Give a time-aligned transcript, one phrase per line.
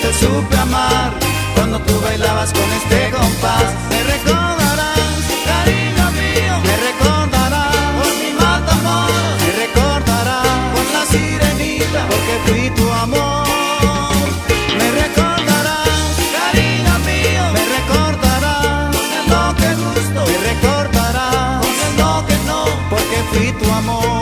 [0.00, 1.12] te supe amar
[1.54, 3.68] cuando tú bailabas con este compás.
[3.90, 12.34] Me recordarás, cariño mío, me recordarás por mi matamoros, me recordarás con la sirenita, porque
[12.46, 13.46] fui tu amor.
[14.78, 21.96] Me recordarás, cariño mío, me recordarás con el no que gusto, me recordarás con el
[21.98, 24.21] no que no, porque fui tu amor.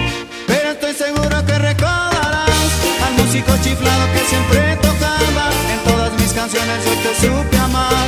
[3.31, 5.45] Músico chiflado que siempre tocaba.
[5.71, 8.05] En todas mis canciones yo te supe amar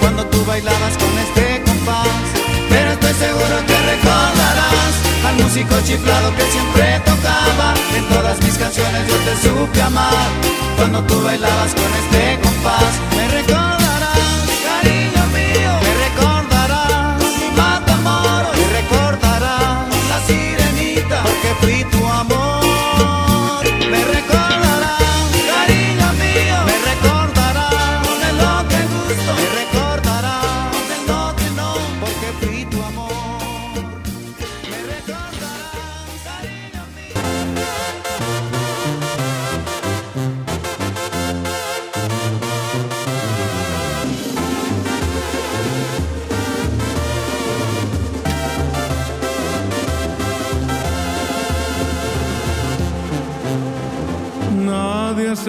[0.00, 2.26] cuando tú bailabas con este compás.
[2.68, 4.92] Pero estoy seguro que recordarás
[5.26, 7.72] al músico chiflado que siempre tocaba.
[7.96, 10.28] En todas mis canciones yo te supe amar
[10.76, 12.92] cuando tú bailabas con este compás.
[13.16, 17.22] Me recordarás, cariño mío, me recordarás
[17.56, 22.65] matamoros, me recordarás la sirenita, porque fui tu amor.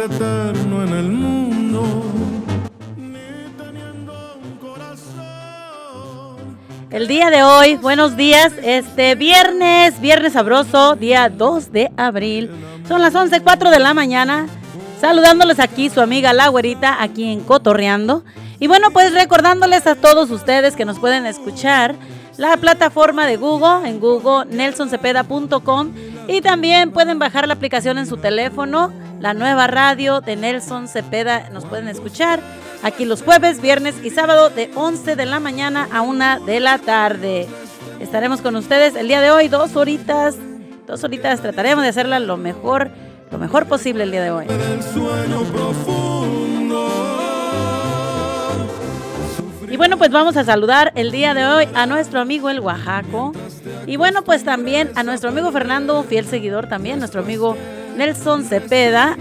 [0.09, 1.83] En el mundo,
[7.07, 12.49] día de hoy, buenos días, este viernes, viernes sabroso, día 2 de abril.
[12.87, 14.47] Son las 11.04 de la mañana.
[15.01, 18.23] Saludándoles aquí su amiga La Güerita, aquí en Cotorreando.
[18.59, 21.95] Y bueno, pues recordándoles a todos ustedes que nos pueden escuchar
[22.37, 25.91] la plataforma de Google, en Google, nelsoncepeda.com.
[26.27, 31.49] Y también pueden bajar la aplicación en su teléfono, la nueva radio de Nelson Cepeda.
[31.51, 32.39] Nos pueden escuchar
[32.83, 36.77] aquí los jueves, viernes y sábado de 11 de la mañana a 1 de la
[36.77, 37.47] tarde.
[37.99, 40.35] Estaremos con ustedes el día de hoy, dos horitas.
[40.85, 42.91] Dos horitas trataremos de hacerla lo mejor,
[43.31, 44.45] lo mejor posible el día de hoy.
[49.69, 53.33] Y bueno, pues vamos a saludar el día de hoy a nuestro amigo el Oaxaco.
[53.85, 57.57] Y bueno, pues también a nuestro amigo Fernando, fiel seguidor también, nuestro amigo
[57.97, 59.17] Nelson Cepeda,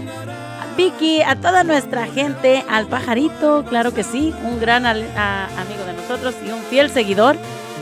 [0.77, 6.35] Vicky, a toda nuestra gente, al pajarito, claro que sí, un gran amigo de nosotros
[6.45, 7.35] y un fiel seguidor.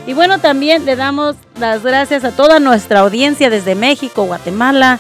[0.08, 5.00] Y bueno, también le damos las gracias a toda nuestra audiencia desde México, Guatemala,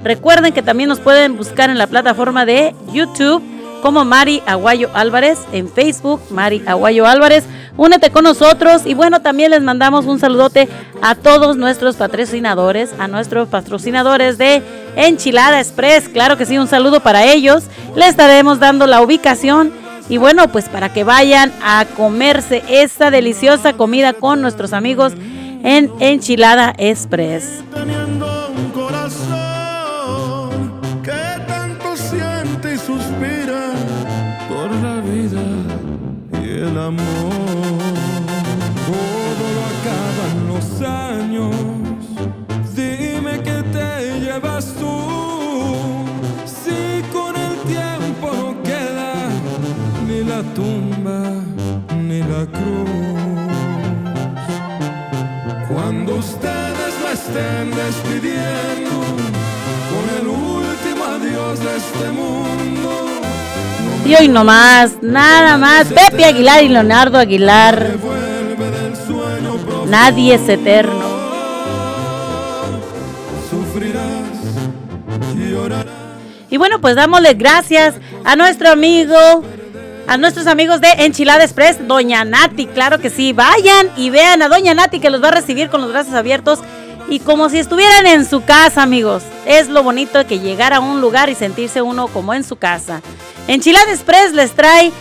[0.06, 3.42] Recuerden que también nos pueden buscar en la plataforma de YouTube
[3.86, 7.44] como Mari Aguayo Álvarez, en Facebook Mari Aguayo Álvarez.
[7.78, 10.68] Únete con nosotros y bueno, también les mandamos un saludote
[11.04, 14.64] a todos nuestros patrocinadores, a nuestros patrocinadores de
[14.96, 16.10] Enchilada Express.
[16.10, 17.66] Claro que sí, un saludo para ellos.
[17.96, 19.72] Les estaremos dando la ubicación
[20.10, 25.14] y bueno, pues para que vayan a comerse esta deliciosa comida con nuestros amigos
[25.64, 27.64] en Enchilada Express.
[36.86, 37.34] Amor.
[38.90, 41.56] Todo lo acaban los años.
[42.76, 44.96] Dime que te llevas tú.
[46.46, 49.14] Si con el tiempo no queda
[50.08, 51.20] ni la tumba
[52.08, 53.06] ni la cruz.
[55.72, 58.96] Cuando ustedes me estén despidiendo
[59.92, 63.05] con el último adiós de este mundo
[64.06, 67.96] y hoy nomás, nada más, Pepe Aguilar y Leonardo Aguilar.
[69.88, 71.16] Nadie es eterno.
[76.50, 79.44] Y bueno, pues dámosle gracias a nuestro amigo,
[80.08, 84.48] a nuestros amigos de Enchilada Express, Doña Nati, claro que sí, vayan y vean a
[84.48, 86.60] Doña Nati que los va a recibir con los brazos abiertos
[87.08, 89.24] y como si estuvieran en su casa, amigos.
[89.46, 93.02] Es lo bonito que llegar a un lugar y sentirse uno como en su casa.
[93.48, 94.92] Enchilada Express les trae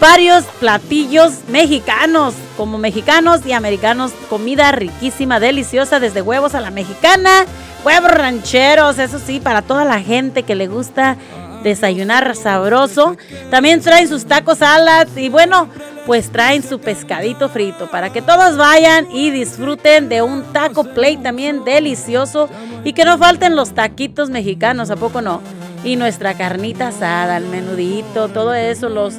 [0.00, 7.44] varios platillos mexicanos, como mexicanos y americanos, comida riquísima, deliciosa, desde huevos a la mexicana,
[7.84, 11.16] huevos rancheros, eso sí, para toda la gente que le gusta
[11.64, 13.16] desayunar sabroso.
[13.50, 15.68] También traen sus tacos alas y bueno,
[16.06, 21.18] pues traen su pescadito frito para que todos vayan y disfruten de un taco plate
[21.24, 22.48] también delicioso
[22.84, 25.40] y que no falten los taquitos mexicanos, ¿a poco no?
[25.84, 29.14] y nuestra carnita asada, el menudito, todo eso, los,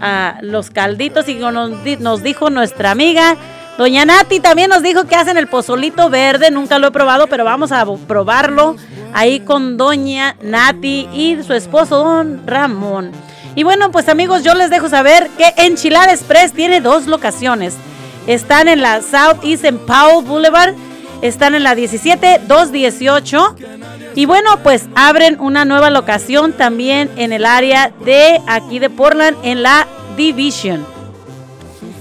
[0.00, 1.28] ah, los calditos.
[1.28, 3.36] Y nos, nos dijo nuestra amiga,
[3.78, 6.50] doña Nati, también nos dijo que hacen el pozolito verde.
[6.50, 8.76] Nunca lo he probado, pero vamos a probarlo
[9.12, 13.12] ahí con doña Nati y su esposo, don Ramón.
[13.54, 17.74] Y bueno, pues amigos, yo les dejo saber que Enchilada Express tiene dos locaciones.
[18.26, 20.74] Están en la South East en Powell Boulevard.
[21.22, 23.56] Están en la 17218
[24.14, 29.36] y bueno, pues abren una nueva locación también en el área de aquí de Portland,
[29.42, 30.86] en la Division.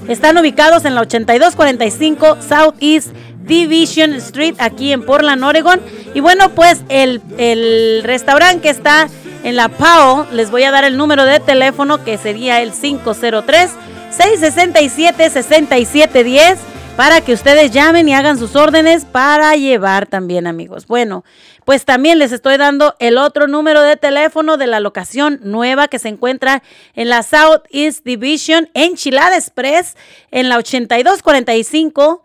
[0.08, 3.10] Están ubicados en la 8245 Southeast
[3.48, 5.82] Division Street, aquí en Portland, Oregon.
[6.14, 9.08] Y bueno, pues el, el restaurante que está
[9.44, 13.72] en la PAO, les voy a dar el número de teléfono que sería el 503
[14.12, 16.60] 667 6710
[16.98, 20.88] para que ustedes llamen y hagan sus órdenes para llevar también, amigos.
[20.88, 21.24] Bueno,
[21.64, 26.00] pues también les estoy dando el otro número de teléfono de la locación nueva que
[26.00, 26.64] se encuentra
[26.96, 29.96] en la Southeast Division en Chilada Express
[30.32, 32.24] en la 8245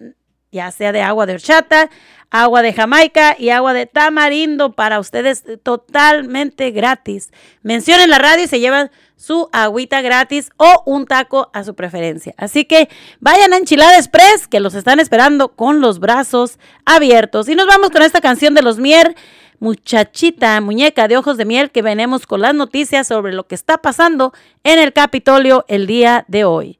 [0.52, 1.90] ya sea de agua de horchata,
[2.34, 7.32] agua de Jamaica y agua de tamarindo para ustedes totalmente gratis.
[7.62, 12.34] Mencionen la radio y se llevan su agüita gratis o un taco a su preferencia.
[12.38, 17.48] Así que vayan a Enchilada Express que los están esperando con los brazos abiertos.
[17.48, 19.16] Y nos vamos con esta canción de los Mier,
[19.60, 23.78] muchachita, muñeca de ojos de miel, que venemos con las noticias sobre lo que está
[23.78, 26.80] pasando en el Capitolio el día de hoy.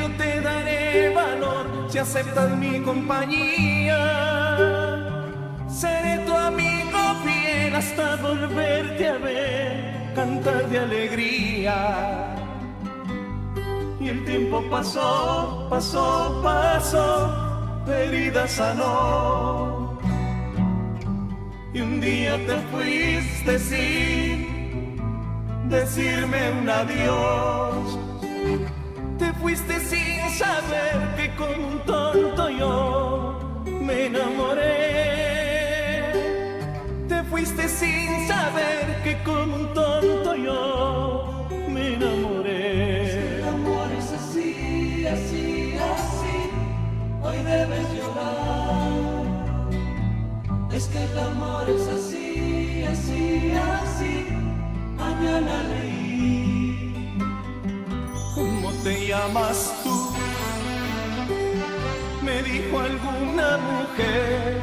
[0.00, 4.00] yo te daré valor si aceptas mi compañía.
[5.68, 11.76] Seré tu amigo fiel hasta volverte a ver cantar de alegría.
[14.00, 19.98] Y el tiempo pasó, pasó, pasó, herida sanó.
[21.74, 24.98] Y un día te fuiste sin
[25.68, 27.69] decirme un adiós.
[29.40, 34.60] Te fuiste sin saber que con un tonto yo me enamoré.
[37.08, 43.38] Te fuiste sin saber que con un tonto yo me enamoré.
[43.38, 46.50] El amor es así, así, así,
[47.22, 48.90] hoy debes llorar.
[50.70, 54.26] Es que el amor es así, así, así,
[54.98, 55.62] mañana
[59.10, 59.96] llamas tú?
[62.22, 64.62] Me dijo alguna mujer.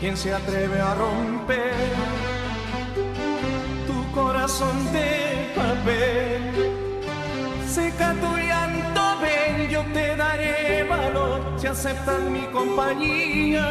[0.00, 1.88] ¿Quién se atreve a romper
[3.88, 5.08] tu corazón de
[5.54, 6.42] papel?
[7.76, 13.66] Seca tu llanto, ven, yo te daré valor si aceptas mi compañía.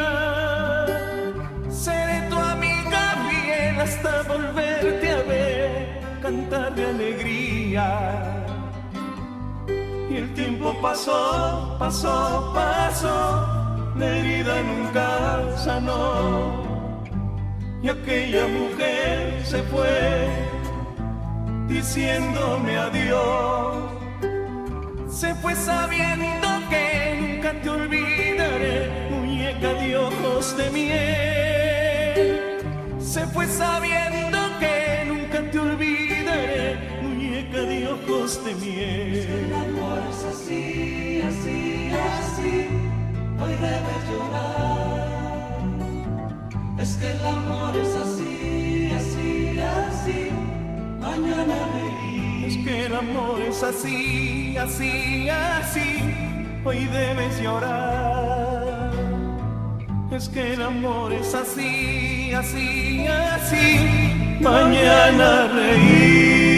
[1.69, 8.37] Seré tu amiga fiel hasta volverte a ver, cantar de alegría.
[10.17, 16.63] El tiempo pasó, pasó, pasó, la herida nunca sanó.
[17.83, 20.27] Y aquella mujer se fue
[21.67, 23.75] diciéndome adiós.
[25.07, 32.17] Se fue sabiendo que nunca te olvidaré, muñeca de ojos de miel.
[32.99, 34.26] Se fue sabiendo
[38.27, 39.15] ojos de miel.
[39.15, 42.67] El amor es así, así, así,
[43.39, 45.61] hoy debes llorar.
[46.79, 50.31] Es que el amor es así, así, así,
[50.99, 52.45] mañana reír.
[52.47, 55.87] Es que el amor es así, así, así,
[56.65, 58.91] hoy debes llorar.
[60.11, 66.56] Es que el amor es así, así, así, mañana reír.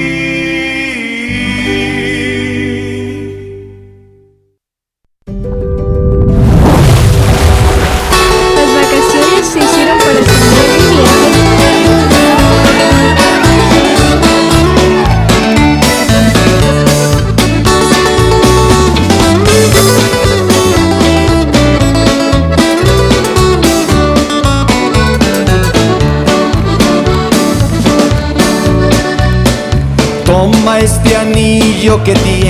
[31.89, 32.49] Anillo que tiene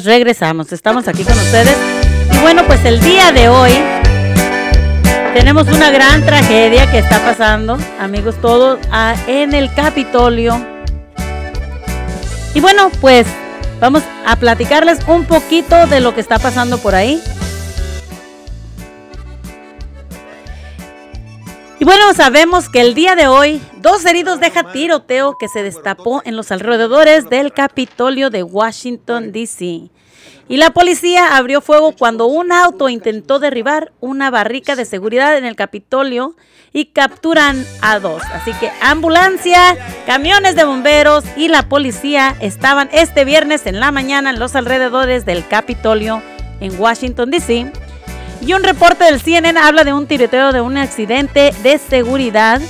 [0.00, 0.72] pues regresamos.
[0.72, 1.76] Estamos aquí con ustedes.
[2.32, 3.72] Y bueno, pues el día de hoy
[5.34, 10.58] tenemos una gran tragedia que está pasando, amigos todos, ah, en el Capitolio.
[12.54, 13.26] Y bueno, pues
[13.78, 17.22] vamos a platicarles un poquito de lo que está pasando por ahí.
[22.14, 26.50] Sabemos que el día de hoy, dos heridos deja tiroteo que se destapó en los
[26.50, 29.90] alrededores del Capitolio de Washington, D.C.
[30.48, 35.44] Y la policía abrió fuego cuando un auto intentó derribar una barrica de seguridad en
[35.44, 36.34] el Capitolio
[36.72, 38.22] y capturan a dos.
[38.32, 44.30] Así que ambulancia, camiones de bomberos y la policía estaban este viernes en la mañana
[44.30, 46.22] en los alrededores del Capitolio
[46.60, 47.72] en Washington, D.C.
[48.40, 52.60] Y un reporte del CNN habla de un tiroteo de un accidente de seguridad.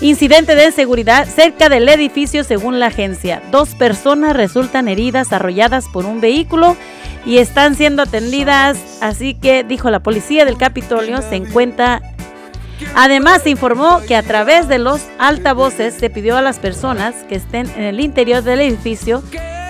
[0.00, 3.42] Incidente de seguridad cerca del edificio según la agencia.
[3.50, 6.76] Dos personas resultan heridas arrolladas por un vehículo
[7.24, 12.02] y están siendo atendidas, así que dijo la policía del Capitolio se encuentra
[12.94, 17.36] Además, se informó que a través de los altavoces se pidió a las personas que
[17.36, 19.22] estén en el interior del edificio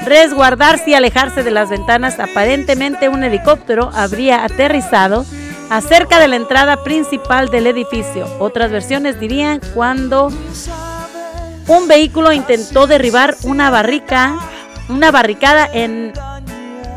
[0.04, 2.18] resguardarse y alejarse de las ventanas.
[2.20, 5.24] Aparentemente un helicóptero habría aterrizado
[5.70, 8.26] acerca de la entrada principal del edificio.
[8.38, 10.30] Otras versiones dirían cuando
[11.66, 14.36] un vehículo intentó derribar una barrica,
[14.88, 16.12] una barricada en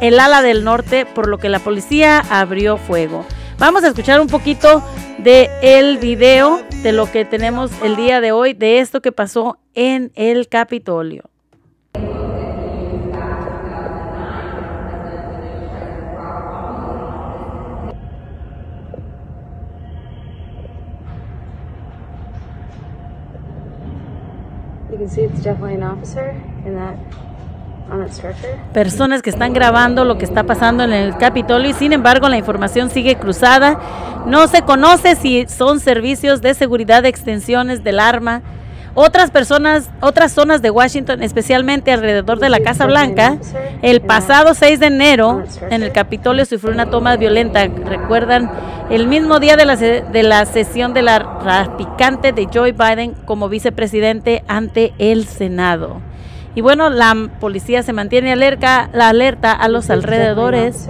[0.02, 3.26] el ala del norte, por lo que la policía abrió fuego.
[3.58, 4.84] Vamos a escuchar un poquito
[5.24, 9.58] de el video de lo que tenemos el día de hoy de esto que pasó
[9.74, 11.24] en el Capitolio.
[24.90, 26.34] You can see it's definitely an officer
[26.66, 27.29] that.
[28.74, 32.38] Personas que están grabando lo que está pasando en el Capitolio y sin embargo la
[32.38, 33.80] información sigue cruzada.
[34.26, 38.42] No se conoce si son servicios de seguridad de extensiones del arma.
[38.96, 43.38] Otras personas, otras zonas de Washington, especialmente alrededor de la Casa Blanca,
[43.82, 47.66] el pasado 6 de enero en el Capitolio sufrió una toma violenta.
[47.68, 48.52] Recuerdan
[48.90, 53.48] el mismo día de la, de la sesión de la rapicante de Joe Biden como
[53.48, 56.02] vicepresidente ante el Senado.
[56.56, 60.90] Y bueno, la policía se mantiene alerta, la alerta a los alrededores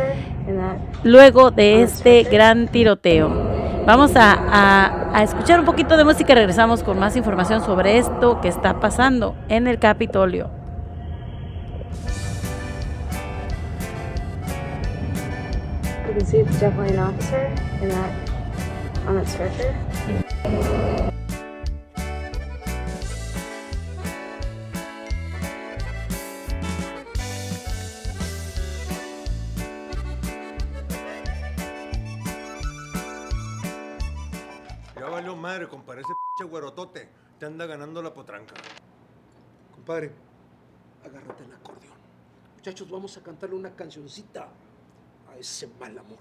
[1.03, 3.29] luego de este gran tiroteo.
[3.85, 7.97] Vamos a, a- a escuchar un poquito de música y regresamos con más información sobre
[7.97, 10.49] esto que está pasando en el Capitolio.
[16.07, 17.45] you can see it's definitely an officer
[17.81, 18.29] in that
[19.07, 21.15] on that stretcher.
[35.39, 36.01] Madre, compadre.
[36.01, 38.53] Ese pinche güerotote te anda ganando la potranca.
[39.73, 40.11] Compadre,
[41.03, 41.97] agárrate el acordeón.
[42.55, 44.49] Muchachos, vamos a cantarle una cancioncita
[45.29, 46.19] a ese mal amor.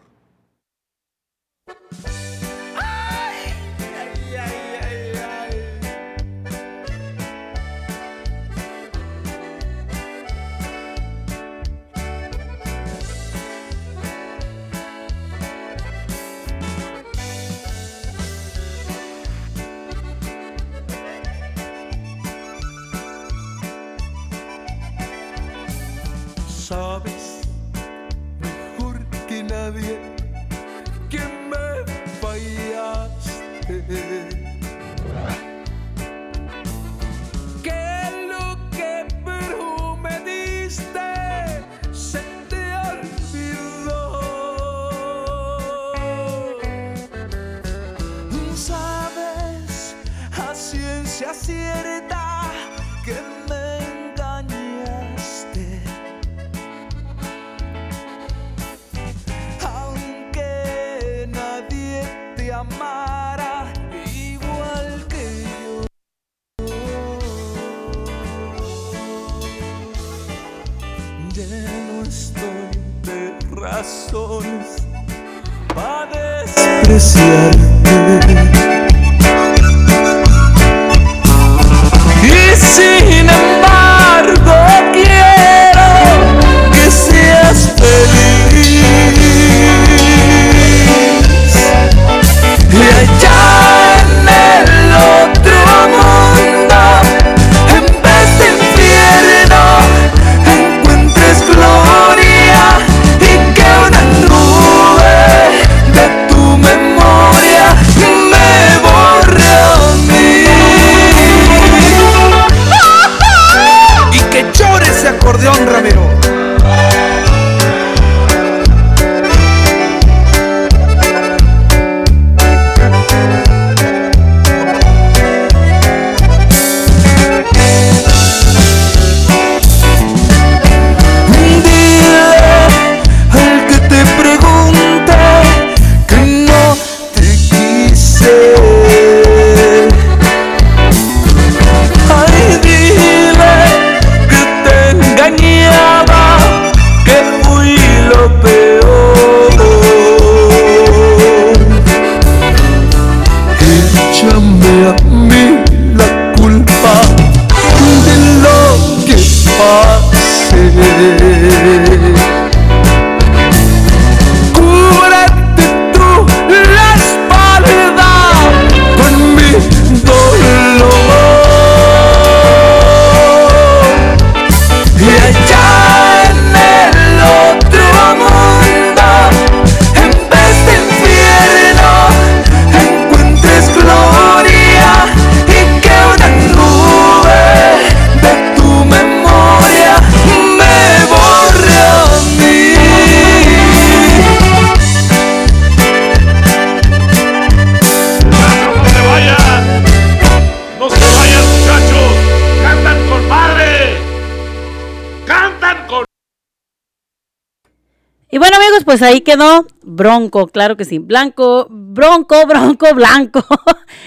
[208.98, 213.44] Pues ahí quedó Bronco, claro que sí, blanco, bronco, bronco, blanco.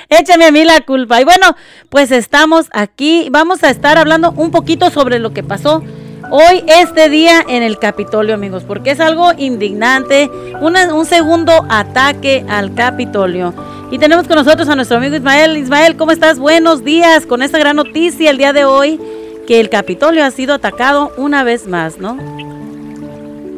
[0.10, 1.22] Échame a mí la culpa.
[1.22, 1.56] Y bueno,
[1.90, 5.82] pues estamos aquí, vamos a estar hablando un poquito sobre lo que pasó
[6.30, 12.76] hoy, este día en el Capitolio, amigos, porque es algo indignante, un segundo ataque al
[12.76, 13.54] Capitolio.
[13.92, 15.58] Y tenemos con nosotros a nuestro amigo Ismael.
[15.58, 16.38] Ismael, ¿cómo estás?
[16.38, 19.00] Buenos días con esta gran noticia el día de hoy,
[19.48, 22.41] que el Capitolio ha sido atacado una vez más, ¿no?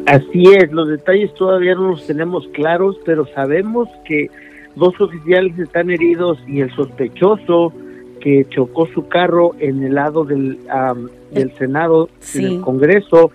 [0.06, 4.28] Así es, los detalles todavía no los tenemos claros, pero sabemos que
[4.76, 7.72] dos oficiales están heridos y el sospechoso
[8.20, 12.38] que chocó su carro en el lado del, am, del Senado, Sí.
[12.44, 13.30] en el Congreso,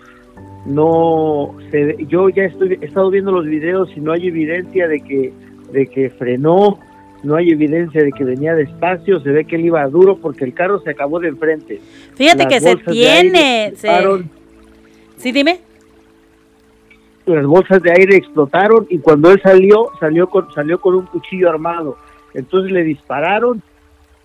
[0.65, 4.99] no se, yo ya estoy, he estado viendo los videos y no hay evidencia de
[4.99, 5.31] que,
[5.71, 6.79] de que frenó,
[7.23, 10.53] no hay evidencia de que venía despacio, se ve que él iba duro porque el
[10.53, 11.79] carro se acabó de enfrente.
[12.15, 13.73] Fíjate Las que se tiene.
[13.75, 13.89] se-.
[15.17, 15.59] Sí, dime.
[17.35, 21.49] Las bolsas de aire explotaron y cuando él salió, salió con, salió con un cuchillo
[21.49, 21.97] armado.
[22.33, 23.61] Entonces le dispararon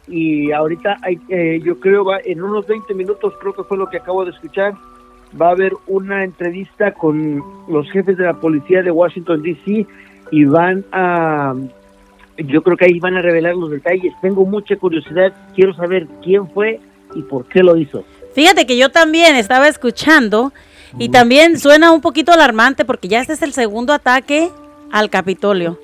[0.07, 3.89] y ahorita hay, eh, yo creo va en unos 20 minutos, creo que fue lo
[3.89, 4.75] que acabo de escuchar,
[5.41, 9.87] va a haber una entrevista con los jefes de la policía de Washington D.C.
[10.31, 11.55] y van a,
[12.39, 14.13] yo creo que ahí van a revelar los detalles.
[14.21, 16.81] Tengo mucha curiosidad, quiero saber quién fue
[17.15, 18.05] y por qué lo hizo.
[18.35, 20.53] Fíjate que yo también estaba escuchando
[20.99, 24.51] y también suena un poquito alarmante porque ya este es el segundo ataque
[24.93, 25.79] al Capitolio.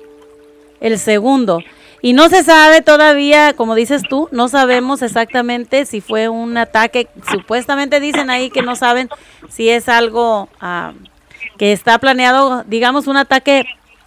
[0.79, 1.59] El segundo.
[2.01, 7.07] Y no se sabe todavía, como dices tú, no sabemos exactamente si fue un ataque.
[7.29, 9.09] Supuestamente dicen ahí que no saben
[9.49, 10.93] si es algo ah,
[11.57, 13.65] que está planeado, digamos, un ataque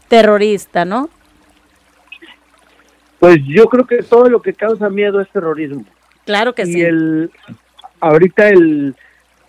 [0.09, 1.09] terrorista, ¿no?
[3.21, 5.85] Pues yo creo que todo lo que causa miedo es terrorismo.
[6.25, 6.83] Claro que y sí.
[6.83, 7.31] el
[8.01, 8.97] ahorita el,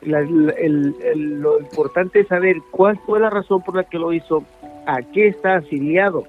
[0.06, 3.98] la- la- el- el- lo importante es saber cuál fue la razón por la que
[4.00, 4.44] lo hizo,
[4.86, 6.26] a qué está afiliado.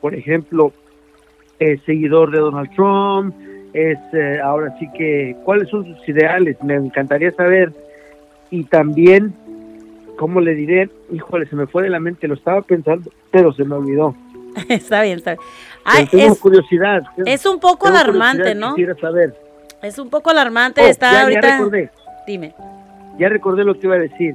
[0.00, 0.72] Por ejemplo,
[1.58, 3.34] es seguidor de Donald Trump,
[3.72, 7.72] es eh, ahora sí que cuáles son sus ideales, me encantaría saber.
[8.50, 9.34] Y también,
[10.16, 10.88] ¿cómo le diré?
[11.12, 14.14] Híjole, se me fue de la mente, lo estaba pensando, pero se me olvidó.
[14.68, 15.40] está bien, está bien.
[15.84, 17.02] Ay, tengo es, curiosidad.
[17.26, 18.74] es un poco alarmante, ¿no?
[18.74, 19.34] Quisiera saber.
[19.82, 20.80] es un poco alarmante.
[20.80, 21.58] Oh, está ya- ya ahorita.
[21.58, 21.90] recordé.
[22.26, 22.54] Dime.
[23.18, 24.34] Ya recordé lo que iba a decir.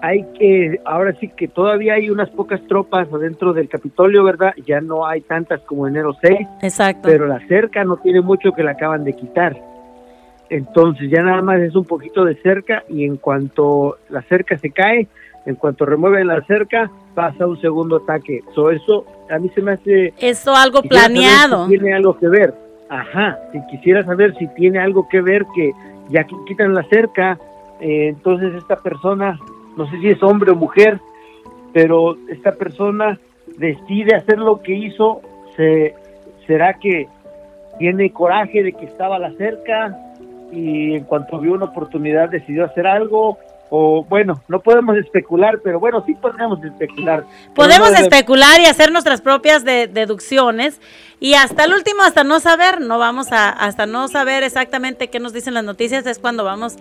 [0.00, 4.54] Hay que, ahora sí que todavía hay unas pocas tropas adentro del Capitolio, ¿verdad?
[4.64, 7.08] Ya no hay tantas como enero 6, Exacto.
[7.08, 9.56] pero la cerca no tiene mucho que la acaban de quitar.
[10.50, 14.70] Entonces ya nada más es un poquito de cerca y en cuanto la cerca se
[14.70, 15.08] cae,
[15.46, 18.42] en cuanto remueven la cerca, pasa un segundo ataque.
[18.54, 20.12] So, eso a mí se me hace...
[20.20, 21.66] Eso algo planeado.
[21.66, 22.54] si tiene algo que ver.
[22.88, 25.72] Ajá, si quisiera saber si tiene algo que ver que
[26.10, 27.38] ya quitan la cerca,
[27.80, 29.38] eh, entonces esta persona,
[29.76, 31.00] no sé si es hombre o mujer,
[31.72, 33.18] pero esta persona
[33.56, 35.20] decide hacer lo que hizo,
[35.56, 35.94] se,
[36.46, 37.08] ¿será que
[37.78, 39.96] tiene coraje de que estaba la cerca
[40.52, 43.38] y en cuanto vio una oportunidad decidió hacer algo?
[43.70, 47.24] O bueno, no podemos especular, pero bueno, sí podemos especular.
[47.54, 50.80] Podemos no- especular y hacer nuestras propias de- deducciones
[51.20, 55.20] y hasta el último, hasta no saber, no vamos a, hasta no saber exactamente qué
[55.20, 56.76] nos dicen las noticias, es cuando vamos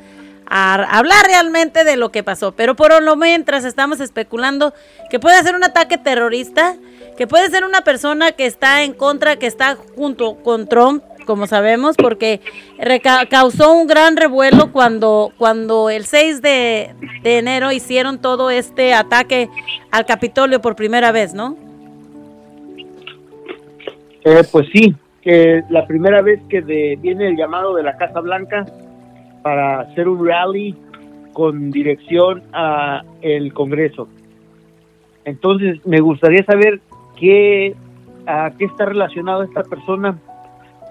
[0.49, 2.53] a hablar realmente de lo que pasó.
[2.53, 4.73] Pero por lo mientras estamos especulando
[5.09, 6.75] que puede ser un ataque terrorista,
[7.17, 11.45] que puede ser una persona que está en contra, que está junto con Trump, como
[11.47, 12.39] sabemos, porque
[13.29, 16.91] causó un gran revuelo cuando, cuando el 6 de,
[17.23, 19.49] de enero hicieron todo este ataque
[19.91, 21.57] al Capitolio por primera vez, ¿no?
[24.23, 28.19] Eh, pues sí, que la primera vez que de- viene el llamado de la Casa
[28.21, 28.65] Blanca
[29.47, 30.75] para hacer un rally
[31.31, 34.09] con dirección a el Congreso.
[35.23, 36.81] Entonces, me gustaría saber
[37.17, 37.73] qué
[38.25, 40.19] a qué está relacionado esta persona,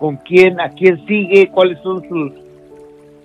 [0.01, 2.33] con quién, a quién sigue, cuáles son sus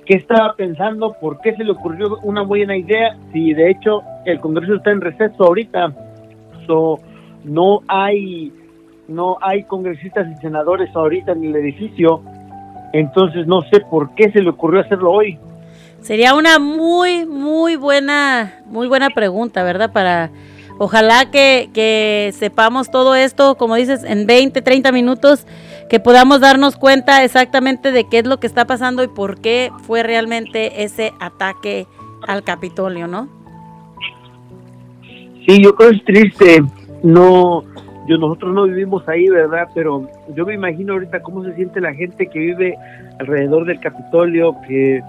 [0.06, 4.38] qué estaba pensando, por qué se le ocurrió una buena idea, si de hecho el
[4.42, 5.94] Congreso está en receso ahorita,
[6.68, 7.00] so,
[7.46, 8.52] no hay
[9.08, 12.22] no hay congresistas y senadores ahorita en el edificio,
[12.94, 15.40] entonces no sé por qué se le ocurrió hacerlo hoy.
[16.02, 19.92] Sería una muy, muy buena, muy buena pregunta, ¿verdad?
[19.92, 20.32] Para,
[20.80, 25.46] ojalá que, que sepamos todo esto, como dices, en 20, 30 minutos,
[25.90, 29.72] que podamos darnos cuenta exactamente de qué es lo que está pasando y por qué
[29.86, 31.86] fue realmente ese ataque
[32.28, 33.28] al Capitolio, ¿no?
[35.46, 36.64] Sí, yo creo que es triste,
[37.04, 37.64] no,
[38.12, 39.70] yo nosotros no vivimos ahí, ¿verdad?
[39.74, 40.06] Pero
[40.36, 42.76] yo me imagino ahorita cómo se siente la gente que vive
[43.20, 45.02] alrededor del Capitolio, que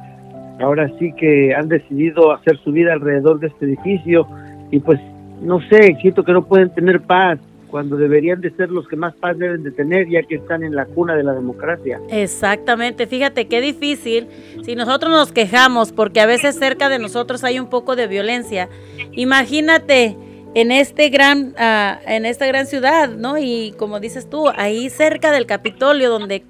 [0.61, 4.29] ahora sí que han decidido hacer su vida alrededor de este edificio
[4.71, 5.01] y pues
[5.41, 7.41] no sé, siento que no pueden tener paz
[7.73, 10.77] cuando deberían de ser los que más paz deben de tener ya que están en
[10.77, 11.99] la cuna de la democracia.
[12.09, 14.29] Exactamente, fíjate qué difícil
[14.63, 18.69] si nosotros nos quejamos porque a veces cerca de nosotros hay un poco de violencia.
[19.11, 20.17] Imagínate
[20.55, 23.39] en este gran uh, en esta gran ciudad, ¿no?
[23.39, 26.45] Y como dices tú, ahí cerca del Capitolio donde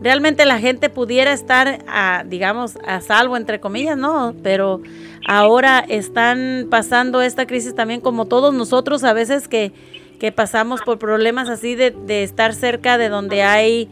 [0.00, 4.34] realmente la gente pudiera estar, a, digamos, a salvo, entre comillas, ¿no?
[4.42, 4.80] Pero
[5.26, 9.72] ahora están pasando esta crisis también como todos nosotros a veces que,
[10.18, 13.88] que pasamos por problemas así de, de, estar cerca de donde hay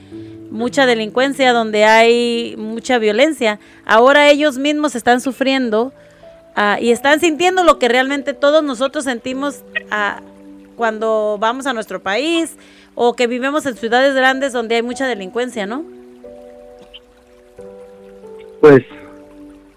[0.50, 3.60] mucha delincuencia, donde hay mucha violencia.
[3.84, 5.92] Ahora ellos mismos están sufriendo
[6.58, 10.20] uh, y están sintiendo lo que realmente todos nosotros sentimos uh,
[10.76, 12.58] cuando vamos a nuestro país
[12.94, 15.84] o que vivimos en ciudades grandes donde hay mucha delincuencia, ¿no?
[18.60, 18.84] pues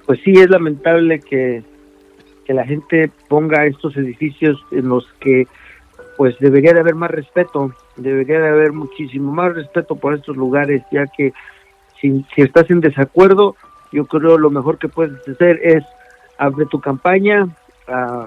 [0.06, 1.64] pues sí es lamentable que,
[2.46, 5.48] que la gente ponga estos edificios en los que
[6.18, 10.84] pues debería de haber más respeto, debería de haber muchísimo más respeto por estos lugares,
[10.92, 11.34] ya que
[12.00, 13.56] si, si estás en desacuerdo,
[13.94, 15.84] yo creo lo mejor que puedes hacer es
[16.42, 17.44] abre tu campaña,
[17.88, 18.26] uh,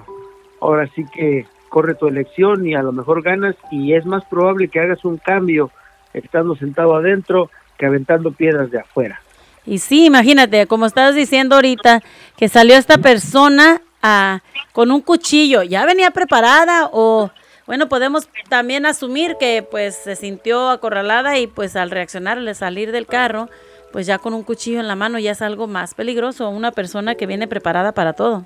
[0.60, 4.68] ahora sí que corre tu elección y a lo mejor ganas y es más probable
[4.68, 5.72] que hagas un cambio
[6.12, 9.20] estando sentado adentro que aventando piedras de afuera.
[9.66, 12.02] Y sí, imagínate, como estabas diciendo ahorita,
[12.36, 14.42] que salió esta persona a,
[14.72, 17.32] con un cuchillo, ¿ya venía preparada o,
[17.66, 22.92] bueno, podemos también asumir que pues se sintió acorralada y pues al reaccionar, al salir
[22.92, 23.48] del carro,
[23.94, 27.14] pues ya con un cuchillo en la mano ya es algo más peligroso, una persona
[27.14, 28.42] que viene preparada para todo.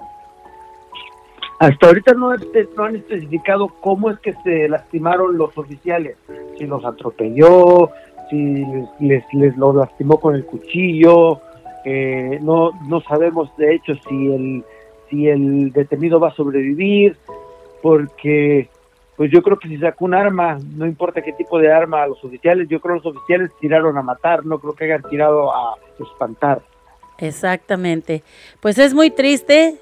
[1.58, 6.18] Hasta ahorita no, han especificado cómo es que se lastimaron los oficiales,
[6.58, 7.88] si los atropelló,
[8.28, 8.62] si
[9.00, 11.40] les, les lo lastimó con el cuchillo,
[11.86, 14.64] eh, no, no sabemos de hecho si el,
[15.08, 17.16] si el detenido va a sobrevivir,
[17.80, 18.68] porque
[19.18, 22.06] pues yo creo que si sacó un arma, no importa qué tipo de arma a
[22.06, 25.52] los oficiales, yo creo que los oficiales tiraron a matar, no creo que hayan tirado
[25.52, 26.62] a espantar.
[27.18, 28.22] Exactamente.
[28.60, 29.74] Pues es muy triste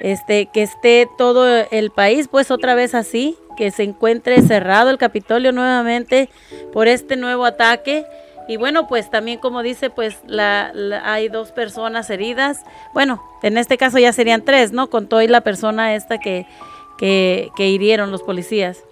[0.00, 4.98] este que esté todo el país pues otra vez así, que se encuentre cerrado el
[4.98, 6.28] Capitolio nuevamente
[6.72, 8.04] por este nuevo ataque.
[8.48, 10.72] Y bueno, pues también como dice, pues la,
[11.04, 12.64] hay dos personas heridas.
[12.92, 14.90] Bueno, en este caso ya serían tres, ¿no?
[14.90, 16.44] Con todo y la persona esta que,
[17.00, 18.84] que, hirieron los policías.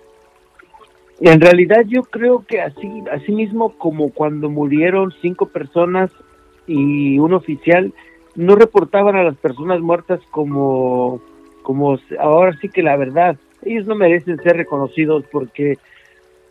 [1.20, 6.10] En realidad yo creo que así, así mismo como cuando murieron cinco personas
[6.66, 7.92] y un oficial,
[8.34, 11.20] no reportaban a las personas muertas como,
[11.62, 13.36] como ahora sí que la verdad.
[13.62, 15.76] Ellos no merecen ser reconocidos porque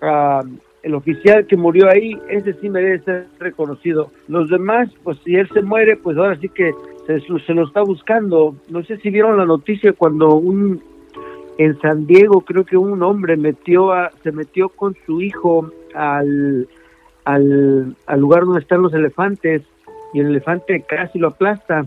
[0.02, 0.46] uh,
[0.84, 4.12] el oficial que murió ahí, ese sí merece ser reconocido.
[4.28, 6.74] Los demás, pues si él se muere, pues ahora sí que
[7.08, 8.56] se, se lo está buscando.
[8.70, 10.82] No sé si vieron la noticia cuando un
[11.58, 16.68] en San Diego creo que un hombre metió a, se metió con su hijo al,
[17.26, 19.64] al, lugar donde están los elefantes
[20.14, 21.86] y el elefante casi lo aplasta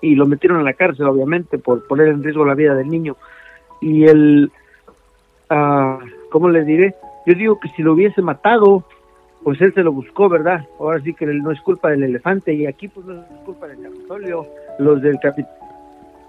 [0.00, 3.16] y lo metieron en la cárcel obviamente por poner en riesgo la vida del niño.
[3.80, 4.50] Y el
[5.50, 5.98] uh,
[6.30, 6.94] cómo les diré
[7.26, 8.84] yo digo que si lo hubiese matado
[9.42, 12.66] pues él se lo buscó verdad ahora sí que no es culpa del elefante y
[12.66, 14.46] aquí pues no es culpa del Capitolio.
[14.78, 15.67] Los del Capitolio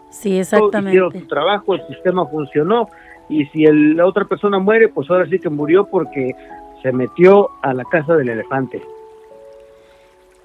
[0.09, 0.97] Sí, exactamente.
[0.97, 2.89] Hicieron su trabajo, el sistema funcionó
[3.29, 6.35] y si el, la otra persona muere, pues ahora sí que murió porque
[6.81, 8.81] se metió a la casa del elefante.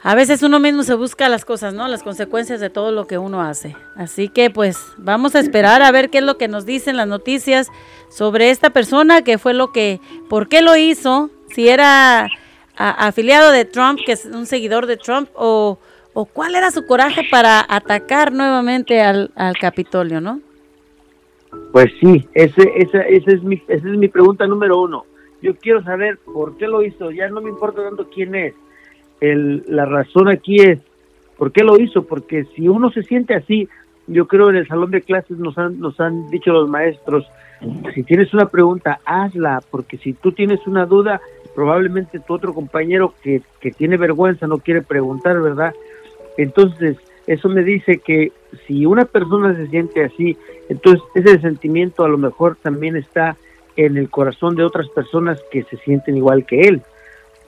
[0.07, 1.89] A veces uno mismo se busca las cosas, ¿no?
[1.89, 3.75] Las consecuencias de todo lo que uno hace.
[3.97, 7.09] Así que pues vamos a esperar a ver qué es lo que nos dicen las
[7.09, 7.71] noticias
[8.11, 12.29] sobre esta persona, qué fue lo que, por qué lo hizo, si era
[12.77, 15.79] a, afiliado de Trump, que es un seguidor de Trump, o
[16.15, 20.41] o cuál era su coraje para atacar nuevamente al, al Capitolio, ¿no?
[21.73, 25.05] Pues sí, ese, esa, esa, es mi, esa es mi pregunta número uno.
[25.43, 28.55] Yo quiero saber por qué lo hizo, ya no me importa tanto quién es.
[29.21, 30.79] El, la razón aquí es
[31.37, 32.05] ¿Por qué lo hizo?
[32.05, 33.69] Porque si uno se siente así,
[34.07, 37.27] yo creo en el salón de clases nos han, nos han dicho los maestros,
[37.95, 41.21] si tienes una pregunta, hazla, porque si tú tienes una duda,
[41.55, 45.73] probablemente tu otro compañero que, que tiene vergüenza no quiere preguntar, ¿verdad?
[46.37, 48.33] Entonces, eso me dice que
[48.67, 50.37] si una persona se siente así,
[50.69, 53.37] entonces ese sentimiento a lo mejor también está
[53.77, 56.83] en el corazón de otras personas que se sienten igual que él.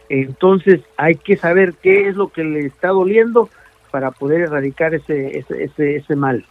[0.09, 3.49] Entonces hay que saber qué es lo que le está doliendo
[3.91, 6.45] para poder erradicar ese, ese, ese, ese mal.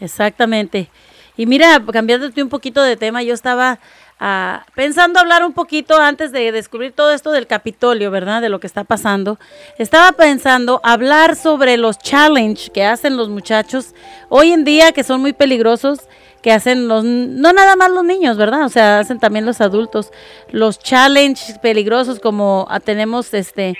[0.00, 0.88] Exactamente.
[1.36, 3.78] Y mira, cambiándote un poquito de tema, yo estaba
[4.20, 8.42] ah, pensando hablar un poquito antes de descubrir todo esto del Capitolio, ¿verdad?
[8.42, 9.38] De lo que está pasando.
[9.78, 13.94] Estaba pensando hablar sobre los challenge que hacen los muchachos
[14.28, 16.00] hoy en día, que son muy peligrosos,
[16.42, 18.64] que hacen los, no nada más los niños, ¿verdad?
[18.64, 20.12] O sea, hacen también los adultos.
[20.50, 23.76] Los challenge peligrosos como tenemos este,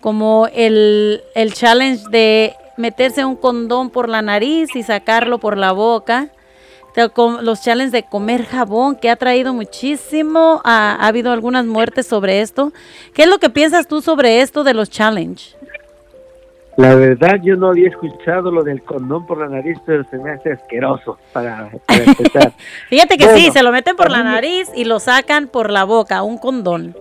[0.00, 5.72] como el, el challenge de meterse un condón por la nariz y sacarlo por la
[5.72, 6.30] boca
[7.42, 12.40] los challenges de comer jabón, que ha traído muchísimo, ha, ha, habido algunas muertes sobre
[12.40, 12.72] esto.
[13.14, 15.56] ¿Qué es lo que piensas tú sobre esto de los challenges?
[16.78, 20.30] La verdad, yo no había escuchado lo del condón por la nariz, pero se me
[20.30, 22.52] hace asqueroso para, para empezar.
[22.88, 26.22] Fíjate que sí, se lo meten por la nariz y lo sacan por la boca,
[26.22, 26.94] un condón.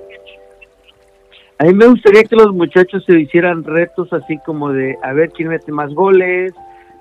[1.60, 5.30] A mí me gustaría que los muchachos se hicieran retos así como de a ver
[5.30, 6.54] quién mete más goles,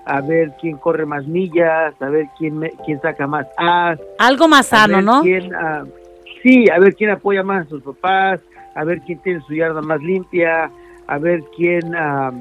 [0.06, 4.00] a ver quién corre más millas, a ver quién quién saca más as.
[4.18, 5.22] Algo más sano, ¿no?
[5.22, 5.86] Quién, uh,
[6.42, 8.40] sí, a ver quién apoya más a sus papás,
[8.74, 10.70] a ver quién tiene su yarda más limpia,
[11.08, 12.32] a ver quién, uh,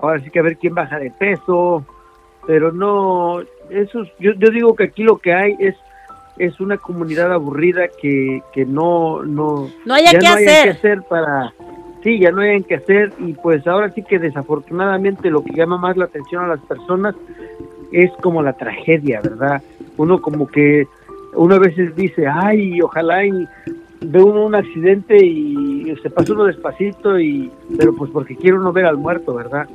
[0.00, 1.86] ahora sí que a ver quién baja de peso,
[2.44, 3.40] pero no,
[3.70, 5.76] eso, yo, yo digo que aquí lo que hay es
[6.38, 10.48] es una comunidad aburrida que, que no no no haya, que, no hacer.
[10.48, 11.54] haya que hacer para
[12.06, 15.76] sí, ya no hay que hacer y pues ahora sí que desafortunadamente lo que llama
[15.76, 17.16] más la atención a las personas
[17.90, 19.60] es como la tragedia, ¿verdad?
[19.96, 20.86] Uno como que
[21.34, 23.48] uno a veces dice, ay, ojalá y
[24.00, 28.72] ve uno un accidente y se pasa uno despacito y pero pues porque quiere uno
[28.72, 29.66] ver al muerto, ¿verdad?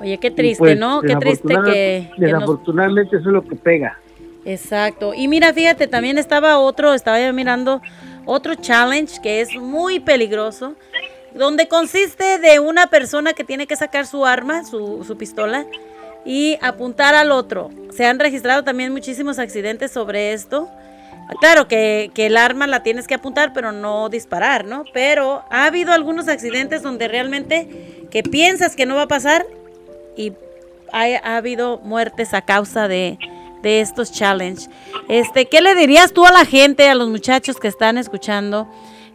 [0.00, 1.00] Oye, qué triste, pues, ¿no?
[1.00, 3.20] Qué triste que, que desafortunadamente nos...
[3.20, 4.00] eso es lo que pega.
[4.44, 5.12] Exacto.
[5.14, 7.80] Y mira, fíjate, también estaba otro, estaba yo mirando
[8.24, 10.74] otro challenge que es muy peligroso
[11.38, 15.64] donde consiste de una persona que tiene que sacar su arma, su, pistola,
[16.24, 17.70] y apuntar al otro.
[17.94, 20.68] Se han registrado también muchísimos accidentes sobre esto.
[21.40, 24.84] Claro que, que, el arma la tienes que apuntar, pero no disparar, ¿no?
[24.92, 29.46] Pero ha habido algunos accidentes donde realmente que piensas que no va a pasar
[30.16, 30.32] y
[30.92, 33.18] ha, ha habido muertes a causa de,
[33.62, 34.70] de estos challenges.
[35.08, 38.68] Este, ¿qué le dirías tú a la gente, a los muchachos que están escuchando?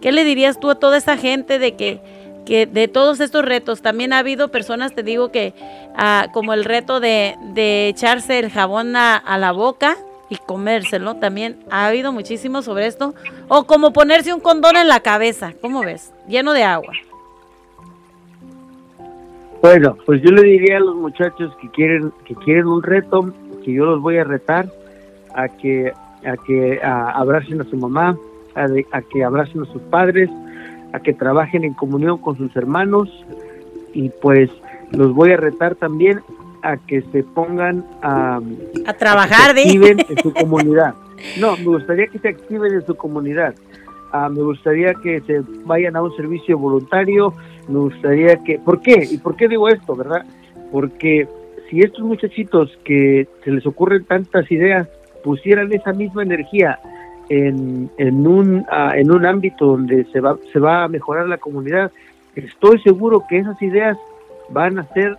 [0.04, 2.01] ¿Qué le dirías tú a toda esa gente de que,
[2.45, 5.54] que de todos estos retos, también ha habido personas, te digo que
[5.95, 9.95] ah, como el reto de, de, echarse el jabón a, la boca
[10.28, 13.16] y comérselo, también ha habido muchísimo sobre esto,
[13.47, 16.14] o como ponerse un condón en la cabeza, ¿cómo ves?
[16.28, 16.91] Lleno de agua.
[19.62, 23.34] Bueno, pues yo le diría a los muchachos que quieren que quieren un reto,
[23.64, 24.70] que yo los voy a retar
[25.34, 25.93] a que
[26.26, 28.18] a que a, abracen a su mamá,
[28.56, 30.30] a, de, a, que abracen a sus padres,
[30.93, 33.10] a que trabajen en comunión con sus hermanos
[33.93, 34.49] y pues
[34.91, 36.22] los voy a retar también
[36.62, 38.39] a que se pongan a,
[38.86, 40.95] a trabajar a que se activen en su comunidad.
[41.39, 43.54] No, me gustaría que se activen en su comunidad.
[44.14, 47.34] Uh, me gustaría que se vayan a un servicio voluntario,
[47.68, 48.60] me gustaría que...
[48.60, 49.08] ¿Por qué?
[49.10, 50.24] ¿Y por qué digo esto, verdad?
[50.72, 51.28] Porque
[51.70, 54.88] si estos muchachitos que se les ocurren tantas ideas
[55.24, 56.80] pusieran esa misma energía
[57.34, 61.38] en, en, un, uh, en un ámbito donde se va, se va a mejorar la
[61.38, 61.91] comunidad,
[62.36, 63.97] estoy seguro que esas ideas
[64.49, 65.17] van a ser,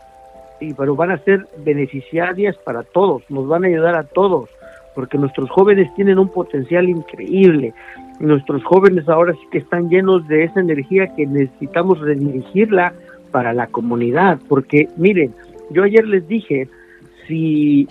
[0.60, 4.48] y, pero van a ser beneficiarias para todos, nos van a ayudar a todos,
[4.94, 7.74] porque nuestros jóvenes tienen un potencial increíble.
[8.20, 12.94] Nuestros jóvenes ahora sí que están llenos de esa energía que necesitamos redirigirla
[13.32, 15.34] para la comunidad, porque miren,
[15.70, 16.68] yo ayer les dije,
[17.26, 17.88] si,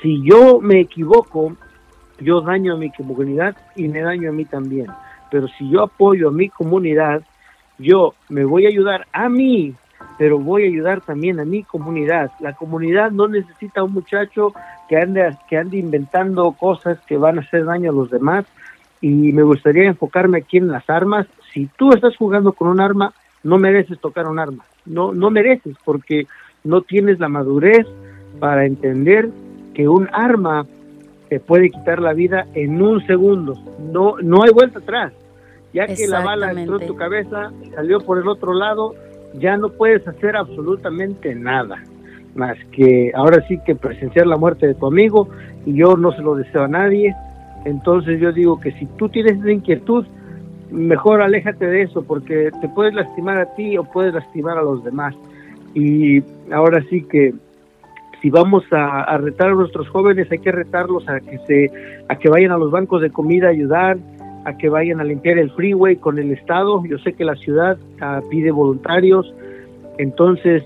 [0.00, 1.54] si yo me equivoco,
[2.20, 4.86] yo daño a mi comunidad y me daño a mí también.
[5.30, 7.22] Pero si yo apoyo a mi comunidad,
[7.78, 9.74] yo me voy a ayudar a mí,
[10.18, 12.30] pero voy a ayudar también a mi comunidad.
[12.40, 14.52] La comunidad no necesita un muchacho
[14.88, 18.46] que ande, que ande inventando cosas que van a hacer daño a los demás.
[19.00, 21.26] Y me gustaría enfocarme aquí en las armas.
[21.52, 23.12] Si tú estás jugando con un arma,
[23.42, 24.64] no mereces tocar un arma.
[24.86, 26.26] No, no mereces porque
[26.64, 27.86] no tienes la madurez
[28.40, 29.28] para entender
[29.74, 30.66] que un arma
[31.28, 33.54] te puede quitar la vida en un segundo.
[33.92, 35.12] No, no hay vuelta atrás.
[35.72, 38.94] Ya que la bala entró en tu cabeza, salió por el otro lado,
[39.34, 41.82] ya no puedes hacer absolutamente nada.
[42.34, 45.28] más que ahora sí que presenciar la muerte de tu amigo
[45.66, 47.14] y yo no se lo deseo a nadie.
[47.64, 50.06] Entonces yo digo que si tú tienes esa inquietud,
[50.70, 54.84] mejor aléjate de eso porque te puedes lastimar a ti o puedes lastimar a los
[54.84, 55.14] demás.
[55.74, 56.22] Y
[56.52, 57.34] ahora sí que
[58.26, 61.70] si vamos a, retar a nuestros jóvenes, hay que retarlos a que se,
[62.08, 63.98] a que vayan a los bancos de comida a ayudar,
[64.44, 66.84] a que vayan a limpiar el freeway con el estado.
[66.86, 69.32] Yo sé que la ciudad ah, pide voluntarios,
[69.98, 70.64] entonces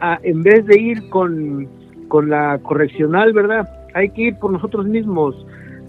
[0.00, 1.68] a- en vez de ir con,
[2.08, 3.68] con la correccional, ¿verdad?
[3.94, 5.36] Hay que ir por nosotros mismos,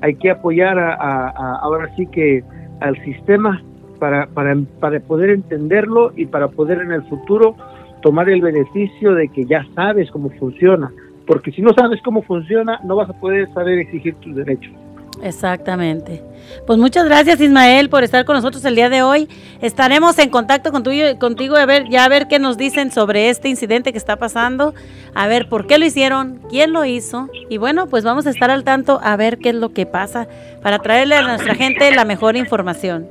[0.01, 2.43] hay que apoyar a- ahora sí que
[2.79, 3.59] al sistema
[3.97, 7.55] para, para, para poder entenderlo y para poder en el futuro
[8.03, 10.91] tomar el beneficio de que ya sabes cómo funciona.
[11.27, 14.71] Porque si no sabes cómo funciona, no vas a poder saber exigir tus derechos.
[15.21, 16.23] Exactamente.
[16.67, 19.27] Pues muchas gracias Ismael por estar con nosotros el día de hoy.
[19.61, 23.29] Estaremos en contacto con tuyo- contigo a ver, ya a ver qué nos dicen sobre
[23.29, 24.75] este incidente que está pasando,
[25.15, 28.51] a ver por qué lo hicieron, quién lo hizo y bueno, pues vamos a estar
[28.51, 30.27] al tanto a ver qué es lo que pasa
[30.61, 33.07] para traerle a nuestra gente la mejor información.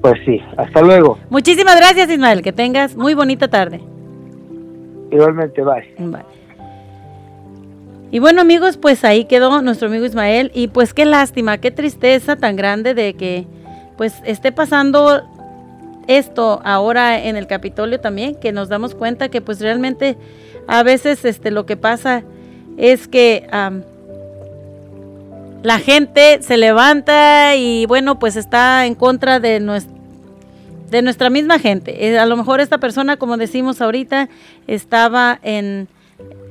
[0.00, 1.18] Pues sí, hasta luego.
[1.28, 3.80] Muchísimas gracias Ismael, que tengas muy bonita tarde.
[5.10, 5.94] Igualmente, bye.
[5.98, 6.24] Vale.
[8.12, 12.36] Y bueno amigos, pues ahí quedó nuestro amigo Ismael y pues qué lástima, qué tristeza
[12.36, 13.46] tan grande de que
[13.96, 15.22] pues esté pasando
[16.08, 20.16] esto ahora en el Capitolio también, que nos damos cuenta que pues realmente
[20.66, 22.24] a veces este lo que pasa
[22.76, 23.46] es que
[25.62, 29.99] la gente se levanta y bueno pues está en contra de nuestra
[30.90, 32.06] de nuestra misma gente.
[32.06, 34.28] Eh, a lo mejor esta persona, como decimos ahorita,
[34.66, 35.88] estaba en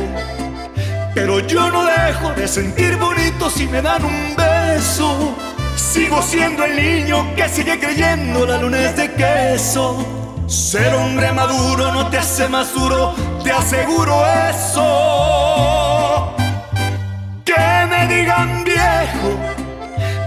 [1.13, 5.35] pero yo no dejo de sentir bonito si me dan un beso.
[5.75, 10.18] Sigo siendo el niño que sigue creyendo la luna es de queso.
[10.49, 16.35] Ser hombre maduro no te hace más duro, te aseguro eso.
[17.45, 19.37] Que me digan viejo,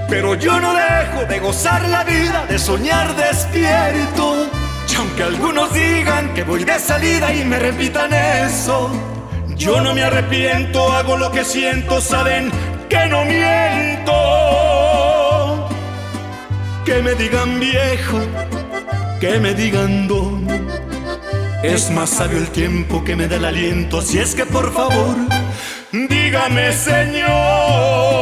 [0.08, 4.46] pero yo no dejo de gozar la vida, de soñar despierto.
[4.88, 8.92] Y aunque algunos digan que voy de salida y me repitan eso,
[9.56, 12.52] yo no me arrepiento, hago lo que siento, saben
[12.88, 14.12] que no miento.
[16.84, 18.20] Que me digan viejo,
[19.22, 20.48] que me digan don.
[21.62, 25.14] Es más sabio el tiempo que me da el aliento, así es que por favor,
[25.92, 28.21] dígame Señor.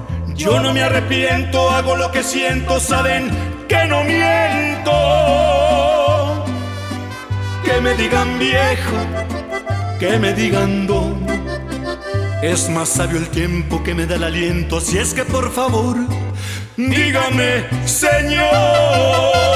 [0.35, 3.29] yo no me arrepiento, hago lo que siento, saben
[3.67, 4.91] que no miento.
[7.63, 8.97] Que me digan viejo,
[9.99, 11.25] que me digan don.
[12.41, 15.95] Es más sabio el tiempo que me da el aliento, si es que por favor,
[16.75, 19.50] dígame, Señor.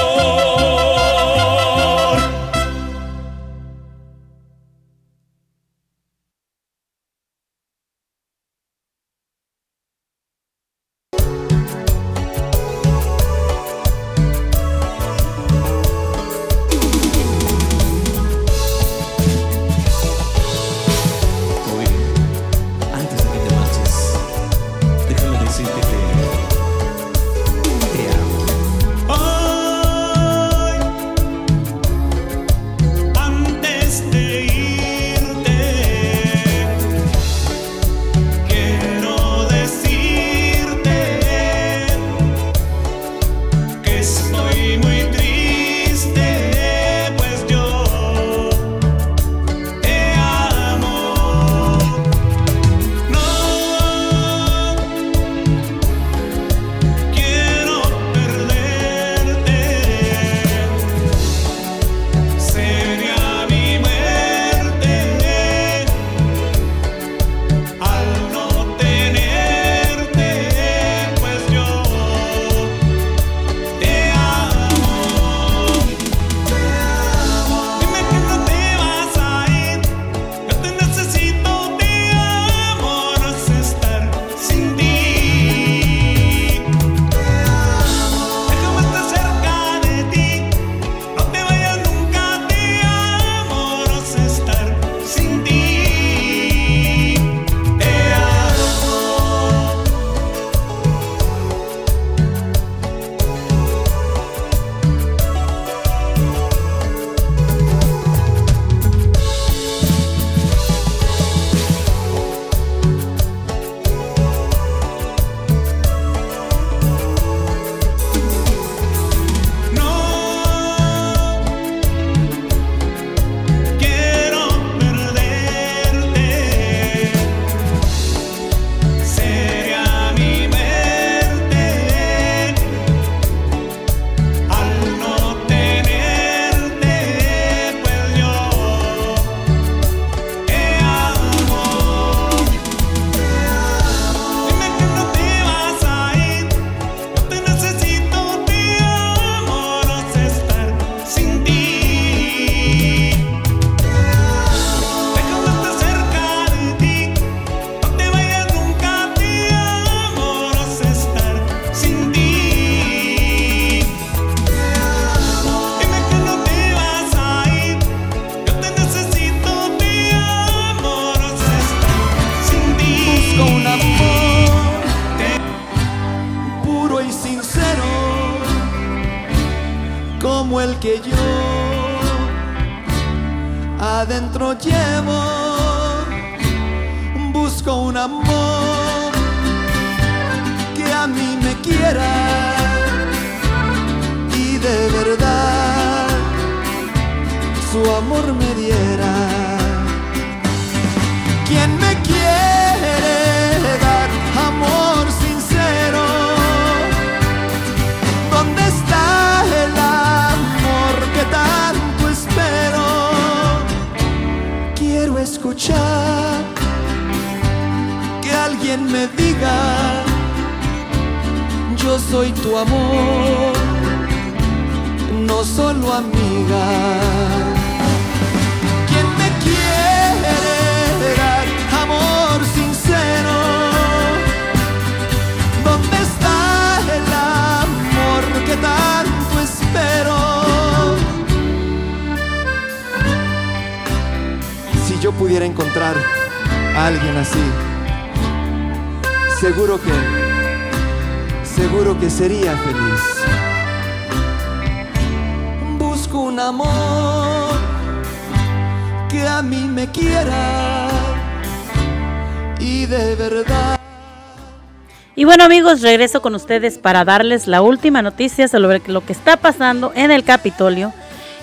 [265.74, 270.24] regreso con ustedes para darles la última noticia sobre lo que está pasando en el
[270.24, 270.92] Capitolio.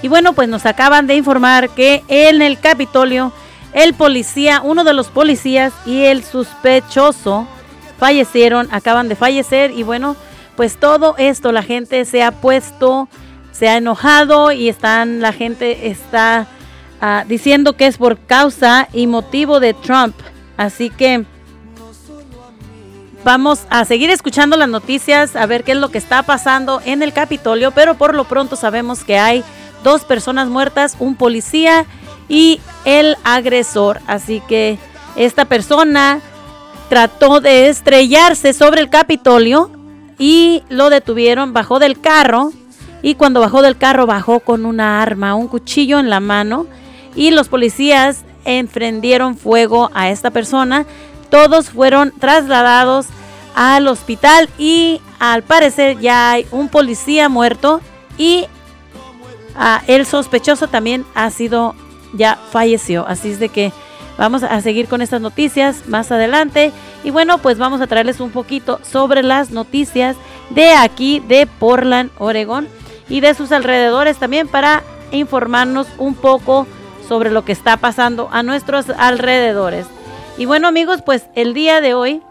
[0.01, 3.31] Y bueno, pues nos acaban de informar que en el Capitolio
[3.73, 7.47] el policía, uno de los policías y el sospechoso
[7.97, 10.15] fallecieron, acaban de fallecer y bueno,
[10.55, 13.07] pues todo esto la gente se ha puesto,
[13.51, 16.47] se ha enojado y están, la gente está
[17.01, 20.15] ah, diciendo que es por causa y motivo de Trump.
[20.57, 21.25] Así que
[23.23, 27.01] vamos a seguir escuchando las noticias, a ver qué es lo que está pasando en
[27.01, 29.43] el Capitolio, pero por lo pronto sabemos que hay
[29.83, 31.85] dos personas muertas, un policía
[32.27, 33.99] y el agresor.
[34.07, 34.77] Así que
[35.15, 36.21] esta persona
[36.89, 39.71] trató de estrellarse sobre el Capitolio
[40.17, 42.51] y lo detuvieron, bajó del carro
[43.01, 46.67] y cuando bajó del carro bajó con una arma, un cuchillo en la mano
[47.15, 50.85] y los policías emprendieron fuego a esta persona.
[51.33, 53.07] Todos fueron trasladados
[53.55, 57.81] al hospital y al parecer ya hay un policía muerto
[58.19, 58.45] y
[59.55, 61.73] ah, el sospechoso también ha sido
[62.13, 63.07] ya falleció.
[63.07, 63.73] Así es de que
[64.15, 66.71] vamos a seguir con estas noticias más adelante.
[67.03, 70.15] Y bueno, pues vamos a traerles un poquito sobre las noticias
[70.51, 72.67] de aquí, de Portland, Oregón,
[73.09, 76.67] y de sus alrededores también para informarnos un poco
[77.09, 79.87] sobre lo que está pasando a nuestros alrededores.
[80.37, 82.21] Y bueno amigos, pues el día de hoy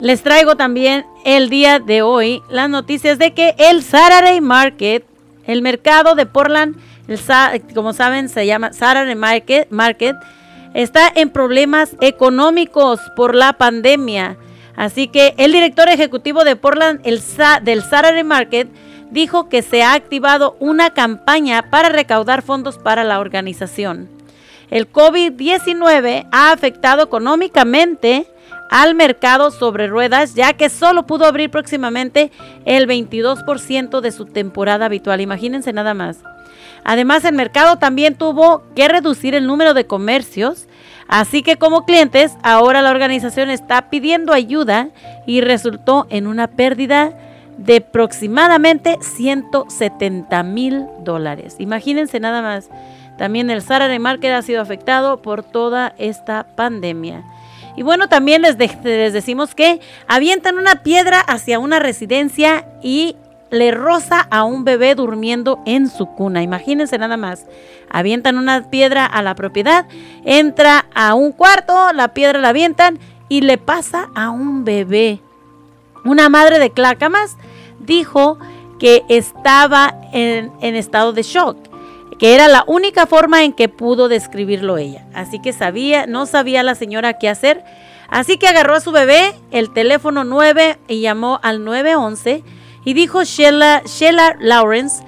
[0.00, 5.04] les traigo también el día de hoy las noticias de que el Saturday Market,
[5.44, 6.76] el mercado de Portland,
[7.74, 10.16] como saben, se llama Saturday Market, Market,
[10.72, 14.38] está en problemas económicos por la pandemia.
[14.76, 17.20] Así que el director ejecutivo de Portland el
[17.62, 18.68] del Saturday Market
[19.10, 24.19] dijo que se ha activado una campaña para recaudar fondos para la organización.
[24.70, 28.26] El COVID-19 ha afectado económicamente
[28.70, 32.30] al mercado sobre ruedas, ya que solo pudo abrir próximamente
[32.64, 35.20] el 22% de su temporada habitual.
[35.20, 36.18] Imagínense nada más.
[36.84, 40.66] Además, el mercado también tuvo que reducir el número de comercios,
[41.08, 44.90] así que como clientes, ahora la organización está pidiendo ayuda
[45.26, 47.12] y resultó en una pérdida
[47.58, 51.56] de aproximadamente 170 mil dólares.
[51.58, 52.70] Imagínense nada más.
[53.20, 57.22] También el Saturday Market ha sido afectado por toda esta pandemia.
[57.76, 63.16] Y bueno, también les, decimos que avientan una piedra hacia una residencia y
[63.50, 66.42] le roza a un bebé durmiendo en su cuna.
[66.42, 67.44] Imagínense nada más.
[67.90, 69.84] Avientan una piedra a la propiedad,
[70.24, 72.98] entra a un cuarto, la piedra la avientan
[73.28, 75.20] y le pasa a un bebé.
[76.06, 77.36] Una madre de Clacamas
[77.80, 78.38] dijo
[78.78, 81.69] que estaba en estado de shock,
[82.20, 85.06] que era la única forma en que pudo describirlo ella.
[85.14, 87.64] Así que sabía, no sabía la señora qué hacer.
[88.10, 92.44] Así que agarró a su bebé, el teléfono 9 y llamó al 911
[92.84, 95.02] y dijo Sheila, Sheila Lawrence,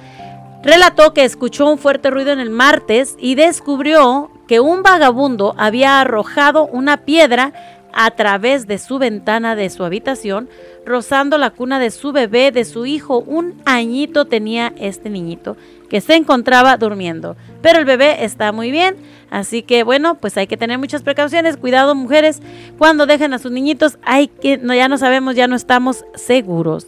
[0.62, 6.00] relató que escuchó un fuerte ruido en el martes y descubrió que un vagabundo había
[6.00, 7.52] arrojado una piedra
[7.92, 10.48] a través de su ventana de su habitación,
[10.86, 13.18] rozando la cuna de su bebé, de su hijo.
[13.18, 15.58] Un añito tenía este niñito
[15.92, 17.36] que se encontraba durmiendo.
[17.60, 18.96] Pero el bebé está muy bien,
[19.28, 21.58] así que bueno, pues hay que tener muchas precauciones.
[21.58, 22.40] Cuidado mujeres,
[22.78, 26.86] cuando dejen a sus niñitos, hay que, no, ya no sabemos, ya no estamos seguros.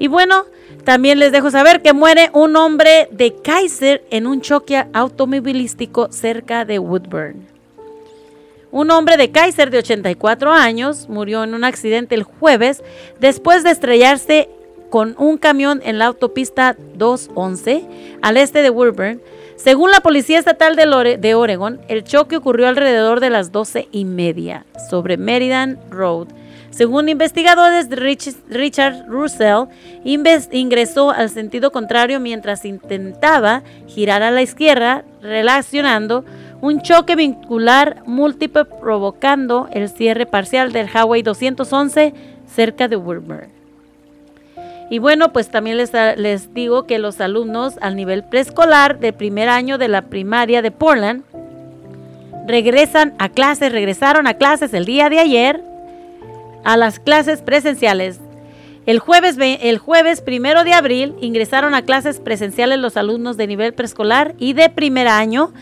[0.00, 0.44] Y bueno,
[0.82, 6.64] también les dejo saber que muere un hombre de Kaiser en un choque automovilístico cerca
[6.64, 7.46] de Woodburn.
[8.72, 12.82] Un hombre de Kaiser de 84 años murió en un accidente el jueves
[13.20, 14.48] después de estrellarse
[14.90, 17.84] con un camión en la autopista 211
[18.22, 19.20] al este de Woodburn.
[19.56, 24.66] Según la Policía Estatal de, Oregon, el choque ocurrió alrededor de las 12 y media
[24.90, 26.28] sobre Meridian Road
[26.76, 29.68] según investigadores, Richard Russell
[30.04, 36.26] ingresó al sentido contrario mientras intentaba girar a la izquierda, relacionando
[36.60, 42.12] un choque vincular múltiple provocando el cierre parcial del Highway 211
[42.46, 43.55] cerca de Woodburn.
[44.88, 49.48] Y bueno, pues también les, les digo que los alumnos al nivel preescolar del primer
[49.48, 51.24] año de la primaria de Portland
[52.46, 55.60] regresan a clases, regresaron a clases el día de ayer
[56.64, 58.20] a las clases presenciales.
[58.86, 63.74] El jueves, el jueves primero de abril ingresaron a clases presenciales los alumnos de nivel
[63.74, 65.52] preescolar y de primer año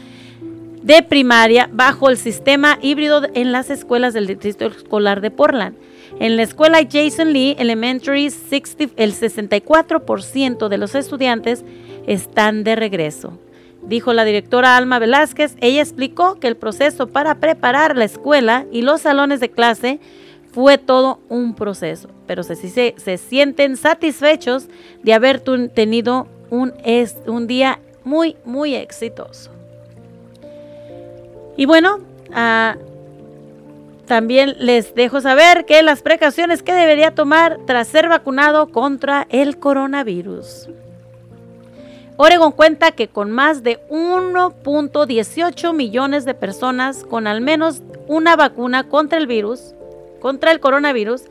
[0.83, 5.75] de primaria bajo el sistema híbrido en las escuelas del Distrito Escolar de Portland.
[6.21, 11.65] En la escuela Jason Lee Elementary, el 64% de los estudiantes
[12.07, 13.39] están de regreso.
[13.83, 18.83] Dijo la directora Alma Velázquez, ella explicó que el proceso para preparar la escuela y
[18.83, 20.01] los salones de clase
[20.53, 24.69] fue todo un proceso, pero se, sienten satisfechos
[25.03, 26.73] de haber tenido un,
[27.47, 29.51] día muy, muy exitoso.
[31.57, 31.99] Y bueno,
[32.33, 32.77] ah,
[34.07, 39.59] también les dejo saber que las precauciones que debería tomar tras ser vacunado contra el
[39.59, 40.69] coronavirus.
[42.17, 48.85] Oregon cuenta que con más de 1.18 millones de personas con al menos una vacuna
[48.85, 49.75] contra el virus,
[50.21, 51.23] contra el coronavirus,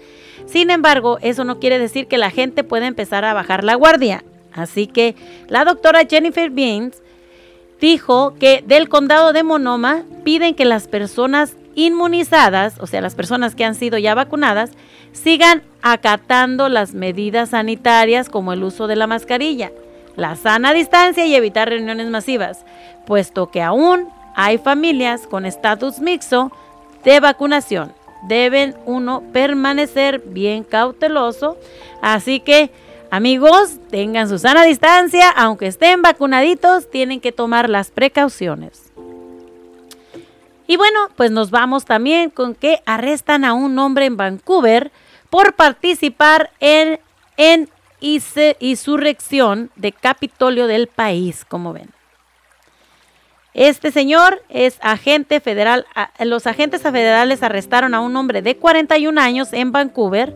[0.45, 4.23] sin embargo, eso no quiere decir que la gente pueda empezar a bajar la guardia.
[4.51, 5.15] Así que
[5.47, 7.01] la doctora Jennifer Beans
[7.79, 13.55] dijo que del condado de Monoma piden que las personas inmunizadas, o sea, las personas
[13.55, 14.71] que han sido ya vacunadas,
[15.11, 19.71] sigan acatando las medidas sanitarias como el uso de la mascarilla,
[20.15, 22.65] la sana distancia y evitar reuniones masivas,
[23.05, 26.51] puesto que aún hay familias con estatus mixto
[27.03, 27.93] de vacunación.
[28.27, 31.57] Deben uno permanecer bien cauteloso,
[32.01, 32.71] así que
[33.11, 38.92] amigos, tengan su sana distancia, aunque estén vacunaditos, tienen que tomar las precauciones.
[40.73, 44.91] Y bueno, pues nos vamos también con que arrestan a un hombre en Vancouver
[45.29, 46.99] por participar en,
[47.37, 47.69] en
[48.01, 51.91] insurrección de Capitolio del país, como ven.
[53.53, 55.85] Este señor es agente federal.
[56.17, 60.35] Los agentes federales arrestaron a un hombre de 41 años en Vancouver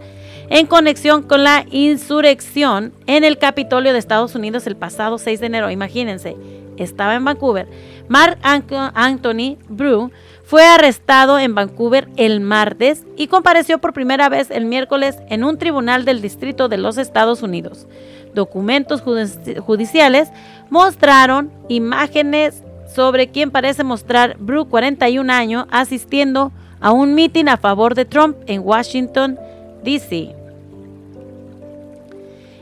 [0.52, 5.48] en conexión con la insurrección en el Capitolio de Estados Unidos el pasado 6 de
[5.48, 5.72] enero.
[5.72, 6.38] Imagínense,
[6.78, 7.68] estaba en Vancouver.
[8.08, 10.12] Mark Anthony Brew
[10.48, 15.58] fue arrestado en Vancouver el martes y compareció por primera vez el miércoles en un
[15.58, 17.86] tribunal del Distrito de los Estados Unidos.
[18.34, 20.30] Documentos judiciales
[20.70, 22.64] mostraron imágenes
[22.96, 28.38] sobre quien parece mostrar Brew, 41 años, asistiendo a un mitin a favor de Trump
[28.48, 29.38] en Washington,
[29.84, 30.37] D.C.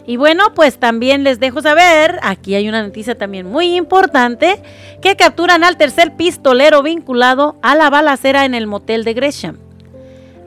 [0.08, 4.62] Y bueno, pues también les dejo saber, aquí hay una noticia también muy importante,
[5.01, 9.58] que capturan al tercer pistolero vinculado a la balacera en el motel de Gresham.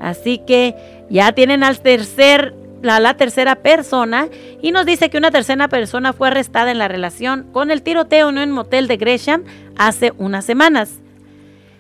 [0.01, 0.77] Así que
[1.11, 4.29] ya tienen al tercer, la, la tercera persona
[4.63, 8.29] y nos dice que una tercera persona fue arrestada en la relación con el tiroteo
[8.29, 9.43] en un motel de Gresham
[9.77, 11.01] hace unas semanas.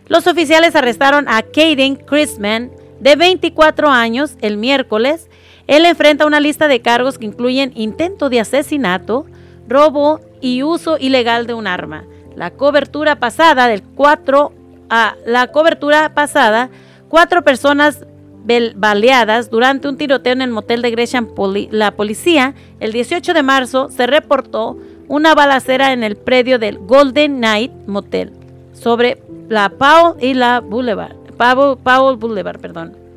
[0.09, 5.29] Los oficiales arrestaron a Kaden Chrisman, de 24 años, el miércoles,
[5.69, 9.27] él enfrenta una lista de cargos que incluyen intento de asesinato,
[9.69, 12.05] robo y uso ilegal de un arma.
[12.35, 14.53] La cobertura pasada del 4
[14.91, 16.71] a la cobertura pasada,
[17.09, 18.05] cuatro personas
[18.77, 21.29] baleadas durante un tiroteo en el motel de Gresham.
[21.71, 27.37] la policía, el 18 de marzo, se reportó una balacera en el predio del Golden
[27.37, 28.33] Knight Motel
[28.73, 31.17] sobre la Powell y la Boulevard.
[31.37, 33.08] Powell Boulevard, perdón.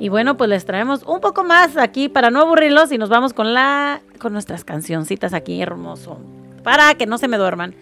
[0.00, 3.32] Y bueno, pues les traemos un poco más aquí para no aburrirlos y nos vamos
[3.32, 6.18] con la con nuestras cancioncitas aquí hermoso
[6.64, 7.74] para que no se me duerman.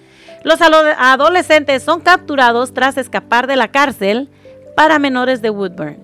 [0.44, 4.28] Los adolescentes son capturados tras escapar de la cárcel
[4.76, 5.96] para menores de Woodburn.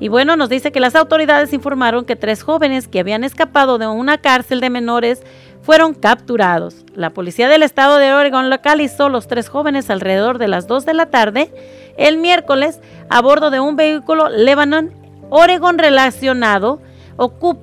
[0.00, 3.86] Y bueno, nos dice que las autoridades informaron que tres jóvenes que habían escapado de
[3.86, 5.22] una cárcel de menores
[5.62, 6.84] fueron capturados.
[6.94, 10.94] La policía del estado de Oregon localizó los tres jóvenes alrededor de las 2 de
[10.94, 11.52] la tarde
[11.96, 15.01] el miércoles a bordo de un vehículo Lebanon
[15.34, 16.82] Oregon relacionado,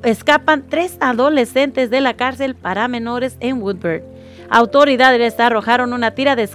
[0.01, 4.01] escapan tres adolescentes de la cárcel para menores en Woodburn.
[4.49, 6.49] Autoridades arrojaron una tira de,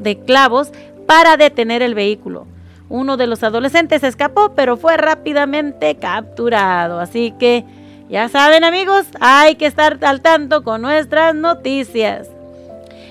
[0.00, 0.72] de clavos
[1.06, 2.46] para detener el vehículo.
[2.88, 6.98] Uno de los adolescentes escapó, pero fue rápidamente capturado.
[6.98, 7.66] Así que,
[8.08, 12.30] ya saben amigos, hay que estar al tanto con nuestras noticias.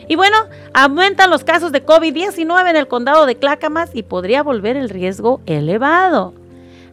[0.07, 0.37] Y bueno,
[0.73, 5.39] aumentan los casos de COVID-19 en el condado de Clackamas y podría volver el riesgo
[5.45, 6.33] elevado.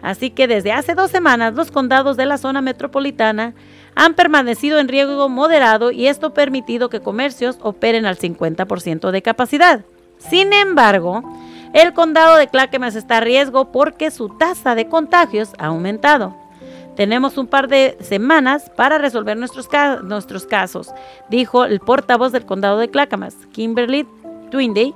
[0.03, 3.55] Así que desde hace dos semanas los condados de la zona metropolitana
[3.95, 9.23] han permanecido en riesgo moderado y esto ha permitido que comercios operen al 50% de
[9.23, 9.85] capacidad.
[10.19, 11.23] Sin embargo,
[11.73, 16.37] el condado de Clackamas está a riesgo porque su tasa de contagios ha aumentado.
[16.97, 19.69] Tenemos un par de semanas para resolver nuestros,
[20.03, 20.93] nuestros casos,
[21.31, 24.07] dijo el portavoz del condado de Clackamas, Kimberly
[24.51, 24.95] Twinday.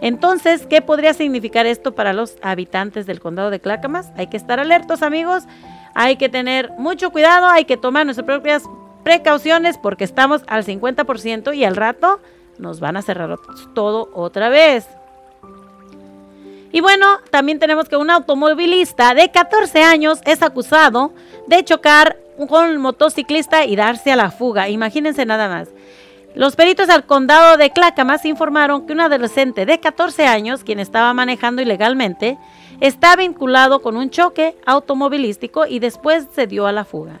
[0.00, 4.10] Entonces, ¿qué podría significar esto para los habitantes del condado de Clackamas?
[4.16, 5.44] Hay que estar alertos, amigos.
[5.94, 8.62] Hay que tener mucho cuidado, hay que tomar nuestras propias
[9.02, 12.20] precauciones porque estamos al 50% y al rato
[12.58, 13.36] nos van a cerrar
[13.74, 14.86] todo otra vez.
[16.72, 21.12] Y bueno, también tenemos que un automovilista de 14 años es acusado
[21.48, 22.16] de chocar
[22.48, 24.68] con un motociclista y darse a la fuga.
[24.68, 25.68] Imagínense nada más.
[26.34, 31.12] Los peritos al condado de Clackamas informaron que un adolescente de 14 años, quien estaba
[31.12, 32.38] manejando ilegalmente,
[32.80, 37.18] está vinculado con un choque automovilístico y después se dio a la fuga.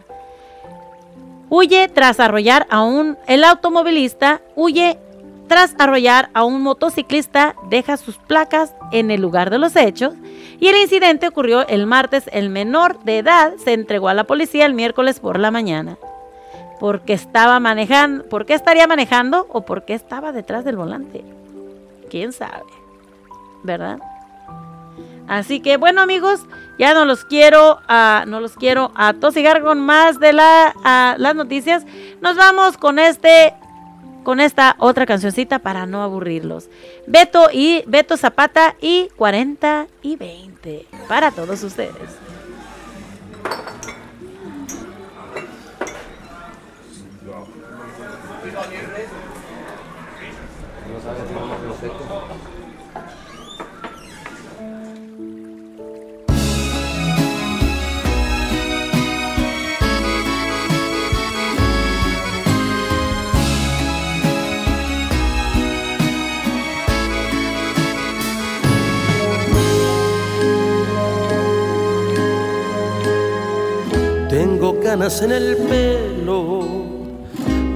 [1.48, 3.18] Huye tras arrollar a un...
[3.26, 4.98] El automovilista huye
[5.48, 10.14] tras arrollar a un motociclista, deja sus placas en el lugar de los hechos
[10.60, 12.30] y el incidente ocurrió el martes.
[12.32, 15.98] El menor de edad se entregó a la policía el miércoles por la mañana.
[16.80, 21.22] Porque estaba manejando, ¿por qué estaría manejando o por qué estaba detrás del volante?
[22.10, 22.64] ¿Quién sabe?
[23.62, 23.98] ¿Verdad?
[25.30, 26.40] Así que bueno amigos,
[26.76, 31.84] ya no los quiero, ah, no los quiero atosigar con más de ah, las noticias.
[32.20, 33.54] Nos vamos con este,
[34.24, 36.68] con esta otra cancioncita para no aburrirlos.
[37.06, 42.10] Beto y Beto Zapata y 40 y 20 para todos ustedes.
[74.90, 76.66] Ganas en el pelo,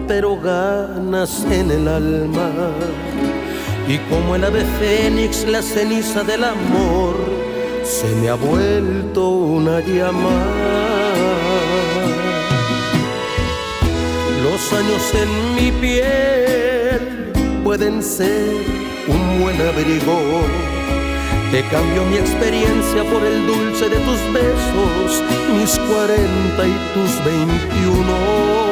[0.09, 2.51] pero ganas en el alma.
[3.87, 7.17] Y como el ave fénix, la ceniza del amor
[7.85, 10.31] se me ha vuelto una llama.
[14.43, 17.33] Los años en mi piel
[17.63, 18.55] pueden ser
[19.07, 20.19] un buen abrigo.
[21.53, 25.23] Te cambio mi experiencia por el dulce de tus besos,
[25.61, 28.64] mis cuarenta y tus veintiuno.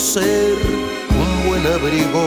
[0.00, 0.56] Ser
[1.10, 2.24] un buen abrigo.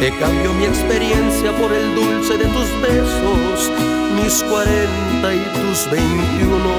[0.00, 3.70] Te cambio mi experiencia por el dulce de tus besos,
[4.16, 6.74] mis cuarenta y tus veintiuno.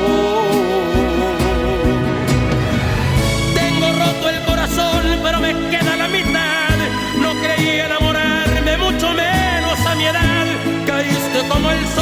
[3.56, 6.78] Tengo roto el corazón, pero me queda la mitad.
[7.22, 10.48] No creí enamorarme, mucho menos a mi edad.
[10.86, 12.01] Caíste como el sol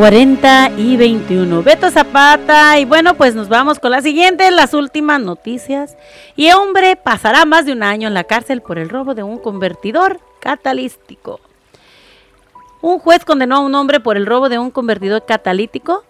[0.00, 1.62] 40 y 21.
[1.62, 2.78] Beto Zapata.
[2.78, 5.94] Y bueno, pues nos vamos con la siguiente, las últimas noticias.
[6.36, 9.36] Y hombre pasará más de un año en la cárcel por el robo de un
[9.36, 11.40] convertidor catalítico.
[12.80, 16.02] Un juez condenó a un hombre por el robo de un convertidor catalítico.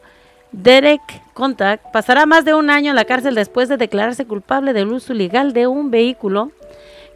[0.52, 1.02] Derek
[1.34, 5.14] Contact pasará más de un año en la cárcel después de declararse culpable del uso
[5.14, 6.52] ilegal de un vehículo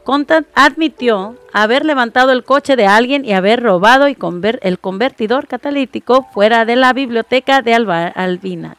[0.05, 5.47] Contant admitió haber levantado el coche de alguien y haber robado y conver- el convertidor
[5.47, 8.77] catalítico fuera de la biblioteca de Albina.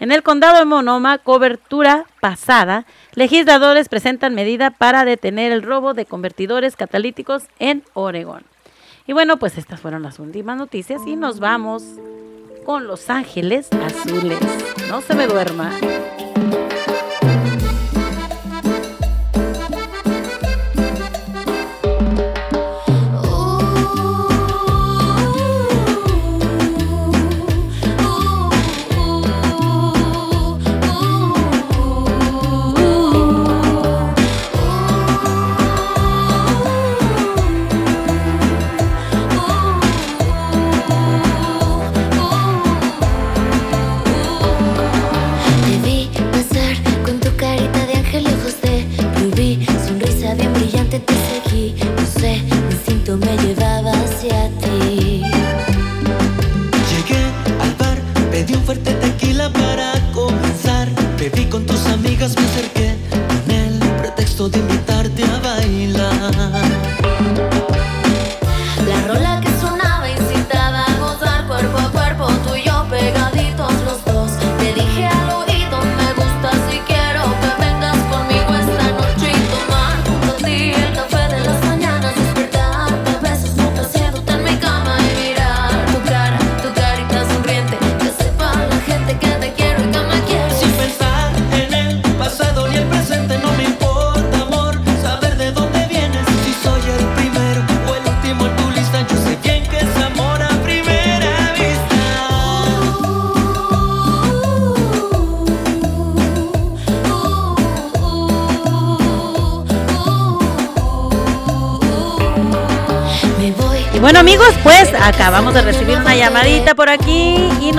[0.00, 2.84] En el condado de Monoma, cobertura pasada,
[3.14, 8.42] legisladores presentan medida para detener el robo de convertidores catalíticos en Oregón.
[9.06, 11.82] Y bueno, pues estas fueron las últimas noticias y nos vamos
[12.64, 14.38] con Los Ángeles Azules.
[14.90, 15.70] No se me duerma.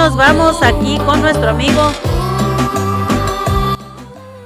[0.07, 1.91] Nos vamos aquí con nuestro amigo,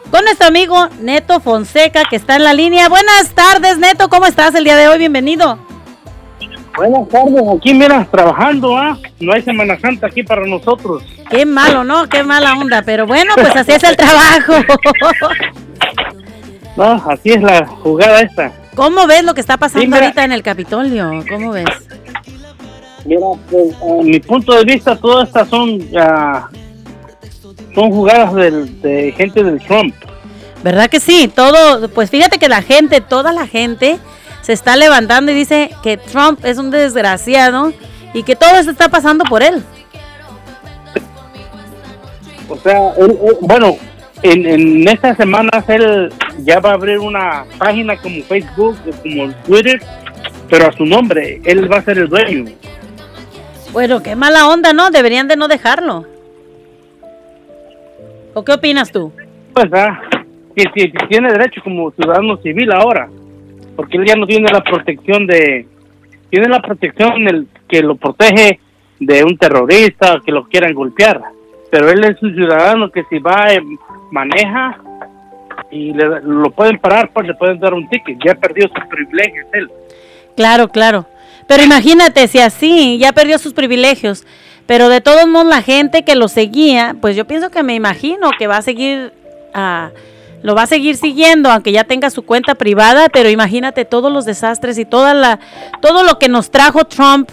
[0.09, 2.89] con nuestro amigo Neto Fonseca que está en la línea.
[2.89, 4.97] Buenas tardes Neto, ¿cómo estás el día de hoy?
[4.97, 5.59] Bienvenido.
[6.75, 8.97] Buenas tardes, aquí mira, trabajando, ¿ah?
[9.19, 11.03] No hay Semana Santa aquí para nosotros.
[11.29, 12.09] Qué malo, ¿no?
[12.09, 14.53] Qué mala onda, pero bueno, pues así es el trabajo.
[16.77, 18.51] No, así es la jugada esta.
[18.75, 21.23] ¿Cómo ves lo que está pasando Sí, ahorita en el Capitolio?
[21.29, 21.65] ¿Cómo ves?
[23.11, 26.47] Mira, pues, a mi punto de vista, todas estas son ah,
[27.75, 29.93] son jugadas del- de gente del Trump.
[30.63, 31.29] ¿Verdad que sí?
[31.33, 33.97] Todo, pues fíjate que la gente, toda la gente
[34.41, 37.73] se está levantando y dice que Trump es un desgraciado
[38.13, 39.61] y que todo esto está pasando por él.
[42.47, 43.75] O sea, él- él- bueno,
[44.23, 49.81] en, en estas semanas él ya va a abrir una página como Facebook, como Twitter,
[50.49, 51.41] pero a su nombre.
[51.43, 52.45] Él va a ser el dueño.
[53.71, 54.91] Bueno, qué mala onda, ¿no?
[54.91, 56.05] Deberían de no dejarlo.
[58.33, 59.11] ¿O qué opinas tú?
[59.53, 60.01] Pues, ah,
[60.55, 63.09] que, que- tiene derecho como ciudadano civil ahora,
[63.75, 65.65] porque él ya no tiene la protección de,
[66.29, 68.59] tiene la protección el, que lo protege
[68.99, 71.21] de un terrorista que lo quieran golpear,
[71.69, 73.61] pero él es un ciudadano que si va, eh,
[74.11, 74.77] maneja
[75.71, 79.47] y le, lo pueden parar, pues le pueden dar un ticket, ya perdió sus privilegios
[79.53, 79.69] él.
[80.35, 81.05] Claro, claro.
[81.51, 84.23] Pero imagínate, si así ya perdió sus privilegios,
[84.67, 88.29] pero de todos modos la gente que lo seguía, pues yo pienso que me imagino
[88.39, 89.11] que va a seguir,
[89.53, 89.89] ah,
[90.43, 94.23] lo va a seguir siguiendo, aunque ya tenga su cuenta privada, pero imagínate todos los
[94.23, 95.41] desastres y toda la,
[95.81, 97.31] todo lo que nos trajo Trump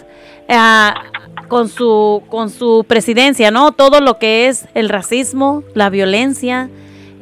[0.49, 1.01] ah,
[1.47, 3.71] con su, con su presidencia, ¿no?
[3.71, 6.69] Todo lo que es el racismo, la violencia.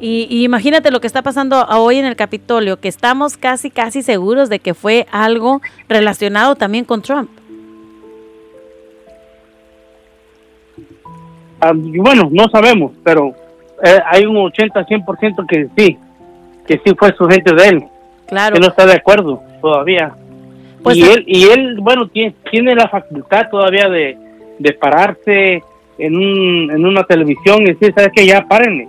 [0.00, 4.02] Y, y imagínate lo que está pasando hoy en el Capitolio, que estamos casi, casi
[4.02, 7.30] seguros de que fue algo relacionado también con Trump.
[11.60, 13.34] Ah, bueno, no sabemos, pero
[13.82, 15.98] eh, hay un 80-100% que sí,
[16.66, 17.84] que sí fue su gente de él.
[18.28, 18.54] Claro.
[18.54, 20.12] Que no está de acuerdo todavía.
[20.82, 24.16] Pues, y él, y él, bueno, tiene, tiene la facultad todavía de,
[24.58, 25.62] de pararse
[25.98, 28.24] en, un, en una televisión y decir, ¿sabes qué?
[28.24, 28.88] Ya párenle.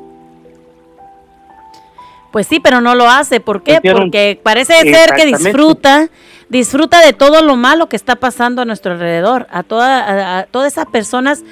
[2.32, 3.40] Pues sí, pero no lo hace.
[3.40, 3.80] ¿Por qué?
[3.82, 6.10] Porque parece ser que disfruta,
[6.50, 10.44] disfruta de todo lo malo que está pasando a nuestro alrededor, a, toda, a, a
[10.44, 11.44] todas esas personas.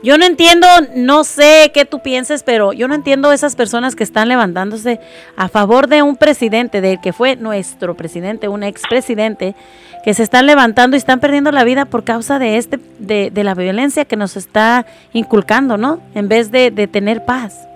[0.00, 4.04] Yo no entiendo, no sé qué tú pienses, pero yo no entiendo esas personas que
[4.04, 5.00] están levantándose
[5.36, 9.56] a favor de un presidente, del que fue nuestro presidente, un expresidente,
[10.04, 13.44] que se están levantando y están perdiendo la vida por causa de este, de, de
[13.44, 16.00] la violencia que nos está inculcando, ¿no?
[16.14, 17.67] En vez de, de tener paz.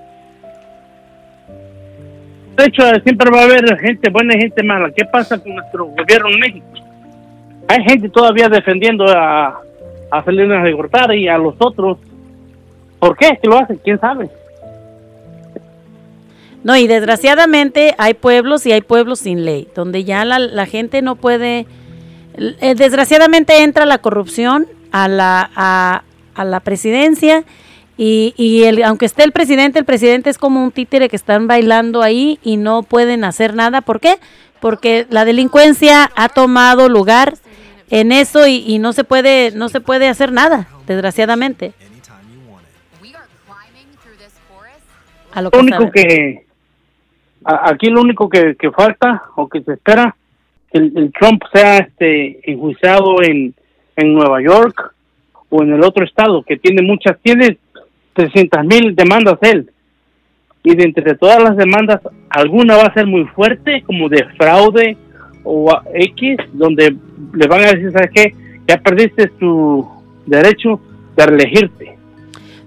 [2.57, 4.91] De hecho, siempre va a haber gente buena y gente mala.
[4.91, 6.67] ¿Qué pasa con nuestro gobierno en México?
[7.69, 9.61] Hay gente todavía defendiendo a,
[10.11, 11.99] a Salinas de Gortari y a los otros.
[12.99, 13.39] ¿Por qué?
[13.41, 13.81] ¿Qué lo hacen?
[13.83, 14.29] ¿Quién sabe?
[16.63, 21.03] No, y desgraciadamente hay pueblos y hay pueblos sin ley, donde ya la, la gente
[21.03, 21.67] no puede,
[22.37, 26.03] eh, desgraciadamente entra la corrupción a la, a,
[26.35, 27.43] a la presidencia
[27.99, 31.47] y, y el, aunque esté el presidente, el presidente es como un títere que están
[31.47, 33.81] bailando ahí y no pueden hacer nada.
[33.83, 34.17] ¿Por qué?
[34.61, 37.35] Porque la delincuencia ha tomado lugar
[37.91, 41.73] en eso y, y no se puede no se puede hacer nada, desgraciadamente.
[45.35, 46.45] A lo único que
[47.45, 50.15] a- aquí lo único que, que falta o que se espera
[50.71, 53.55] que el, el Trump sea este enjuiciado en,
[53.97, 54.95] en Nueva York
[55.49, 57.59] o en el otro estado que tiene muchas tiene
[58.15, 59.71] 300 mil demandas él
[60.65, 64.97] y de entre todas las demandas alguna va a ser muy fuerte como de fraude
[65.45, 66.95] o a- X donde
[67.35, 68.35] le van a decir sabes qué
[68.69, 69.87] ya perdiste tu
[70.27, 70.81] derecho
[71.17, 71.99] de reelegirte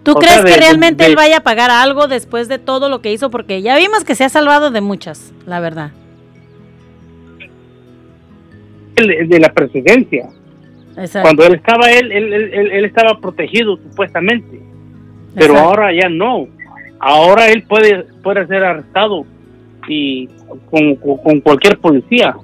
[0.03, 2.59] ¿Tú O crees sea, de- que realmente de- él vaya a pagar algo después de
[2.59, 3.31] todo lo que hizo?
[3.31, 5.91] Porque ya vimos que se ha salvado de muchas, la verdad.
[8.95, 10.29] de de la presidencia
[10.97, 11.23] Exacto.
[11.23, 14.61] Cuando él estaba, él, él- él estaba protegido supuestamente,
[15.35, 15.69] pero Exacto.
[15.69, 16.47] ahora ya no.
[16.99, 19.25] Ahora él puede, puede ser arrestado
[19.87, 20.27] y
[20.71, 22.35] con, con- con cualquier policía.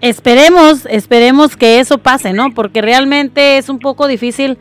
[0.00, 2.50] Esperemos, esperemos que eso pase, ¿no?
[2.52, 4.58] Porque realmente es un poco difícil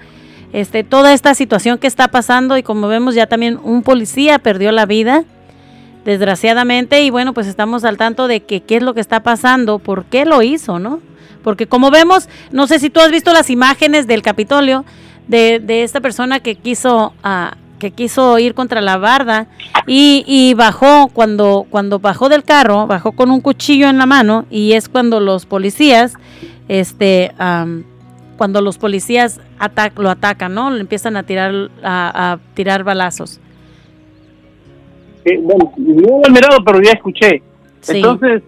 [0.53, 4.71] este toda esta situación que está pasando y como vemos ya también un policía perdió
[4.71, 5.23] la vida
[6.05, 9.79] desgraciadamente y bueno, pues estamos al tanto de que qué es lo que está pasando,
[9.79, 10.99] por qué lo hizo, ¿no?
[11.43, 14.85] Porque como vemos, no sé si tú has visto las imágenes del Capitolio
[15.27, 19.47] de, de esta persona que quiso ah, que quiso ir contra la barda
[19.87, 24.45] y, y bajó cuando cuando bajó del carro bajó con un cuchillo en la mano
[24.49, 26.13] y es cuando los policías
[26.69, 27.83] este am,
[28.37, 33.39] cuando los policías atac- lo atacan no le empiezan a tirar a, a tirar balazos
[35.25, 37.41] Sí, bueno, no lo he mirado, pero ya escuché.
[37.79, 37.95] Sí.
[37.95, 38.43] Entonces,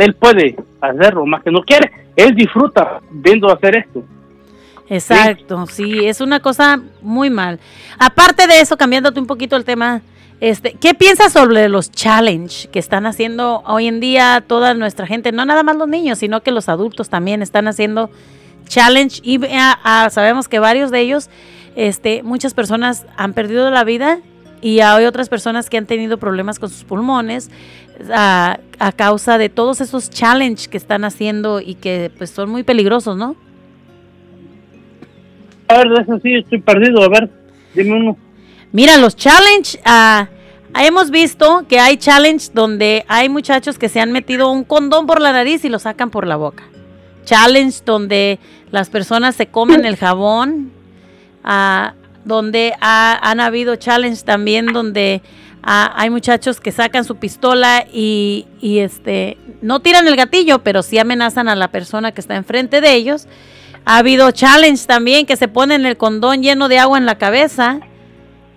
[0.00, 1.90] él puede hacerlo, más que no quiere.
[2.16, 4.02] Él disfruta viendo hacer esto.
[4.88, 7.58] Exacto, sí, es una cosa muy mal.
[7.98, 10.00] Aparte de eso, cambiándote un poquito el tema,
[10.40, 15.32] este, ¿qué piensas sobre los challenge que están haciendo hoy en día toda nuestra gente?
[15.32, 18.10] No nada más los niños, sino que los adultos también están haciendo
[18.68, 21.30] challenge y ah, ah, sabemos que varios de ellos,
[21.74, 24.18] este, muchas personas han perdido la vida
[24.60, 27.50] y hay otras personas que han tenido problemas con sus pulmones
[28.12, 32.62] a, a causa de todos esos challenge que están haciendo y que pues son muy
[32.62, 33.36] peligrosos, ¿no?
[35.68, 37.02] A ver, eso sí estoy perdido.
[37.02, 37.30] A ver,
[37.74, 38.16] dime uno.
[38.72, 40.28] Mira, los challenge, ah,
[40.80, 45.20] hemos visto que hay challenge donde hay muchachos que se han metido un condón por
[45.20, 46.64] la nariz y lo sacan por la boca.
[47.24, 48.38] Challenge donde
[48.70, 50.70] las personas se comen el jabón,
[51.42, 51.94] ah,
[52.26, 55.22] donde ha- han habido challenge también donde
[55.62, 60.82] ah, hay muchachos que sacan su pistola y, y, este no tiran el gatillo, pero
[60.82, 63.26] sí amenazan a la persona que está enfrente de ellos.
[63.84, 67.80] Ha habido challenge también que se ponen el condón lleno de agua en la cabeza.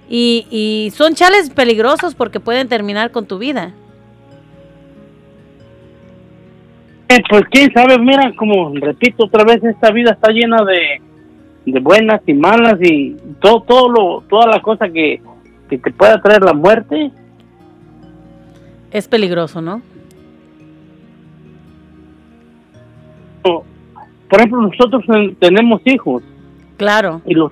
[0.09, 3.73] Y, y son chales peligrosos porque pueden terminar con tu vida.
[7.29, 11.01] Pues quién sabe, mira, como repito otra vez, esta vida está llena de,
[11.71, 15.21] de buenas y malas y todo, todo lo, toda la cosa que,
[15.69, 17.11] que te pueda traer la muerte.
[18.91, 19.81] Es peligroso, ¿no?
[23.43, 26.21] Por ejemplo, nosotros ten- tenemos hijos
[26.77, 27.21] Claro.
[27.25, 27.51] y los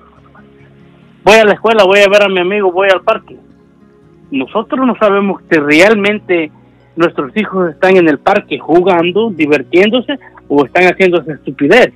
[1.24, 3.36] voy a la escuela, voy a ver a mi amigo, voy al parque.
[4.30, 6.52] Nosotros no sabemos si realmente
[6.94, 11.92] nuestros hijos están en el parque jugando, divirtiéndose o están haciendo esa estupidez.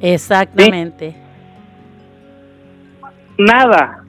[0.00, 1.14] Exactamente.
[3.38, 4.02] Nada.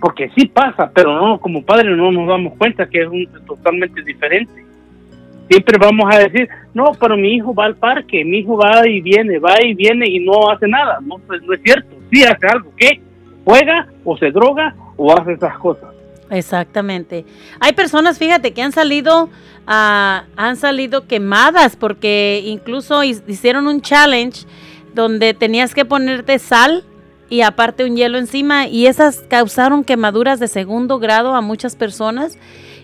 [0.00, 4.02] Porque sí pasa, pero no como padres no nos damos cuenta que es un, totalmente
[4.02, 4.64] diferente.
[5.48, 9.00] Siempre vamos a decir, no, pero mi hijo va al parque, mi hijo va y
[9.00, 10.98] viene, va y viene y no hace nada.
[11.02, 11.96] No, pues no es cierto.
[12.10, 12.70] Sí hace algo.
[12.76, 13.00] ¿Qué?
[13.44, 15.94] Juega o se droga o hace esas cosas.
[16.30, 17.24] Exactamente.
[17.60, 19.28] Hay personas, fíjate, que han salido,
[19.66, 24.46] ah, han salido quemadas porque incluso hicieron un challenge
[24.94, 26.84] donde tenías que ponerte sal
[27.34, 32.38] y aparte un hielo encima y esas causaron quemaduras de segundo grado a muchas personas.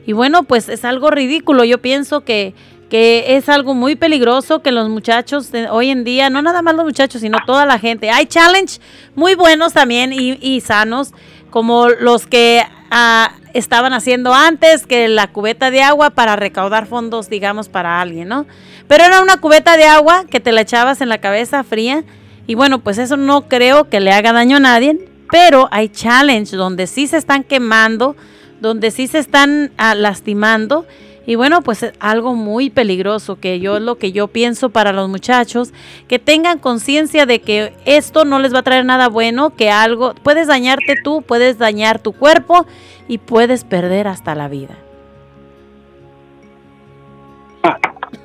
[0.05, 1.63] Y bueno, pues es algo ridículo.
[1.63, 2.53] Yo pienso que,
[2.89, 6.75] que es algo muy peligroso que los muchachos de hoy en día, no nada más
[6.75, 8.11] los muchachos, sino toda la gente.
[8.11, 8.81] Hay challenge
[9.15, 11.13] muy buenos también y, sanos,
[11.51, 17.31] como los que ah, estaban haciendo antes, que la cubeta de agua para recaudar fondos,
[17.31, 18.47] digamos, para alguien, ¿no?
[18.89, 22.03] Pero era una cubeta de agua que te la echabas en la cabeza fría.
[22.51, 24.99] Y bueno, pues eso no creo que le haga daño a nadie,
[25.31, 28.17] pero hay challenge donde sí se están quemando,
[28.61, 30.85] donde sí se están ah, lastimando.
[31.27, 35.09] Y bueno, pues es algo muy peligroso que yo lo que yo pienso para los
[35.09, 35.73] muchachos,
[36.09, 40.17] que tengan conciencia de que esto no les va a traer nada bueno, que algo
[40.17, 42.67] puedes dañarte tú, puedes dañar tu cuerpo
[43.07, 44.77] y puedes perder hasta la vida.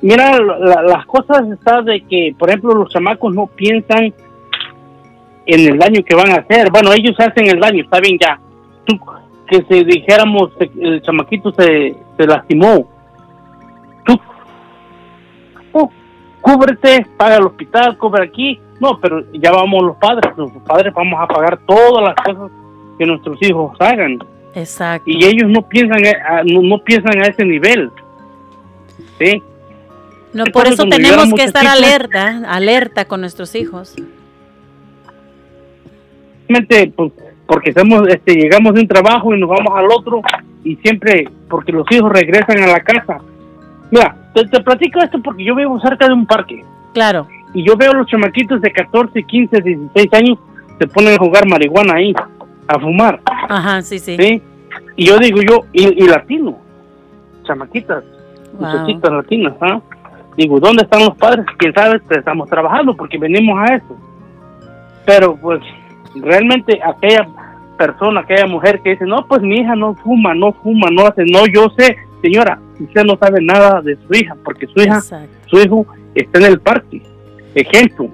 [0.02, 4.12] Mira, la- las cosas están de que, por ejemplo, los chamacos no piensan
[5.46, 6.70] en el daño que van a hacer.
[6.70, 8.38] Bueno, ellos hacen el daño, está bien ya.
[8.84, 8.98] Tú,
[9.48, 12.88] que si dijéramos, se- el chamaquito se, se lastimó.
[14.04, 14.18] Tú,
[15.72, 15.90] tú,
[16.40, 18.60] cúbrete, paga el hospital, cubre aquí.
[18.80, 20.32] No, pero ya vamos los padres.
[20.36, 22.50] Los padres vamos a pagar todas las cosas
[22.98, 24.18] que nuestros hijos hagan.
[24.54, 25.08] Exacto.
[25.10, 27.90] Y ellos no piensan, a- no, no piensan a ese nivel.
[29.18, 29.42] ¿Sí?
[30.32, 33.94] No, Es por eso tenemos que a estar alerta, alerta con nuestros hijos.
[36.48, 37.12] Pues,
[37.46, 40.20] porque somos, este, llegamos de un trabajo y nos vamos al otro
[40.64, 43.18] y siempre, porque los hijos regresan a la casa.
[43.90, 47.28] Mira, te, te platico esto porque yo vivo cerca de un parque Claro.
[47.54, 50.38] y yo veo los chamaquitos de 14, 15, 16 años
[50.78, 52.12] se ponen a jugar marihuana ahí,
[52.68, 54.16] a fumar, Ajá, sí, sí.
[54.18, 54.42] ¿sí?
[54.96, 56.58] Y yo digo yo, y, y latino,
[57.44, 58.02] chamaquitas,
[58.58, 58.70] Wow.
[58.70, 59.80] muchachitas latinas, ¿ah?
[60.36, 61.46] Digo, ¿dónde están los padres?
[61.58, 63.96] Quién sabe, pues, estamos trabajando porque venimos a eso.
[65.04, 65.60] Pero pues
[66.14, 67.28] realmente aquella
[67.78, 71.24] persona, aquella mujer que dice, no, pues mi hija no fuma, no fuma, no hace,
[71.24, 75.36] no, yo sé, señora, usted no sabe nada de su hija, porque su hija, Exacto.
[75.46, 77.02] su hijo está en el parque.
[77.54, 78.10] Ejemplo.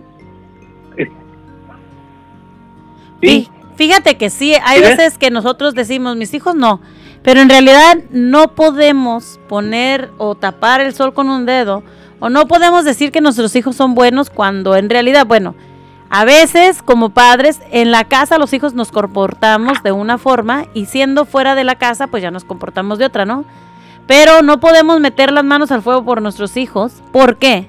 [3.20, 6.80] Sí, fíjate que sí, hay veces que nosotros decimos, mis hijos no,
[7.22, 11.84] pero en realidad no podemos poner o tapar el sol con un dedo,
[12.22, 15.56] o no podemos decir que nuestros hijos son buenos cuando en realidad, bueno,
[16.08, 20.86] a veces como padres en la casa los hijos nos comportamos de una forma y
[20.86, 23.44] siendo fuera de la casa pues ya nos comportamos de otra, ¿no?
[24.06, 27.02] Pero no podemos meter las manos al fuego por nuestros hijos.
[27.10, 27.66] ¿Por qué?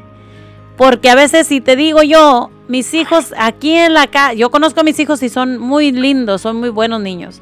[0.78, 4.82] Porque a veces si te digo yo, mis hijos aquí en la casa, yo conozco
[4.82, 7.42] a mis hijos y son muy lindos, son muy buenos niños.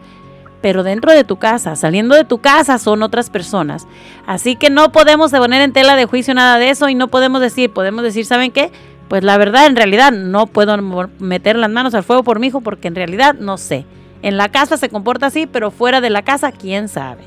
[0.61, 3.87] Pero dentro de tu casa, saliendo de tu casa, son otras personas.
[4.27, 7.41] Así que no podemos poner en tela de juicio nada de eso y no podemos
[7.41, 8.71] decir, podemos decir, ¿saben qué?
[9.07, 10.77] Pues la verdad, en realidad, no puedo
[11.19, 13.85] meter las manos al fuego por mi hijo porque en realidad no sé.
[14.21, 17.23] En la casa se comporta así, pero fuera de la casa, quién sabe.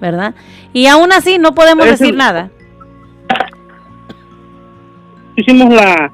[0.00, 0.34] ¿Verdad?
[0.74, 2.50] Y aún así no podemos decir nada.
[5.36, 6.12] hicimos la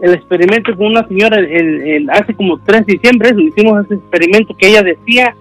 [0.00, 1.46] el experimento con una señora el,
[1.82, 5.34] el- hace como tres diciembre hicimos ese experimento que ella decía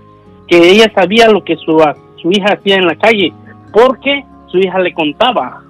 [0.53, 1.81] que ella sabía lo que su,
[2.21, 3.33] su hija hacía en la calle
[3.71, 5.61] porque su hija le contaba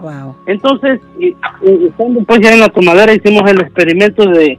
[0.00, 0.34] Wow.
[0.46, 1.00] entonces
[1.60, 4.58] estando pues ya en la tomadera hicimos el experimento de,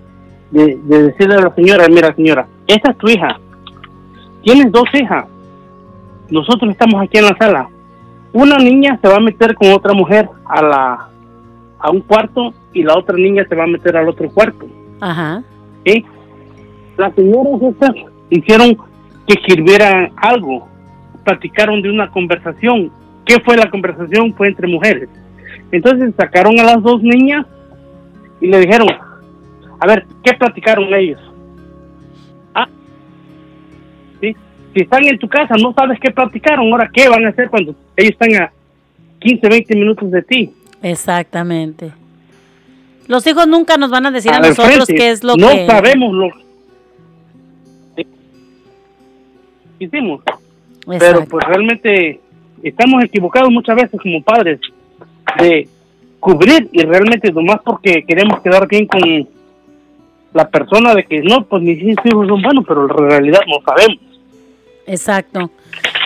[0.52, 3.40] de, de decirle a la señora mira señora esta es tu hija
[4.44, 5.26] tienes dos hijas
[6.30, 7.68] nosotros estamos aquí en la sala
[8.32, 11.10] una niña se va a meter con otra mujer a la
[11.80, 14.66] a un cuarto y la otra niña se va a meter al otro cuarto.
[15.02, 15.44] Ajá.
[15.86, 16.06] ¿sí?
[16.98, 17.92] Las señoras estas
[18.30, 18.78] hicieron
[19.28, 20.68] que escribieran algo,
[21.24, 22.92] platicaron de una conversación.
[23.26, 24.34] ¿Qué fue la conversación?
[24.34, 25.10] Fue entre mujeres.
[25.72, 27.46] Entonces sacaron a las dos niñas
[28.42, 28.88] y le dijeron,
[29.80, 31.20] a ver, ¿qué platicaron ellos?
[32.54, 32.68] Ah,
[34.22, 34.36] ¿sí?
[34.74, 37.76] Si están en tu casa, no sabes qué platicaron, ahora qué van a hacer cuando
[37.96, 38.52] ellos están a
[39.20, 40.54] 15, 20 minutos de ti.
[40.82, 41.92] Exactamente.
[43.08, 44.96] Los hijos nunca nos van a decir a, nosotros frente.
[44.96, 45.66] qué es lo no que...
[45.66, 46.43] sabemos lo
[49.80, 50.22] hicimos.
[51.00, 52.20] Pero pues realmente
[52.62, 54.60] estamos equivocados muchas veces como padres
[55.40, 55.68] de
[56.20, 59.28] cubrir y realmente nomás porque queremos quedar bien con
[60.34, 64.00] la persona de que no pues mis hijos son buenos pero en realidad no sabemos.
[64.86, 65.50] Exacto.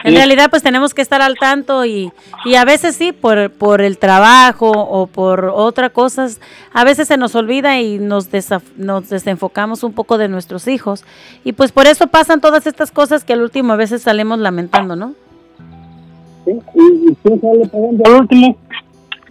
[0.08, 2.12] En realidad, pues tenemos que estar al tanto y,
[2.46, 6.40] y a veces sí, por, por el trabajo o por otras cosas,
[6.74, 11.04] a veces se nos olvida y nos, desaf- nos desenfocamos un poco de nuestros hijos.
[11.44, 14.96] Y pues por eso pasan todas estas cosas que al último a veces salimos lamentando,
[14.96, 15.14] ¿no?
[16.46, 16.52] ¿sí?
[16.76, 18.58] y, y quién sale pagando al último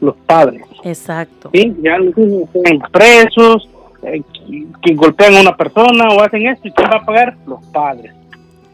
[0.00, 1.48] los padres Exacto.
[1.54, 1.74] ¿sí?
[1.82, 3.68] ya los hijos están presos
[4.02, 7.34] eh, que, que golpean a una persona o hacen esto y quién va a pagar
[7.46, 8.12] los padres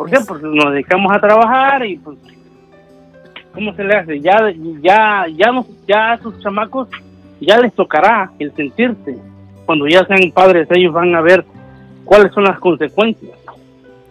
[0.02, 0.18] ¿Por qué?
[0.26, 2.18] Porque nos dedicamos a trabajar y pues
[3.54, 4.20] ¿cómo se le hace?
[4.20, 4.52] Ya
[4.82, 6.88] ya ya nos, ya a sus chamacos
[7.40, 9.16] ya les tocará el sentirse.
[9.64, 11.44] Cuando ya sean padres ellos van a ver
[12.04, 13.30] cuáles son las consecuencias,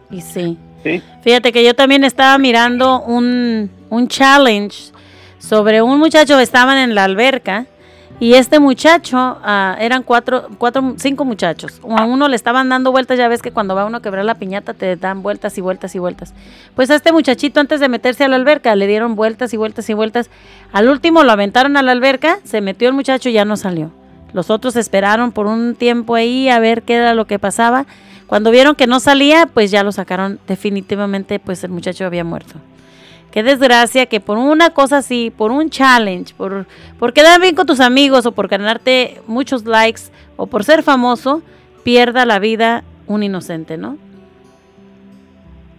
[0.10, 0.58] Y sí.
[0.82, 1.04] ¿sí?
[1.24, 4.94] Fíjate que yo también estaba mirando un, un challenge
[5.40, 7.66] sobre un muchacho, estaban en la alberca
[8.20, 11.82] Y este muchacho, ah, eran cuatro, cuatro, cinco muchachos.
[11.98, 14.36] A uno le estaban dando vueltas, ya ves que cuando va uno a quebrar la
[14.36, 16.34] piñata te dan vueltas y vueltas y vueltas.
[16.76, 19.90] Pues a este muchachito antes de meterse a la alberca le dieron vueltas y vueltas
[19.90, 20.30] y vueltas.
[20.72, 23.92] Al último lo aventaron a la alberca, se metió el muchacho y ya no salió.
[24.34, 27.86] Los otros esperaron por un tiempo ahí a ver qué era lo que pasaba.
[28.28, 32.54] Cuando vieron que no salía, pues ya lo sacaron definitivamente, pues el muchacho había muerto.
[33.32, 36.66] Qué desgracia que por una cosa así, por un challenge, por,
[37.00, 40.02] por quedar bien con tus amigos o por ganarte muchos likes
[40.36, 41.42] o por ser famoso,
[41.84, 43.98] pierda la vida un inocente, ¿no?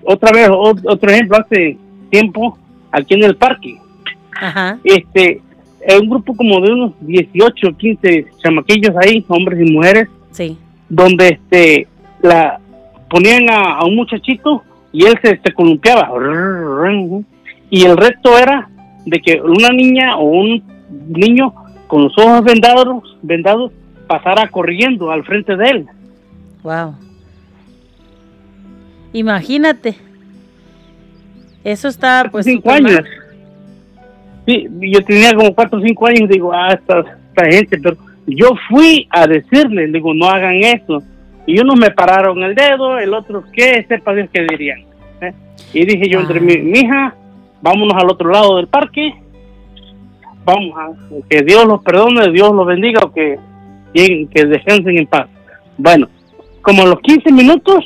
[0.04, 1.76] Otra vez, otro ejemplo, hace
[2.10, 2.58] tiempo,
[2.90, 3.78] aquí en el parque,
[4.34, 4.78] Ajá.
[4.82, 5.40] este,
[6.00, 10.56] un grupo como de unos 18, 15 chamaquillos ahí, hombres y mujeres, Sí.
[10.88, 11.86] donde este,
[12.22, 12.58] la
[13.10, 14.62] ponían a, a un muchachito
[14.92, 16.10] y él se, se columpiaba.
[17.72, 18.68] Y el resto era
[19.06, 20.62] de que una niña o un
[21.08, 21.54] niño
[21.86, 23.72] con los ojos vendados, vendados
[24.06, 25.86] pasara corriendo al frente de él.
[26.62, 26.94] Wow.
[29.14, 29.94] Imagínate.
[31.64, 32.84] Eso está pues cinco mal.
[32.84, 33.04] años.
[34.46, 37.96] Sí, yo tenía como cuatro o cinco años, digo, ah, esta, esta gente, pero
[38.26, 41.02] yo fui a decirle, digo, no hagan eso.
[41.46, 43.82] Y unos me pararon el dedo, el otro, ¿qué?
[43.88, 44.80] Sepa Dios qué dirían.
[45.22, 45.32] ¿eh?
[45.72, 47.14] Y dije yo entre mi, mi hija,
[47.62, 49.14] vámonos al otro lado del parque,
[50.44, 50.90] vamos a,
[51.30, 53.39] que Dios los perdone, Dios los bendiga, o que,
[53.94, 55.28] lleguen, que descansen en paz.
[55.78, 56.09] Bueno,
[56.60, 57.84] como a los 15 minutos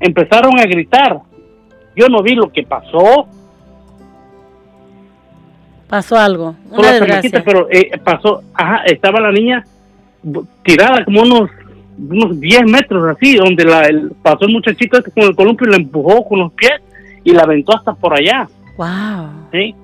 [0.00, 1.20] empezaron a gritar.
[1.96, 3.26] Yo no vi lo que pasó,
[5.88, 6.54] Pasó algo.
[6.70, 7.42] Una desgracia.
[7.44, 9.64] pero eh, pasó, ajá, estaba la niña
[10.62, 11.50] tirada como unos
[11.98, 15.70] unos 10 metros así, donde la, el- pasó el muchachito este con el columpio y
[15.70, 16.74] la empujó con los pies
[17.24, 18.48] y la aventó hasta por allá.
[18.78, 19.28] Wow.
[19.52, 19.74] ¿sí?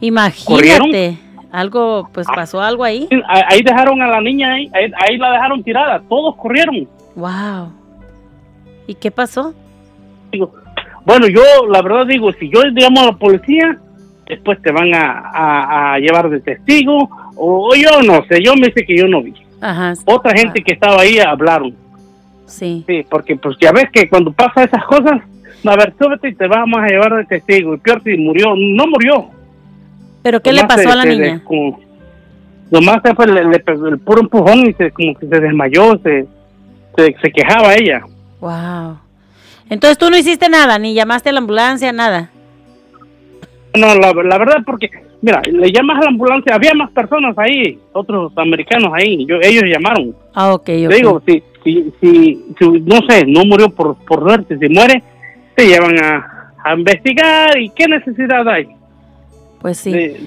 [0.00, 0.52] Imagínate.
[0.52, 1.18] ¿Corrieron?
[1.52, 3.08] Algo, pues pasó algo ahí.
[3.28, 6.88] Ahí dejaron a la niña, ahí, ahí, ahí la dejaron tirada, todos corrieron.
[7.14, 7.72] Wow.
[8.88, 9.54] ¿Y qué pasó?
[10.32, 10.52] Digo,
[11.06, 13.78] bueno, yo la verdad digo, si yo llamo a la policía,
[14.26, 18.54] después te van a, a- a llevar de testigo, o, o yo no sé, yo
[18.56, 19.32] me dice que yo no vi.
[19.60, 19.94] Ajá.
[20.06, 21.72] Otra gente que estaba ahí hablaron.
[22.46, 22.82] Sí.
[22.86, 25.22] Sí, porque pues ya ves que cuando pasa esas cosas,
[25.70, 27.74] a ver, súbete y te vamos a llevar de testigo.
[27.74, 29.26] Y peor si murió, no murió.
[30.22, 31.42] ¿Pero qué le pasó se- a la niña?
[31.44, 31.80] como-
[32.70, 36.26] nomás se fue le- el puro empujón y se, como que se desmayó, se,
[36.96, 38.02] se, se quejaba ella.
[38.40, 38.98] Wow.
[39.70, 42.30] Entonces tú no hiciste nada, ni llamaste a la ambulancia, nada.
[43.76, 44.88] No, la, la verdad, porque,
[45.20, 49.64] mira, le llamas a la ambulancia, había más personas ahí, otros americanos ahí, yo, ellos
[49.64, 50.14] llamaron.
[50.34, 50.94] Ah, ok, Yo ok.
[50.94, 55.02] digo, si, si, si, si, no sé, no murió por, por suerte, si muere,
[55.56, 58.68] te llevan a, a investigar y qué necesidad hay.
[59.60, 59.92] Pues sí.
[59.92, 60.26] de-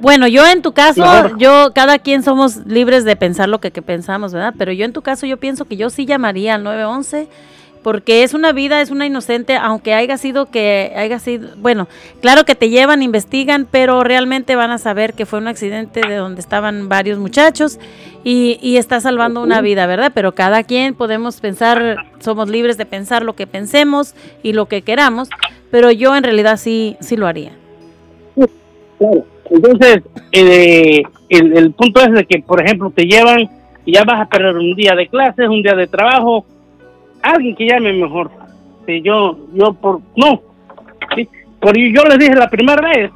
[0.00, 3.82] Bueno, yo en tu caso, yo, cada quien somos libres de pensar lo que, que
[3.82, 4.54] pensamos, ¿verdad?
[4.56, 7.28] Pero yo en tu caso, yo pienso que yo sí llamaría al 911
[7.88, 11.88] porque es una vida, es una inocente, aunque haya sido que haya sido, bueno,
[12.20, 16.16] claro que te llevan, investigan, pero realmente van a saber que fue un accidente de
[16.16, 17.80] donde estaban varios muchachos
[18.24, 20.12] y, y está salvando una vida, ¿verdad?
[20.14, 24.82] Pero cada quien podemos pensar, somos libres de pensar lo que pensemos y lo que
[24.82, 25.30] queramos,
[25.70, 27.52] pero yo en realidad sí, sí lo haría.
[28.98, 29.24] Claro.
[29.48, 30.02] Entonces,
[30.32, 33.48] eh, el, el punto es de que, por ejemplo, te llevan
[33.86, 36.44] y ya vas a perder un día de clases, un día de trabajo.
[37.22, 38.30] Alguien que llame mejor.
[38.86, 40.40] Sí, yo, yo por, no.
[41.14, 41.28] Sí,
[41.60, 43.10] por yo les dije la primera vez.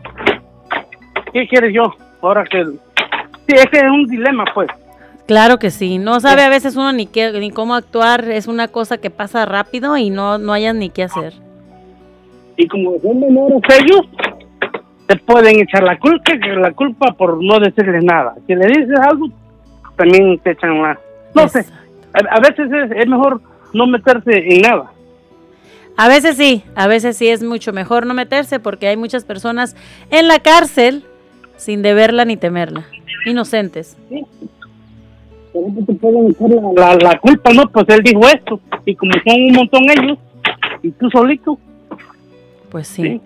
[1.32, 1.94] ¿Qué quieres yo?
[2.20, 4.68] Ahora que, sí, ese es un dilema, pues.
[5.26, 8.68] Claro que sí, no sabe a veces uno ni qué, ni cómo actuar, es una
[8.68, 11.32] cosa que pasa rápido y no, no hayas ni qué hacer.
[12.56, 14.02] Y como son menores ellos,
[15.06, 18.34] te pueden echar la culpa, la culpa por no decirles nada.
[18.46, 19.28] Si le dices algo,
[19.96, 20.98] también te echan la...
[21.34, 21.64] No sé,
[22.12, 23.40] a, a veces es, es mejor
[23.72, 24.92] no meterse en nada.
[25.96, 29.76] A veces sí, a veces sí es mucho mejor no meterse porque hay muchas personas
[30.10, 31.04] en la cárcel
[31.56, 32.86] sin deberla ni temerla,
[33.26, 33.96] inocentes.
[35.52, 36.34] Por ejemplo, te pueden
[36.74, 37.68] la, la, la culpa, ¿no?
[37.68, 40.18] Pues él dijo esto, y como son un montón ellos,
[40.82, 41.58] y tú solito,
[42.70, 43.20] Pues sí.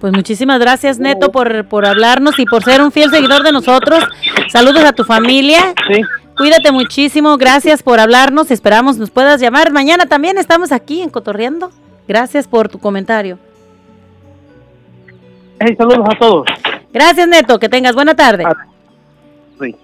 [0.00, 4.04] Pues muchísimas gracias Neto por, por hablarnos y por ser un fiel seguidor de nosotros.
[4.48, 5.74] Saludos a tu familia.
[6.36, 8.50] Cuídate muchísimo, gracias por hablarnos.
[8.50, 9.72] Esperamos nos puedas llamar.
[9.72, 11.70] Mañana también estamos aquí en Cotorreando.
[12.08, 13.38] Gracias por tu comentario.
[15.60, 16.46] Hey, saludos a todos.
[16.92, 18.44] Gracias Neto, que tengas buena tarde.
[19.60, 19.76] Sí.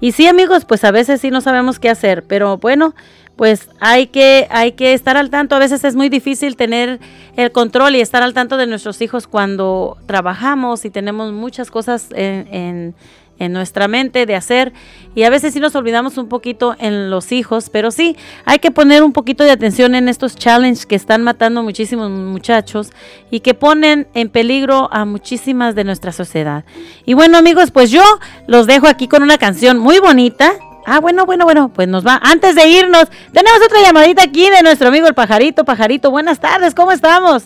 [0.00, 2.94] Y sí, amigos, pues a veces sí no sabemos qué hacer, pero bueno,
[3.36, 5.54] pues hay que hay que estar al tanto.
[5.54, 7.00] A veces es muy difícil tener
[7.36, 12.08] el control y estar al tanto de nuestros hijos cuando trabajamos y tenemos muchas cosas
[12.12, 12.94] en, en,
[13.38, 14.72] en nuestra mente de hacer
[15.14, 18.70] y a veces sí nos olvidamos un poquito en los hijos, pero sí hay que
[18.70, 22.90] poner un poquito de atención en estos challenges que están matando muchísimos muchachos
[23.30, 26.64] y que ponen en peligro a muchísimas de nuestra sociedad.
[27.04, 28.02] Y bueno amigos, pues yo
[28.46, 30.52] los dejo aquí con una canción muy bonita.
[30.86, 32.20] Ah, bueno, bueno, bueno, pues nos va.
[32.22, 35.64] Antes de irnos, tenemos otra llamadita aquí de nuestro amigo el pajarito.
[35.64, 37.44] Pajarito, buenas tardes, ¿cómo estamos?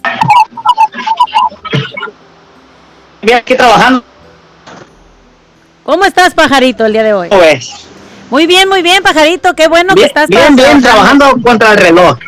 [3.22, 4.02] Bien, aquí trabajando.
[5.88, 7.30] ¿Cómo estás, pajarito, el día de hoy?
[7.30, 7.70] ¿Cómo ves?
[8.28, 9.54] Muy bien, muy bien, pajarito.
[9.54, 12.18] Qué bueno que estás bien, bien, trabajando contra el reloj.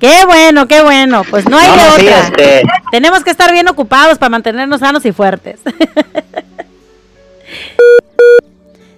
[0.00, 1.22] Qué bueno, qué bueno.
[1.30, 2.20] Pues no hay No, de sí, otra.
[2.26, 5.60] este- Tenemos que estar bien ocupados para mantenernos sanos y fuertes.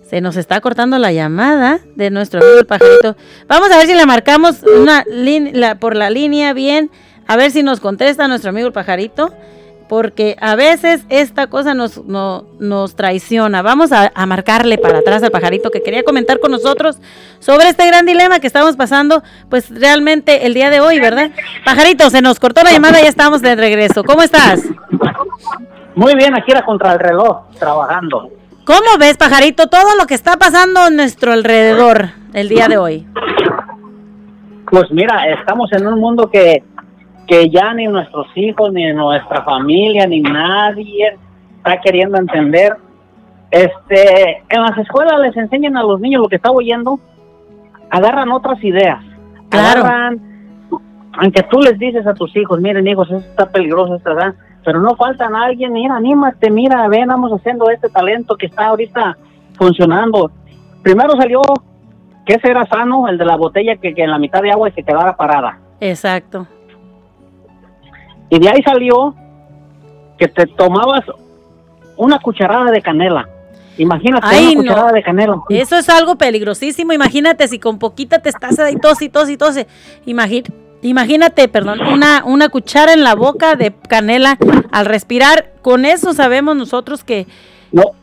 [0.09, 3.19] Se nos está cortando la llamada de nuestro amigo el pajarito.
[3.49, 6.91] Vamos a ver si le marcamos una la- por la línea bien.
[7.27, 9.35] A ver si nos contesta nuestro amigo el pajarito.
[9.89, 13.63] Porque a veces esta cosa nos, no- nos traiciona.
[13.63, 16.99] Vamos a, a marcarle para atrás al pajarito que quería comentar con nosotros
[17.39, 21.31] sobre este gran dilema que estamos pasando, pues realmente el día de hoy, ¿verdad?
[21.65, 24.03] Pajarito, se nos cortó la llamada y ya estamos de regreso.
[24.03, 24.63] ¿Cómo estás?
[25.95, 28.31] Muy bien, aquí era contra el reloj, trabajando.
[28.65, 33.07] ¿Cómo ves, pajarito, todo lo que está pasando a nuestro alrededor el día de hoy?
[34.71, 36.65] Pues mira, estamos en un mundo que,
[37.27, 41.19] que ya ni nuestros hijos, ni nuestra familia, ni nadie
[41.57, 42.77] está queriendo entender.
[43.51, 47.01] Este, en las escuelas les enseñan a los niños lo que está oyendo,
[47.91, 49.03] agarran otras ideas.
[49.49, 49.81] Claro.
[49.81, 50.21] Agarran,
[51.19, 54.35] aunque tú les dices a tus hijos, miren hijos, esto está peligroso, esto ¿verdad?
[54.67, 59.17] pero no faltan alguien, mira, anímate, mira, ven, vamos haciendo este talento que está ahorita
[59.57, 60.33] funcionando.
[60.83, 61.41] Primero salió
[62.27, 64.69] que ese era sano, el de la botella que, que en la mitad de agua
[64.69, 65.61] y se quedara parada.
[65.79, 66.49] Exacto.
[68.31, 69.15] Y de ahí salió
[70.19, 71.05] que te tomabas
[71.97, 73.29] una cucharada de canela.
[73.79, 74.95] Imagínate Ay, una cucharada no.
[74.95, 75.37] de canela.
[75.51, 76.93] Eso es algo peligrosísimo.
[76.93, 79.67] Imagínate si con poquita te estás ahí tos y tos y tose.
[80.83, 84.39] Imagínate, perdón, una, una cuchara en la boca de canela
[84.73, 85.53] al respirar.
[85.63, 87.27] Con eso sabemos nosotros que,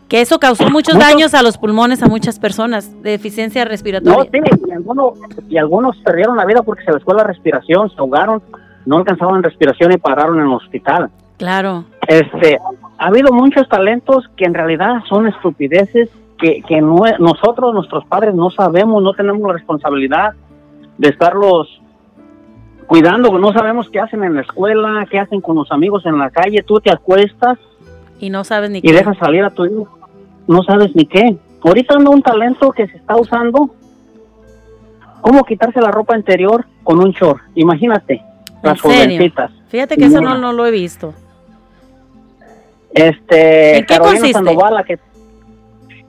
[0.10, 2.92] que eso causó muchos daños a los pulmones a muchas personas.
[3.02, 4.30] Deficiencia No, respiratoria.
[4.32, 5.14] sí, y algunos,
[5.50, 8.42] y algunos perdieron la vida porque se les fue la respiración, se ahogaron,
[8.86, 11.10] no alcanzaban respiración y pararon en el hospital.
[11.38, 11.86] Claro.
[12.08, 12.58] Este,
[12.98, 18.34] ha habido muchos talentos que en realidad son estupideces que, que no- nosotros, nuestros padres,
[18.36, 20.34] no sabemos, no tenemos la responsabilidad
[20.98, 21.82] de estarlos
[22.88, 26.30] cuidando, no sabemos qué hacen en la escuela, qué hacen con los amigos en la
[26.30, 27.58] calle, tú te acuestas
[28.20, 28.94] Y no sabes ni y qué.
[28.94, 29.88] dejas salir a tu hijo,
[30.48, 31.38] no sabes ni qué.
[31.64, 33.70] Ahorita anda un talento que se está usando,
[35.22, 38.22] cómo quitarse la ropa interior con un short, imagínate,
[38.64, 39.52] las jovencitas.
[39.68, 41.14] Fíjate que eso no, no lo he visto.
[42.94, 44.34] Este, ¿En qué Carolina consiste?
[44.34, 45.00] Sandoval, la que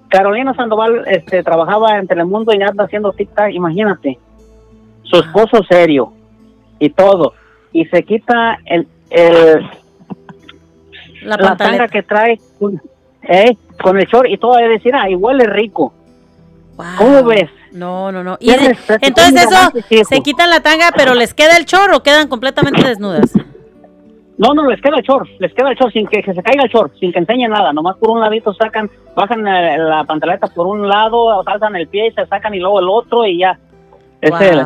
[0.08, 4.18] Carolina Sandoval este, trabajaba en Telemundo y anda haciendo tic-tac, imagínate.
[5.02, 6.12] Su esposo serio
[6.78, 7.34] y todo.
[7.72, 9.68] Y se quita el, el
[11.22, 12.38] La, la, tanga que trae
[13.22, 14.58] eh, con el short y todo.
[14.58, 15.92] Es decir, ah, y huele rico.
[16.98, 17.50] ¿Cómo ves?
[17.74, 18.38] No, no, no.
[18.40, 22.82] Entonces ¿Cómo eso, se quitan la tanga, pero les queda el chorro o quedan completamente
[22.86, 23.32] desnudas.
[24.38, 26.64] No, no, les queda el short, les queda el short sin que, que se caiga
[26.64, 30.48] el short, sin que enseñe nada, nomás por un ladito sacan, bajan eh, la pantaleta
[30.48, 33.58] por un lado, saltan el pie y se sacan y luego el otro y ya.
[34.20, 34.40] Es Wow.
[34.40, 34.58] el,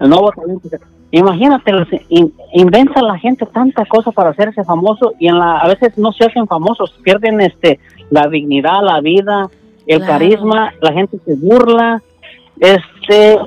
[0.00, 0.68] el nuevo talento.
[1.10, 1.70] Imagínate,
[2.08, 6.12] in- inventa la gente tanta cosa para hacerse famoso y en la, a veces no
[6.12, 7.78] se hacen famosos, pierden este
[8.10, 9.48] la dignidad, la vida,
[9.86, 10.12] el Claro.
[10.12, 12.02] carisma, la gente se burla,
[12.60, 13.38] este,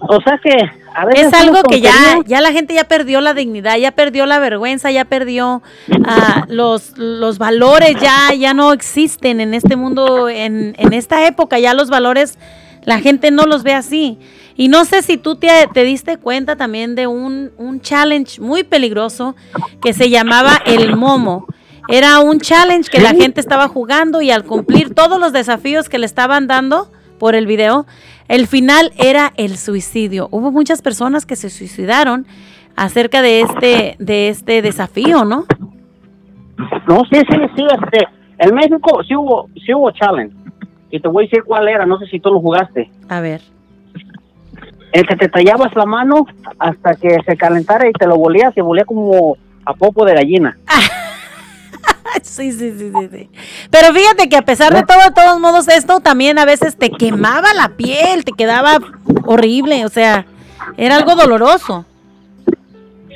[0.00, 1.92] o sea que a veces Es algo que ya,
[2.26, 5.62] ya la gente ya perdió la dignidad, ya perdió la vergüenza, ya perdió
[6.04, 11.58] ah, los, los valores, ya, ya no existen en este mundo, en, en esta época,
[11.58, 12.38] ya los valores,
[12.82, 14.18] la gente no los ve así.
[14.56, 18.64] Y no sé si tú te, te diste cuenta también de un, un challenge muy
[18.64, 19.36] peligroso
[19.80, 21.46] que se llamaba el Momo.
[21.88, 25.98] Era un challenge que la gente estaba jugando y al cumplir todos los desafíos que
[25.98, 27.86] le estaban dando por el video,
[28.28, 30.28] el final era el suicidio.
[30.30, 32.26] Hubo muchas personas que se suicidaron
[32.76, 35.46] acerca de este, de este desafío, ¿no?
[36.86, 38.06] No, sí, sí, sí, este,
[38.38, 40.34] en México sí hubo, sí hubo challenge.
[40.90, 42.90] Y te voy a decir cuál era, no sé si tú lo jugaste.
[43.08, 43.40] A ver.
[44.92, 46.26] El que te tallabas la mano
[46.58, 50.56] hasta que se calentara y te lo volías y volía como a popo de gallina.
[52.24, 53.30] Sí, sí, sí, sí, sí.
[53.70, 56.90] Pero fíjate que a pesar de todo, de todos modos, esto también a veces te
[56.90, 58.78] quemaba la piel, te quedaba
[59.24, 60.26] horrible, o sea,
[60.76, 61.84] era algo doloroso.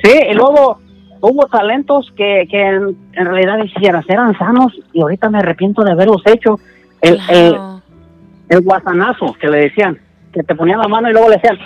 [0.03, 0.79] Sí, y luego
[1.21, 5.91] hubo talentos que, que en, en realidad quisieras eran sanos y ahorita me arrepiento de
[5.91, 6.59] haberlos hecho.
[7.01, 7.57] El, el,
[8.49, 9.99] el guasanazo que le decían,
[10.33, 11.57] que te ponían la mano y luego le decían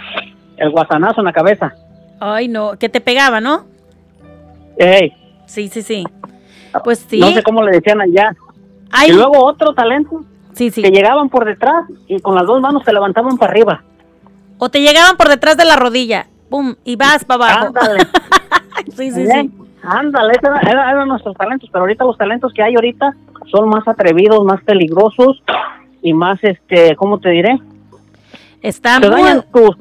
[0.58, 1.74] el guasanazo en la cabeza.
[2.20, 3.66] Ay, no, que te pegaba, ¿no?
[4.78, 5.14] Ey,
[5.48, 6.04] Sí, sí, sí.
[6.84, 7.20] Pues sí.
[7.20, 8.36] no sé cómo le decían allá.
[8.92, 9.10] Ay.
[9.10, 10.22] Y luego otro talento
[10.54, 10.82] Sí, sí.
[10.82, 13.84] que llegaban por detrás y con las dos manos te levantaban para arriba.
[14.58, 16.28] O te llegaban por detrás de la rodilla.
[16.50, 17.66] Pum, y vas para abajo.
[17.68, 18.08] Ándale.
[18.96, 19.52] sí, sí, sí.
[19.84, 20.34] Ándale,
[20.64, 23.16] eran, nuestros talentos, pero ahorita los talentos que hay ahorita
[23.52, 25.42] son más atrevidos, más peligrosos
[26.02, 27.60] y más, este, ¿cómo te diré?
[28.62, 29.78] Está Te muy- dañan tus,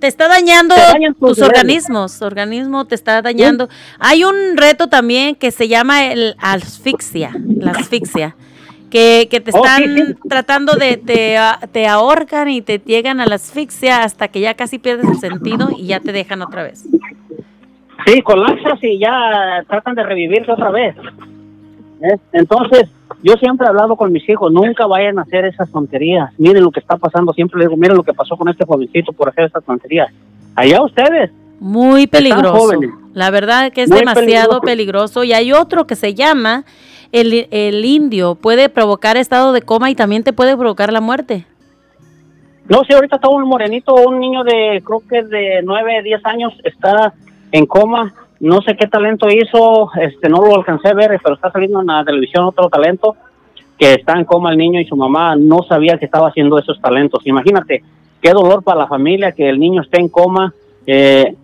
[0.00, 3.68] te está dañando Te tus organismos, organismo te está dañando.
[3.98, 8.34] Hay un reto también que se llama el asfixia, la asfixia,
[8.90, 10.14] que, que te Oh, están sí, sí.
[10.28, 14.54] tratando de, te, a- te ahorcan y te llegan a la asfixia hasta que ya
[14.54, 16.84] casi pierdes el sentido y ya te dejan otra vez.
[18.06, 20.94] Sí, colapsas y ya tratan de revivirte otra vez.
[22.00, 22.20] ¿Ves?
[22.32, 22.88] Entonces,
[23.22, 26.30] yo siempre he hablado con mis hijos, nunca vayan a hacer esas tonterías.
[26.38, 29.12] Miren lo que está pasando, siempre les digo, miren lo que pasó con este jovencito
[29.12, 30.08] por hacer esas tonterías.
[30.54, 31.30] Allá ustedes.
[31.58, 32.72] Muy peligroso.
[33.14, 34.60] La verdad que es Muy demasiado peligroso.
[34.60, 35.24] peligroso.
[35.24, 36.64] Y hay otro que se llama
[37.12, 38.34] el, el indio.
[38.34, 41.46] Puede provocar estado de coma y también te puede provocar la muerte.
[42.68, 46.52] No sé, ahorita está un morenito, un niño de, creo que de 9, 10 años,
[46.64, 47.14] está
[47.52, 48.12] en coma.
[48.40, 51.86] No sé qué talento hizo, este no lo alcancé a ver, pero está saliendo en
[51.86, 53.16] la televisión otro talento
[53.78, 56.80] que está en coma el niño y su mamá no sabía que estaba haciendo esos
[56.80, 57.26] talentos.
[57.26, 57.82] Imagínate,
[58.20, 60.52] qué dolor para la familia que el niño esté en coma,
[60.86, 61.34] eh,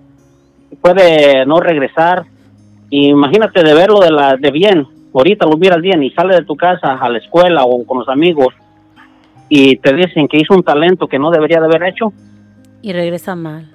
[0.80, 2.24] puede no regresar.
[2.90, 6.56] Imagínate de verlo de, la, de bien, ahorita lo miras bien y sale de tu
[6.56, 8.54] casa a la escuela o con los amigos
[9.48, 12.12] y te dicen que hizo un talento que no debería de haber hecho
[12.80, 13.71] Y regresa mal.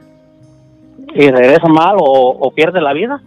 [1.17, 3.21] Y regresa mal o, pierde la vida.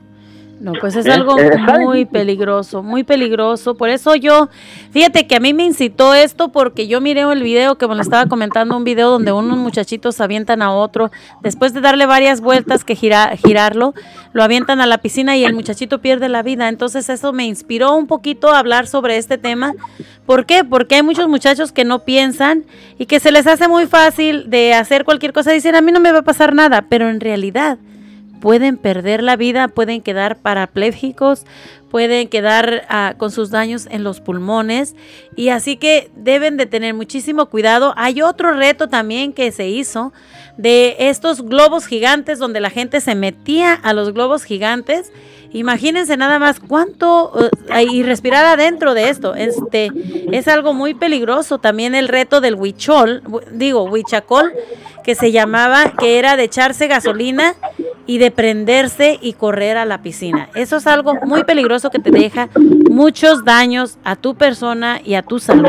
[0.60, 3.76] No, pues es Es- algo está muy peligroso, muy peligroso.
[3.76, 4.50] Por eso yo,
[4.90, 8.02] fíjate que a mí me incitó esto porque yo miré el video que me lo
[8.02, 11.10] estaba comentando, un video donde unos muchachitos avientan a otro,
[11.42, 13.94] después de darle varias vueltas que gira- girarlo,
[14.34, 16.68] lo avientan a la piscina y el muchachito pierde la vida.
[16.68, 19.72] Entonces eso me inspiró un poquito a hablar sobre este tema.
[20.26, 20.62] ¿Por qué?
[20.62, 22.64] Porque hay muchos muchachos que no piensan
[22.98, 25.52] y que se les hace muy fácil de hacer cualquier cosa.
[25.52, 27.78] Dicen, a mí no me va a pasar nada, pero en realidad
[28.40, 31.44] pueden perder la vida, pueden quedar parapléjicos,
[31.90, 34.94] pueden quedar ah, con sus daños en los pulmones
[35.36, 37.94] y así que deben de tener muchísimo cuidado.
[37.96, 40.12] Hay otro reto también que se hizo
[40.56, 45.12] de estos globos gigantes donde la gente se metía a los globos gigantes.
[45.52, 47.32] Imagínense nada más cuánto
[47.74, 49.34] eh, y respirar adentro de esto.
[49.34, 49.90] Este
[50.30, 51.58] es algo muy peligroso.
[51.58, 54.52] También el reto del huichol, hu- digo, huichacol,
[55.02, 57.54] que se llamaba, que era de echarse gasolina
[58.06, 60.48] y de prenderse y correr a la piscina.
[60.54, 62.48] Eso es algo muy peligroso que te deja
[62.90, 65.68] muchos daños a tu persona y a tu salud.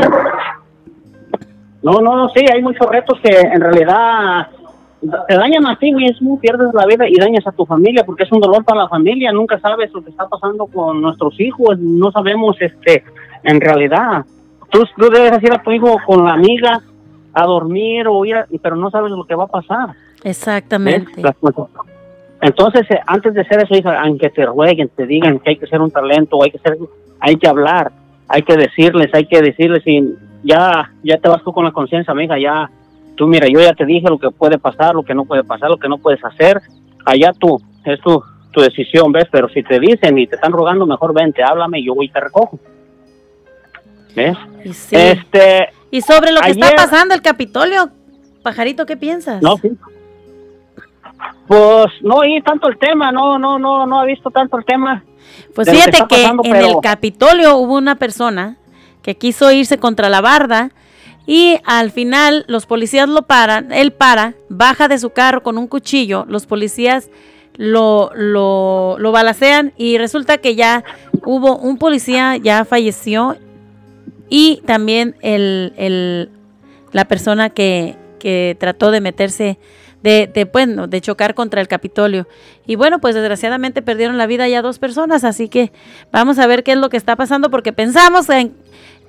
[1.83, 4.47] No, no, no, sí, hay muchos retos que en realidad
[5.27, 8.31] te dañan a ti mismo, pierdes la vida y dañas a tu familia porque es
[8.31, 12.11] un dolor para la familia, nunca sabes lo que está pasando con nuestros hijos, no
[12.11, 13.03] sabemos este
[13.43, 14.25] en realidad.
[14.69, 16.81] Tú, tú debes ir a tu hijo con la amiga
[17.33, 19.89] a dormir o ir a- pero no sabes lo que va a pasar.
[20.23, 21.11] Exactamente.
[22.41, 25.67] Entonces, eh, antes de hacer eso, hija, aunque te rueguen, te digan que hay que
[25.67, 26.77] ser un talento, hay que ser,
[27.19, 27.91] hay que hablar,
[28.27, 32.11] hay que decirles, hay que decirles y ya, ya te vas tú con la conciencia,
[32.11, 32.69] amiga, ya,
[33.21, 35.69] tú mira, yo ya te dije lo que puede pasar, lo que no puede pasar,
[35.69, 36.59] lo que no puedes hacer,
[37.05, 38.19] allá tú, es tu,
[38.49, 39.25] tu decisión, ¿ves?
[39.31, 42.09] Pero si te dicen y te están rogando, mejor vente, háblame y yo voy y
[42.09, 42.59] te recojo.
[44.15, 44.35] ¿Ves?
[44.65, 44.95] Y, sí.
[44.95, 47.91] Este, y sobre lo que está pasando el Capitolio,
[48.41, 49.39] pajarito, ¿qué piensas?
[49.39, 49.69] No, sí.
[51.47, 55.03] Pues no oí tanto el tema, no, no, no, no he visto tanto el tema.
[55.53, 58.57] Pues fíjate que pasando, en pero- el Capitolio hubo una persona
[59.03, 60.71] que quiso irse contra la barda
[61.31, 65.67] y al final los policías lo paran, él para, baja de su carro con un
[65.67, 67.09] cuchillo, los policías
[67.55, 70.83] lo, lo, lo balacean y resulta que ya
[71.23, 73.37] hubo un policía, ya falleció
[74.27, 76.29] y también el, el-
[76.91, 79.57] la persona que, que trató de meterse,
[80.03, 82.27] de, de, bueno, de chocar contra el Capitolio.
[82.67, 85.71] Y bueno, pues desgraciadamente perdieron la vida ya dos personas, así que
[86.11, 88.51] vamos a ver qué es lo que está pasando, porque pensamos en...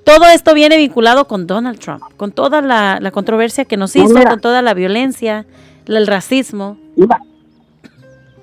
[0.05, 4.05] Todo esto viene vinculado con Donald Trump, con toda la, la controversia que nos No,
[4.05, 4.31] hizo, mira.
[4.31, 5.47] con toda la violencia,
[5.87, 6.77] el racismo.
[6.97, 7.19] Mira,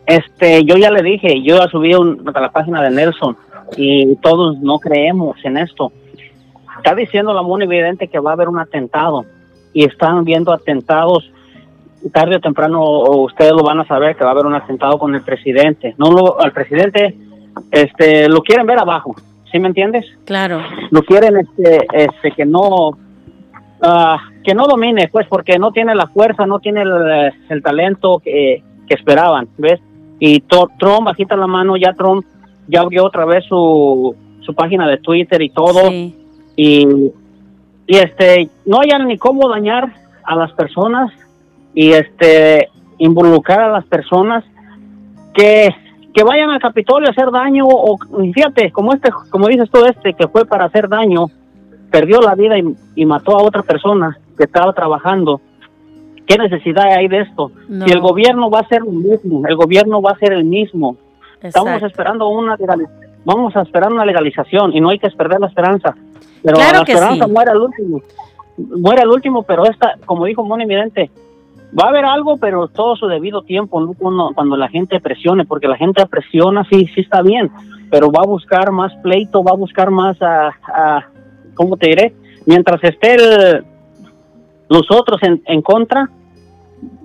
[0.06, 3.38] Este, yo ya le dije, yo ya subí un- a la página de Nelson
[3.78, 5.92] y todos no creemos en esto.
[6.78, 9.26] Está diciendo la muy evidente que va a haber un atentado
[9.74, 11.30] y están viendo atentados
[12.14, 15.14] tarde o temprano ustedes lo van a saber que va a haber un atentado con
[15.14, 15.94] el presidente.
[15.98, 17.16] No lo, al presidente,
[17.70, 19.16] este, lo quieren ver abajo,
[19.52, 20.06] ¿sí me entiendes?
[20.26, 20.62] Claro.
[20.92, 22.98] Lo quieren, este, este, que no,
[23.82, 28.20] ah, que no domine, pues, porque no tiene la fuerza, no tiene el, el talento
[28.24, 29.80] que, que esperaban, ¿ves?
[30.20, 32.26] Y to- Trump, bajita la mano, ya Trump
[32.68, 35.90] ya abrió otra vez su, su página de Twitter y todo.
[35.92, 36.16] Y,
[37.88, 39.94] y este, no hayan ni cómo dañar
[40.24, 41.12] a las personas
[41.74, 44.44] y este, involucrar a las personas
[45.34, 45.74] que,
[46.20, 47.98] que vayan al Capitolio a hacer daño o
[48.34, 51.28] fíjate, como este, como dices tú este, que fue para hacer daño,
[51.90, 55.40] perdió la vida y, y mató a otra persona que estaba trabajando.
[56.28, 57.54] ¿Qué necesidad hay de esto?
[57.70, 57.86] No.
[57.86, 60.98] Si el gobierno va a ser el mismo, el gobierno va a ser el mismo.
[61.42, 62.58] Estamos esperando una
[63.24, 65.96] vamos a esperar una legalización y no hay que perder la esperanza.
[66.44, 67.32] Pero Claro la que esperanza sí.
[67.32, 68.02] muere al último.
[68.58, 71.12] Muere al último, pero esta, como dijo Moni Vidente,
[71.78, 75.46] va a haber algo, pero todo su debido tiempo, no cuando, cuando la gente presione,
[75.46, 77.52] porque la gente presiona, sí, sí está bien,
[77.92, 81.08] pero va a buscar más pleito, va a buscar más, a, a
[81.56, 82.16] ¿cómo te diré?
[82.46, 83.64] Mientras esté el,
[84.70, 86.10] los otros en, en contra,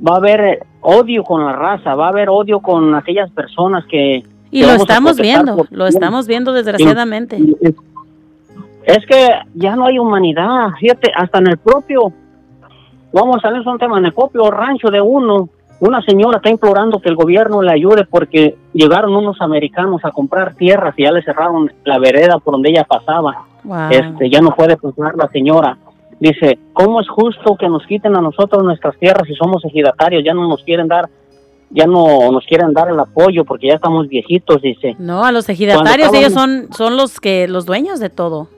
[0.06, 4.22] va a haber odio con la raza, va a haber odio con aquellas personas que...
[4.50, 7.38] Y que lo estamos viendo, por- lo estamos viendo desgraciadamente.
[8.84, 12.12] Es que ya no hay humanidad, fíjate, hasta en el propio,
[13.14, 15.48] vamos a salir un tema, en el propio rancho de uno,
[15.80, 20.54] una señora está implorando que el gobierno le ayude porque llegaron unos americanos a comprar
[20.54, 23.46] tierras y ya le cerraron la vereda por donde ella pasaba.
[23.64, 23.90] Wow.
[23.90, 25.76] Este, ya no puede pasar la señora.
[26.20, 30.22] Dice, ¿cómo es justo que nos quiten a nosotros nuestras tierras si somos ejidatarios?
[30.24, 31.08] Ya no nos quieren dar,
[31.70, 34.96] ya no nos quieren dar el apoyo porque ya estamos viejitos, dice.
[34.98, 38.48] No, a los ejidatarios ellos son son los que los dueños de todo.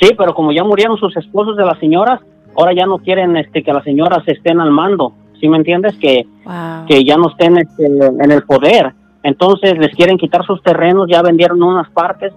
[0.00, 2.20] Sí, pero como ya murieron sus esposos de las señoras,
[2.56, 5.12] ahora ya no quieren este que las señoras estén al mando.
[5.40, 5.96] ¿Sí me entiendes?
[5.96, 6.86] Que, Wow.
[6.86, 8.92] que ya no estén este, en el poder.
[9.22, 12.32] Entonces les quieren quitar sus terrenos, ya vendieron unas partes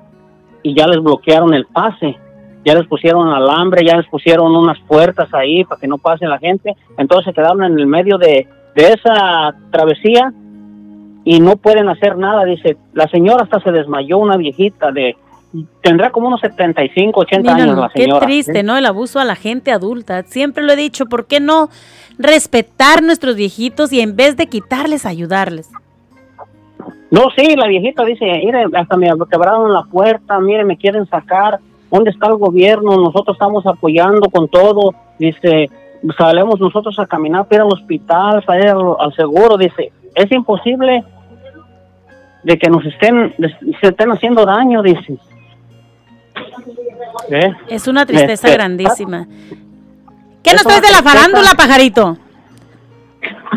[0.61, 2.17] y ya les bloquearon el pase.
[2.65, 6.39] Ya les pusieron alambre, ya les pusieron unas puertas ahí para que no pase la
[6.39, 6.73] gente.
[6.97, 10.31] Entonces se quedaron en el medio de, de esa travesía
[11.25, 12.45] y no pueden hacer nada.
[12.45, 15.15] Dice, la señora hasta se desmayó, una viejita de...
[15.81, 18.25] Tendrá como unos 75, 80 Mira, años la qué señora.
[18.25, 18.75] triste, ¿no?
[18.75, 20.23] El abuso a la gente adulta.
[20.23, 21.69] Siempre lo he dicho, ¿por qué no
[22.17, 25.69] respetar nuestros viejitos y en vez de quitarles, ayudarles?
[27.11, 31.59] No, sí, la viejita dice, mire, hasta me quebraron la puerta, mire, me quieren sacar,
[31.91, 32.97] ¿dónde está el gobierno?
[32.97, 35.69] Nosotros estamos apoyando con todo, dice,
[36.17, 40.31] salemos nosotros a caminar para ir al hospital, para ir al, al seguro, dice, es
[40.31, 41.03] imposible
[42.43, 43.35] de que nos estén,
[43.79, 45.17] se estén haciendo daño, dice.
[47.29, 47.53] ¿Eh?
[47.67, 49.27] Es una tristeza Este, grandísima.
[50.43, 52.17] ¿Qué nos traes de la farándula, pajarito?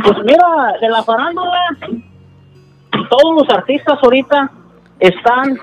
[0.05, 1.77] Pues mira, de la farándula,
[3.11, 4.51] todos los artistas ahorita
[5.01, 5.59] están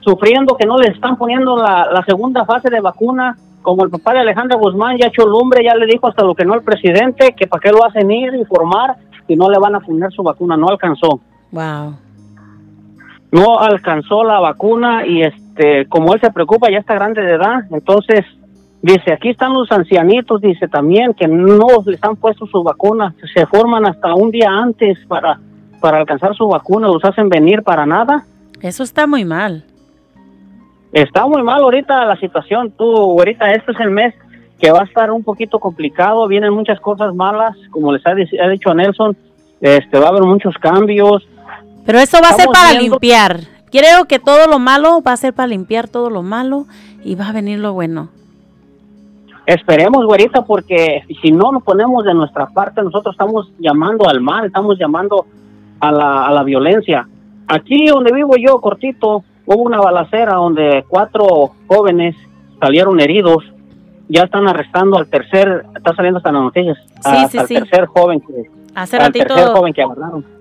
[0.00, 4.14] sufriendo que no les están poniendo la, la segunda fase de vacuna, como el papá
[4.14, 7.34] de Alejandra Guzmán ya echó lumbre, ya le dijo hasta lo que no el presidente,
[7.36, 8.96] que para qué lo hacen ir, informar,
[9.26, 11.20] y no le van a poner su vacuna, no alcanzó.
[11.50, 11.96] Wow.
[13.30, 15.42] No alcanzó la vacuna y este,
[15.88, 18.24] como él se preocupa, ya está grande de edad, entonces
[18.82, 23.44] dice, aquí están los ancianitos, dice también que no les han puesto su vacuna, se
[23.46, 25.38] forman hasta un día antes para,
[25.80, 28.24] para alcanzar su vacuna, los hacen venir para nada.
[28.60, 29.64] Eso está muy mal.
[30.92, 34.14] Está muy mal ahorita la situación, tú, ahorita este es el mes
[34.58, 38.48] que va a estar un poquito complicado, vienen muchas cosas malas, como les ha, ha
[38.48, 39.16] dicho a Nelson,
[39.60, 41.26] este, va a haber muchos cambios,
[41.84, 43.40] Pero eso va a ser para viendo- limpiar.
[43.70, 46.66] Creo que todo lo malo va a ser para limpiar todo lo malo
[47.04, 48.08] y va a venir lo bueno.
[49.46, 54.44] Esperemos, güerita, porque si no nos ponemos de nuestra parte, nosotros estamos llamando al mal,
[54.46, 55.24] estamos llamando
[55.80, 57.08] a la, a la violencia.
[57.46, 62.14] Aquí donde vivo yo, cortito, hubo una balacera donde cuatro jóvenes
[62.60, 63.42] salieron heridos.
[64.10, 67.54] Ya están arrestando al tercer, está saliendo hasta las noticias, hasta sí, el sí.
[67.54, 68.50] tercer joven que,
[68.82, 69.84] Hace ratito, joven que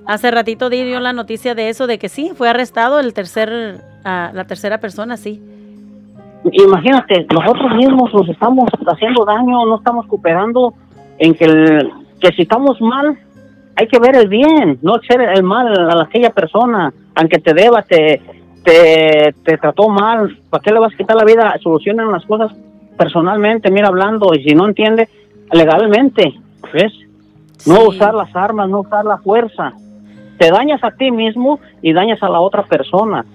[0.05, 3.81] hace ratito di yo la noticia de eso, de que sí, fue arrestado el tercer,
[4.05, 5.41] ah, la tercera persona, sí.
[6.51, 10.73] Imagínate, nosotros mismos nos estamos haciendo daño, no estamos cooperando
[11.17, 11.91] en que, el-
[12.21, 13.17] que si estamos mal,
[13.75, 17.81] hay que ver el bien, no hacer el mal a aquella persona, aunque te deba,
[17.81, 18.21] te,
[18.63, 21.53] te, te trató mal, ¿para qué le vas a quitar la vida?
[21.61, 22.51] Solucionen las cosas
[22.97, 25.09] personalmente, mira, hablando, y si no entiende,
[25.51, 26.33] legalmente,
[26.73, 26.93] ¿ves?
[27.65, 29.73] No usar las armas, no usar la fuerza.
[30.37, 33.25] Te dañas a ti mismo y dañas a la otra persona.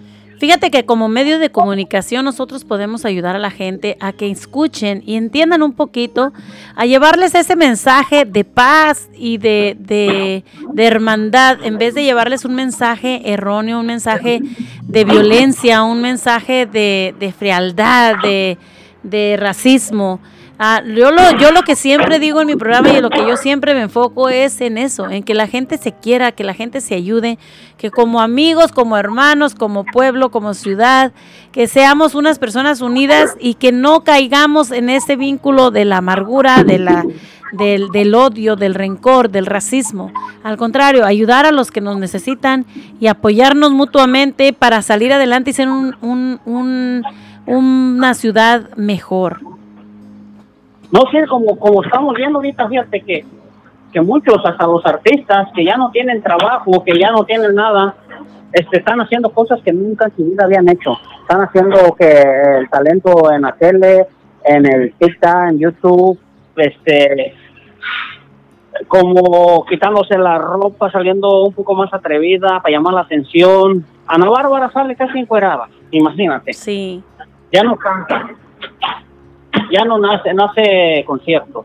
[0.42, 5.00] Fíjate que como medio de comunicación nosotros podemos ayudar a la gente a que escuchen
[5.06, 6.32] y entiendan un poquito,
[6.74, 10.42] a llevarles ese mensaje de paz y de, de,
[10.72, 14.40] de hermandad, en vez de llevarles un mensaje erróneo, un mensaje
[14.82, 18.58] de violencia, un mensaje de, de frialdad, de,
[19.04, 20.18] de racismo.
[20.64, 23.36] Ah, yo, lo, yo lo que siempre digo en mi programa y lo que yo
[23.36, 26.80] siempre me enfoco es en eso, en que la gente se quiera, que la gente
[26.80, 27.36] se ayude,
[27.78, 31.10] que como amigos, como hermanos, como pueblo, como ciudad,
[31.50, 36.62] que seamos unas personas unidas y que no caigamos en ese vínculo de la amargura,
[36.62, 37.04] de la,
[37.50, 40.12] del, del odio, del rencor, del racismo.
[40.44, 42.66] Al contrario, ayudar a los que nos necesitan
[43.00, 47.02] y apoyarnos mutuamente para salir adelante y ser un, un- un-
[47.46, 49.40] una ciudad mejor.
[50.92, 53.24] No sé, como, como estamos viendo ahorita, fíjate que,
[53.92, 57.96] que muchos, hasta los artistas que ya no tienen trabajo, que ya no tienen nada,
[58.52, 60.98] este, están haciendo cosas que nunca en su vida habían hecho.
[61.22, 62.22] Están haciendo que
[62.58, 64.06] el talento en la tele,
[64.44, 66.18] en el TikTok, en YouTube,
[66.56, 67.34] este,
[68.86, 73.86] como quitándose la ropa, saliendo un poco más atrevida para llamar la atención.
[74.06, 76.52] Ana Bárbara sale casi encuerada, imagínate.
[76.52, 77.02] Sí.
[77.50, 78.30] Ya no canta,
[79.72, 81.64] ya no nace, no hace conciertos.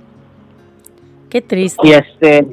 [1.30, 1.88] Qué triste.
[1.88, 2.48] Y este,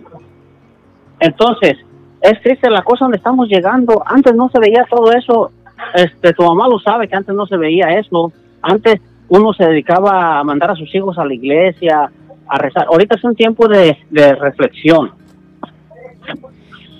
[1.20, 1.78] entonces,
[2.20, 4.02] es triste la cosa donde estamos llegando.
[4.05, 5.52] Antes no se veía todo eso.
[5.94, 8.32] Este, tu mamá lo sabe que antes no se veía eso.
[8.62, 12.10] Antes uno se dedicaba a mandar a sus hijos a la iglesia,
[12.48, 12.86] a rezar.
[12.86, 15.12] Ahorita es un tiempo de, de reflexión.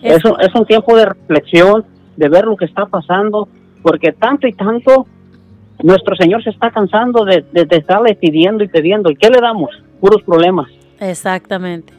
[0.02, 1.85] Es, es un tiempo de reflexión,
[2.16, 3.48] de ver lo que está pasando,
[3.82, 5.06] porque tanto y tanto
[5.82, 9.10] nuestro Señor se está cansando de, de, de estarle pidiendo y pidiendo.
[9.10, 9.70] ¿Y qué le damos?
[10.01, 10.68] Puros problemas.
[11.01, 11.92] Exactamente.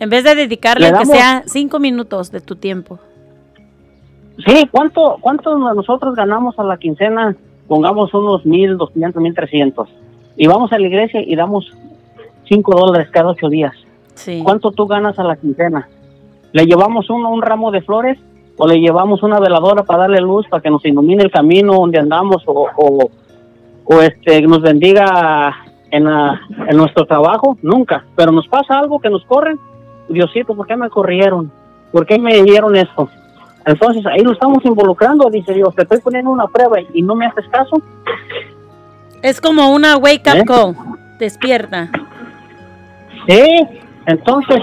[0.00, 2.98] En vez de dedicarle, damos- sea cinco minutos de tu tiempo.
[4.46, 7.36] Sí, ¿cuánto, ¿cuánto nosotros ganamos a la quincena?
[7.68, 9.88] Pongamos unos mil, doscientos, mil trescientos.
[10.36, 11.70] Y vamos a la iglesia y damos
[12.48, 13.74] cinco dólares cada ocho días.
[14.14, 14.40] Sí.
[14.42, 15.88] ¿Cuánto tú ganas a la quincena?
[16.52, 18.18] ¿Le llevamos un, un ramo de flores
[18.56, 21.98] o le llevamos una veladora para darle luz para que nos ilumine el camino donde
[21.98, 23.10] andamos o, o,
[23.84, 25.56] o, este, nos bendiga
[25.90, 27.56] en, la- en nuestro trabajo?
[27.62, 28.04] Nunca.
[28.16, 29.58] Pero nos pasa algo que nos corren.
[30.08, 31.50] Diosito, ¿por qué me corrieron?
[31.90, 33.08] ¿Por qué me dieron esto?
[33.64, 37.26] Entonces ahí lo estamos involucrando, dice Dios, te estoy poniendo una prueba y no me
[37.26, 37.80] haces caso.
[39.22, 40.44] Es como una wake up ¿Eh?
[40.44, 40.74] call.
[41.18, 41.88] Despierta.
[43.28, 43.46] Sí,
[44.06, 44.58] entonces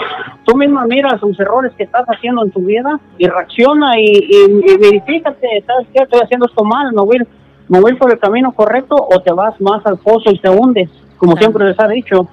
[0.46, 4.72] tú misma miras los errores que estás haciendo en tu vida y reacciona y, y,
[4.72, 6.04] y verifícate, ¿sabes qué?
[6.04, 7.28] Estoy haciendo esto mal, me voy, a ir-
[7.68, 10.40] me voy a ir por el camino correcto o te vas más al pozo y
[10.40, 12.28] te hundes, como siempre les ha dicho.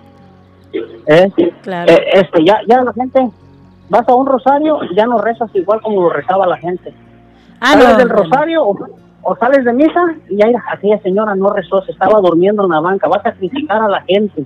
[1.06, 1.30] ¿Eh?
[1.62, 1.90] Claro.
[1.92, 3.30] Eh, este, ya, ya la gente,
[3.88, 6.92] vas a un rosario, ya no rezas igual como lo rezaba la gente.
[7.60, 8.14] Ah, no, del no.
[8.14, 8.76] rosario o,
[9.28, 10.00] o sales de misa
[10.30, 13.82] y ya aquella señora no rezó, se estaba durmiendo en la banca, vas a criticar
[13.82, 14.44] a la gente.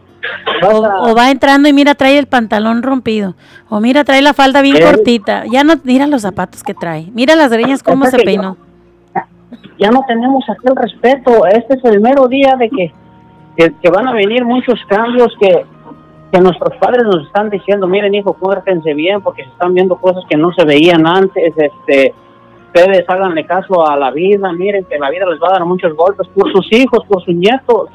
[0.63, 3.35] A- O va entrando y mira, trae el pantalón rompido.
[3.69, 5.45] O mira, trae la falda bien cortita.
[5.53, 7.09] Ya no, mira los zapatos que trae.
[7.13, 8.57] Mira las greñas cómo Es se peinó.
[9.79, 11.47] ya no tenemos aquel respeto.
[11.47, 12.93] Este es el mero día de que,
[13.57, 15.65] que, que van a venir muchos cambios que,
[16.33, 20.23] que nuestros padres nos están diciendo, miren hijo, cuértense bien porque se están viendo cosas
[20.29, 22.15] que no se veían antes, este
[22.73, 25.95] ustedes háganle caso a la vida, miren que la vida les va a dar muchos
[25.95, 27.91] golpes por sus hijos, por sus nietos.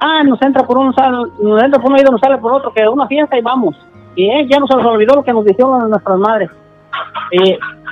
[0.00, 2.72] Ah, nos entra por un sal, nos entra por un oído, nos sale por otro,
[2.72, 3.76] que una fiesta y vamos.
[4.14, 6.50] Y eh, ya nos olvidó lo que nos dijeron nuestras madres.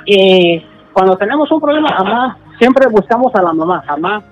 [0.07, 0.63] Y,
[0.93, 4.23] cuando tenemos un problema, jamás, siempre buscamos a la mamá, jamás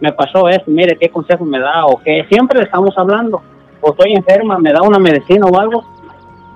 [0.00, 3.40] me pasó esto, mire qué consejo me da o qué, siempre le estamos hablando,
[3.80, 5.82] o estoy enferma, me da una medicina o algo,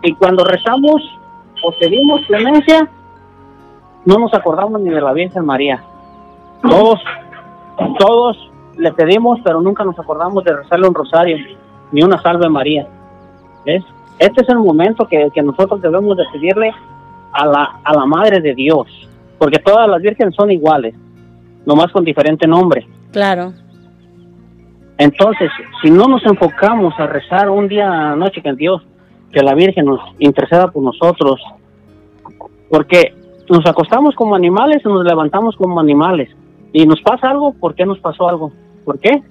[0.02, 1.02] y cuando rezamos
[1.64, 2.88] o pedimos clemencia,
[4.06, 5.82] no nos acordamos ni de la Virgen María.
[6.62, 7.00] Todos,
[7.98, 11.36] todos le pedimos, pero nunca nos acordamos de rezarle un rosario,
[11.92, 12.86] ni una salve María.
[13.66, 13.84] ¿Ves?
[14.18, 16.72] Este es el momento que, que nosotros debemos de pedirle
[17.32, 18.86] a la, a la Madre de Dios,
[19.38, 20.94] porque todas las vírgenes son iguales,
[21.66, 22.86] nomás con diferente nombre.
[23.12, 23.52] Claro.
[24.98, 25.50] Entonces,
[25.82, 28.82] si no nos enfocamos a rezar un día a la noche que Dios,
[29.32, 31.40] que la Virgen nos interceda por nosotros,
[32.70, 33.14] porque
[33.48, 36.30] nos acostamos como animales y nos levantamos como animales.
[36.72, 38.52] Y nos pasa algo, ¿por qué nos pasó algo?
[38.84, 39.22] ¿Por qué?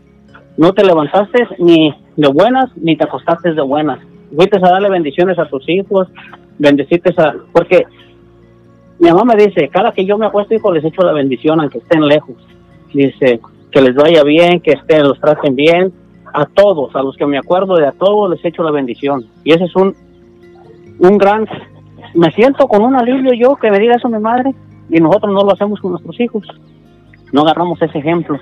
[0.57, 3.99] No te levantaste ni de buenas ni te acostaste de buenas.
[4.35, 6.07] Fuiste a darle bendiciones a tus hijos,
[6.57, 7.35] bendeciste a...
[7.51, 7.85] Porque
[8.99, 11.79] mi mamá me dice, cada que yo me acuesto, hijo, les echo la bendición, aunque
[11.79, 12.35] estén lejos.
[12.93, 13.39] Dice,
[13.71, 15.91] que les vaya bien, que estén, los traten bien.
[16.33, 19.25] A todos, a los que me acuerdo de a todos, les echo la bendición.
[19.43, 19.95] Y ese es un,
[20.99, 21.45] un gran...
[22.15, 24.55] Me siento con un alivio yo que me diga eso mi madre
[24.89, 26.47] y nosotros no lo hacemos con nuestros hijos.
[27.31, 28.39] No agarramos ese ejemplo.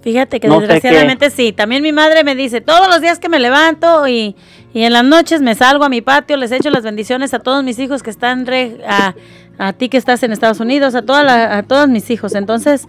[0.00, 1.52] Fíjate que No desgraciadamente sí.
[1.52, 4.36] También mi madre me dice, todos los días que me levanto y,
[4.72, 7.64] y en las noches me salgo a mi patio, les echo las bendiciones a todos
[7.64, 9.14] mis hijos que están, re- a,
[9.58, 12.34] a ti que estás en Estados Unidos, a, toda la- a todos mis hijos.
[12.36, 12.86] Entonces,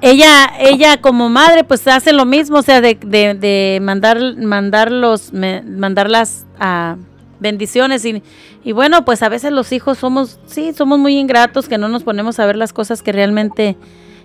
[0.00, 4.90] ella, ella como madre, pues hace lo mismo, o sea, de, de, de mandar, mandar
[4.92, 6.46] los, me- mandar las
[7.40, 8.22] bendiciones y,
[8.64, 12.02] y bueno, pues a veces los hijos somos, sí, somos muy ingratos que no nos
[12.02, 13.76] ponemos a ver las cosas que realmente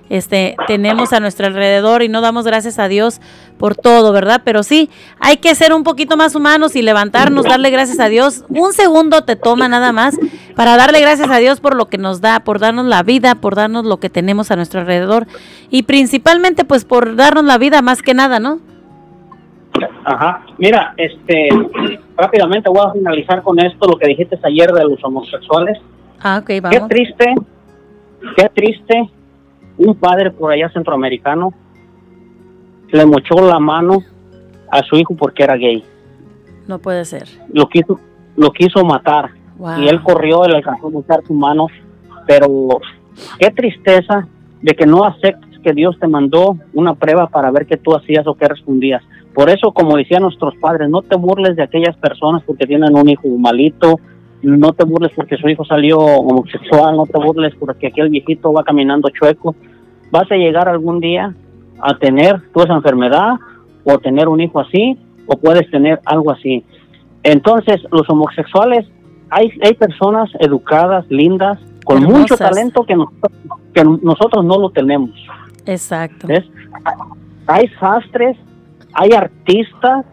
[0.10, 3.22] este, tenemos a nuestro alrededor y no damos gracias a Dios
[3.58, 4.42] por todo, ¿verdad?
[4.44, 4.90] Pero sí,
[5.20, 8.46] hay que ser un poquito más humanos y levantarnos, darle gracias a Dios.
[8.50, 10.18] Un segundo te toma nada más
[10.56, 13.56] para darle gracias a Dios por lo que nos da, por darnos la vida, por
[13.56, 15.26] darnos lo que tenemos a nuestro alrededor
[15.70, 18.60] y principalmente pues por darnos la vida más que nada, ¿no?
[20.06, 20.46] Ajá.
[20.58, 21.50] Mira, este,
[22.16, 25.80] rápidamente voy a finalizar con esto, lo que dijiste ayer de los homosexuales.
[26.22, 26.90] Ah, ok, Qué vamos.
[26.90, 27.36] triste,
[28.38, 29.10] qué triste,
[29.78, 31.54] un padre por allá centroamericano
[32.92, 34.04] le mochó la mano
[34.72, 35.84] a su hijo porque era gay.
[36.68, 37.28] No puede ser.
[37.52, 38.00] Lo quiso,
[38.38, 39.32] lo quiso matar.
[39.58, 39.80] Wow.
[39.80, 41.68] Y él corrió, le alcanzó a mochar su mano.
[42.28, 42.80] Pero
[43.40, 44.28] qué tristeza
[44.62, 48.28] de que no aceptes que Dios te mandó una prueba para ver qué tú hacías
[48.28, 49.02] o qué respondías.
[49.34, 53.10] Por eso, como decían nuestros padres, no te burles de aquellas personas porque tienen un
[53.10, 54.00] hijo malito,
[54.44, 58.64] no te burles porque su hijo salió homosexual, no te burles porque aquel viejito va
[58.64, 59.56] caminando chueco.
[60.12, 61.34] Vas a llegar algún día
[61.82, 63.34] a tener tú esa enfermedad
[63.84, 66.64] o tener un hijo así o puedes tener algo así.
[67.24, 68.86] Entonces, los homosexuales,
[69.30, 73.10] hay, hay personas educadas, lindas, con mucho talento que, nos-
[73.74, 75.12] que nosotros no lo tenemos.
[75.66, 76.28] Exacto.
[76.28, 76.44] ¿ves?
[77.48, 78.38] Hay sastres,
[78.94, 80.06] hay artistas,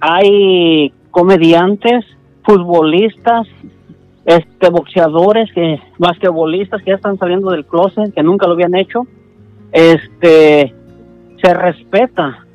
[0.00, 2.04] hay comediantes,
[2.44, 3.46] futbolistas,
[4.24, 9.06] este boxeadores, que basquetbolistas que ya están saliendo del closet, que nunca lo habían hecho.
[9.72, 10.74] Este
[11.42, 12.46] se respeta.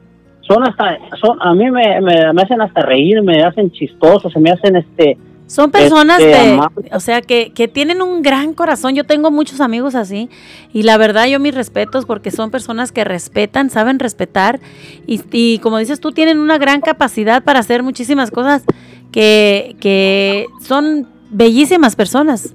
[0.41, 4.39] Son hasta son a mí me, me, me hacen hasta reír, me hacen chistosos, se
[4.39, 6.89] me hacen este Son personas este, de, amables.
[6.93, 8.95] o sea, que, que tienen un gran corazón.
[8.95, 10.29] Yo tengo muchos amigos así
[10.71, 14.61] y la verdad yo mis respetos porque son personas que respetan, saben respetar
[15.05, 18.63] y, y como dices tú, tienen una gran capacidad para hacer muchísimas cosas
[19.11, 22.53] que, que son bellísimas personas.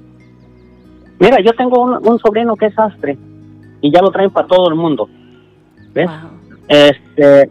[1.18, 3.16] Mira, yo tengo un, un sobrino que es sastre
[3.80, 5.08] y ya lo traen para todo el mundo.
[5.94, 6.10] ¿Ves?
[6.68, 7.50] Este,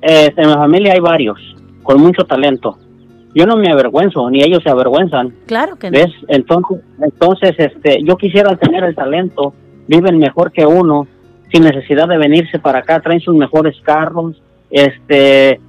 [0.00, 1.38] este, en mi familia hay varios
[1.82, 2.78] con mucho talento.
[3.34, 5.32] Yo no me avergüenzo, ni ellos se avergüenzan.
[5.46, 5.98] Claro que no.
[5.98, 6.12] ¿Ves?
[6.28, 9.54] Entonces, entonces este, yo quisiera tener el talento,
[9.86, 11.06] viven mejor que uno,
[11.52, 15.60] sin necesidad de venirse para acá, traen sus mejores carros, este,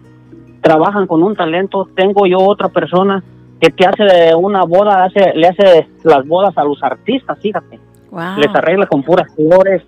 [0.61, 1.87] trabajan con un talento.
[1.95, 3.23] Tengo yo otra persona
[3.59, 7.79] que te hace una boda, hace, le hace las bodas a los artistas, fíjate.
[8.11, 8.37] Wow.
[8.37, 9.83] Les arregla con puras flores.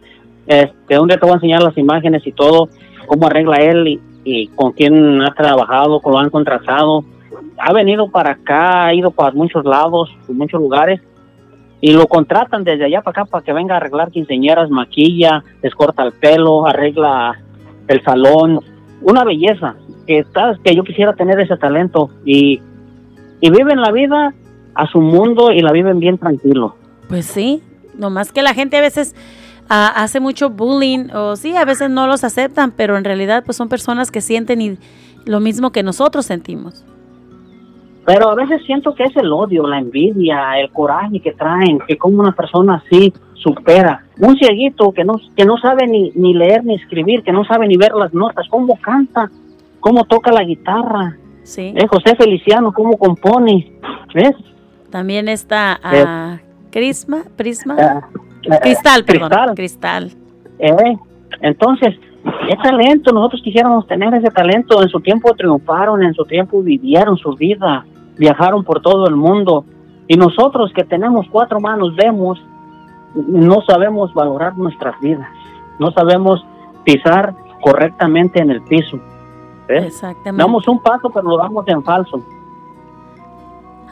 [0.45, 2.68] Este, día te voy a enseñar las imágenes y todo,
[3.07, 7.06] cómo arregla él y, y con quién ha trabajado, cómo lo han contratado.
[7.57, 10.99] Ha venido para acá, ha ido para muchos lados, muchos lugares,
[11.80, 15.73] y lo contratan desde allá para acá para que venga a arreglar quinceñeras, maquilla, les
[15.73, 17.39] corta el pelo, arregla
[17.88, 18.60] el salón.
[19.02, 19.76] Una belleza,
[20.06, 22.61] que, está, que yo quisiera tener ese talento y,
[23.40, 24.34] y viven la vida
[24.76, 26.76] a su mundo y la viven bien tranquilo.
[27.10, 27.61] Pues sí,
[27.98, 29.15] nomás que la gente a veces
[29.69, 33.57] ah, hace mucho bullying o sí, a veces no los aceptan, pero en realidad pues
[33.57, 34.78] son personas que sienten y
[35.26, 36.86] lo mismo que nosotros sentimos.
[38.06, 41.98] Pero a veces siento que es el odio, la envidia, el coraje que traen, que
[41.98, 44.05] como una persona así supera.
[44.19, 47.68] Un cieguito que no, que no sabe ni, ni leer ni escribir, que no sabe
[47.68, 49.30] ni ver las notas, cómo canta,
[49.80, 51.18] cómo toca la guitarra.
[51.43, 51.73] Sí.
[51.76, 53.72] Eh, José Feliciano, cómo compone.
[54.13, 54.35] ¿Ves?
[54.89, 56.03] También está Eh.
[56.05, 56.39] ah,
[56.69, 59.55] Crisma, Prisma, eh, Cristal, perdón, Cristal.
[59.55, 60.11] Cristal.
[60.59, 60.97] Eh,
[61.41, 61.95] entonces,
[62.47, 64.81] qué talento, nosotros quisiéramos tener ese talento.
[64.81, 67.85] En su tiempo triunfaron, en su tiempo vivieron su vida,
[68.18, 69.65] viajaron por todo el mundo.
[70.07, 72.39] Y nosotros que tenemos cuatro manos, vemos,
[73.13, 75.29] no sabemos valorar nuestras vidas,
[75.79, 76.45] no sabemos
[76.83, 78.99] pisar correctamente en el piso.
[79.67, 79.85] ¿ves?
[79.85, 80.41] Exactamente.
[80.41, 82.21] Damos un paso, pero lo damos en falso.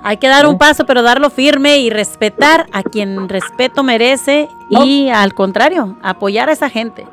[0.02, 5.10] Hay que dar un paso, pero darlo firme y respetar a quien respeto merece y
[5.10, 7.06] al contrario, apoyar a esa gente.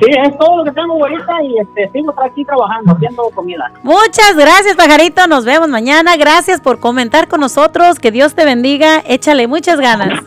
[0.00, 3.70] Sí, es todo lo que tengo ahorita y este, sigo aquí trabajando, haciendo comida.
[3.82, 5.26] Muchas gracias, pajarito.
[5.26, 6.16] Nos vemos mañana.
[6.16, 7.98] Gracias por comentar con nosotros.
[7.98, 9.02] Que Dios te bendiga.
[9.06, 10.20] Échale muchas ganas.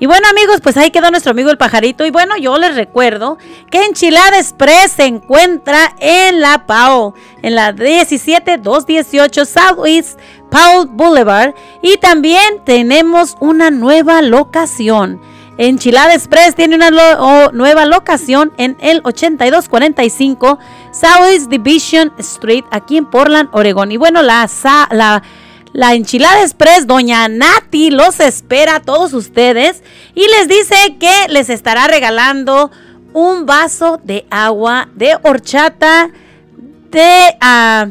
[0.00, 2.04] Y bueno amigos, pues ahí quedó nuestro amigo el pajarito.
[2.04, 3.38] Y bueno, yo les recuerdo
[3.70, 10.18] que Enchilada Express se encuentra en La Pau, en la 17218 Southeast
[10.50, 11.54] Powell Boulevard.
[11.80, 15.20] Y también tenemos una nueva locación.
[15.56, 16.90] Enchilada Express tiene una
[17.52, 20.58] nueva locación en el 8245
[20.90, 23.92] Southeast Division Street, aquí en Portland, Oregón.
[23.92, 24.48] Y bueno, la
[25.74, 29.82] la Enchilada Express, Doña Nati los espera a todos ustedes
[30.14, 32.70] y les dice que les estará regalando
[33.12, 36.10] un vaso de agua de horchata
[36.92, 37.88] de, ah,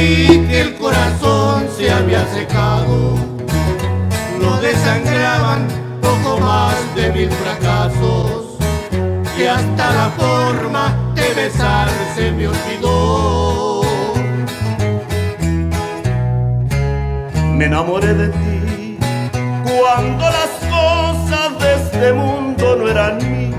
[0.02, 3.16] Que el corazón se había secado.
[4.40, 5.68] Lo desangraban
[6.02, 8.58] poco más de mil fracasos
[9.38, 13.82] y hasta la forma de besar se me olvidó.
[17.58, 18.98] Me enamoré de ti
[19.64, 23.56] cuando las cosas de este mundo no eran mías,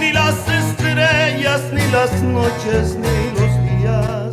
[0.00, 4.23] ni las estrellas, ni las noches, ni los días.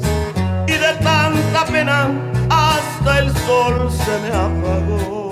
[1.74, 5.30] Hasta el sol se me apagó.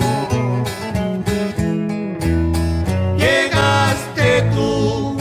[3.18, 5.18] Llegaste tú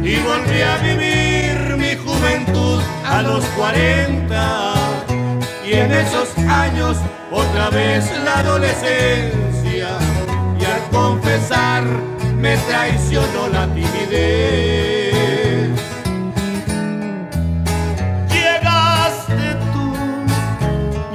[0.00, 4.74] y volví a vivir mi juventud a los 40
[5.66, 6.98] y en esos años
[7.32, 9.88] otra vez la adolescencia
[10.60, 11.82] y al confesar
[12.36, 14.89] me traicionó la timidez.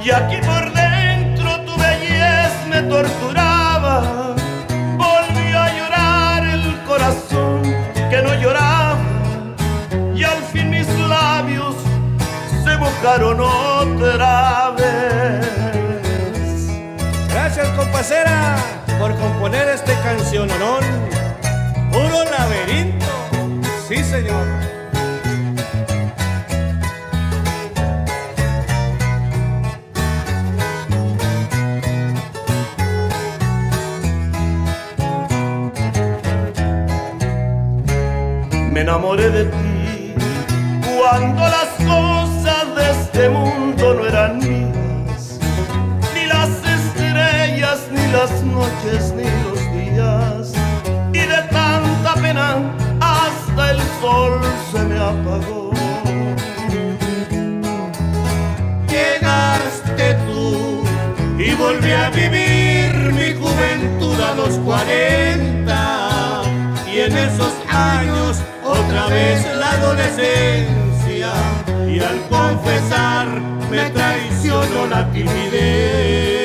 [0.06, 4.36] Y aquí por dentro tu belleza me torturaba.
[4.96, 7.62] Volvió a llorar el corazón
[8.08, 8.98] que no lloraba
[10.14, 11.74] y al fin mis labios
[12.62, 16.68] se mojaron otra vez.
[17.28, 18.58] Gracias, compasera,
[19.00, 20.84] por componer este canciononón.
[21.90, 23.06] Puro laberinto.
[23.88, 24.75] Sí, señor.
[38.76, 40.14] Me enamoré de ti
[40.86, 45.38] cuando las cosas de este mundo no eran mías,
[46.12, 50.52] ni las estrellas, ni las noches, ni los días.
[51.14, 52.56] Y de tanta pena
[53.00, 55.70] hasta el sol se me apagó.
[58.90, 60.82] Llegaste tú
[61.38, 66.42] y volví a vivir mi juventud a los 40
[66.92, 68.42] y en esos años
[68.86, 71.32] otra vez la adolescencia
[71.88, 73.26] y al confesar
[73.70, 76.35] me traicionó la timidez.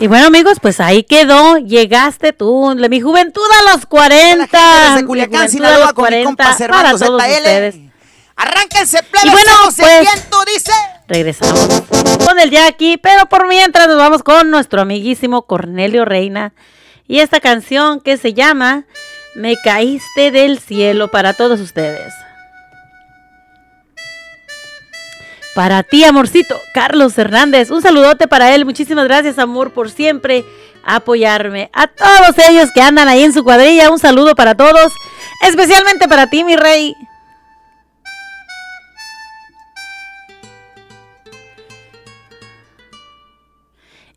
[0.00, 1.58] Y bueno, amigos, pues ahí quedó.
[1.58, 4.46] Llegaste tú, de mi juventud a los 40.
[4.88, 7.36] desde Mi Culiacán, Sinaloa, a los con mi compa 40 Servando para todos ZL.
[7.36, 7.74] ustedes.
[8.36, 10.72] Arránquense, plebes, Y bueno, pues- viento, dice.
[11.06, 11.82] Regresamos
[12.26, 16.54] con el Jackie, pero por mientras nos vamos con nuestro amiguísimo Cornelio Reina
[17.06, 18.84] y esta canción que se llama
[19.34, 22.14] Me caíste del cielo para todos ustedes.
[25.60, 27.70] Para ti, amorcito, Carlos Hernández.
[27.70, 28.64] Un saludote para él.
[28.64, 30.42] Muchísimas gracias, amor, por siempre
[30.82, 31.68] apoyarme.
[31.74, 34.90] A todos ellos que andan ahí en su cuadrilla, un saludo para todos.
[35.46, 36.96] Especialmente para ti, mi rey.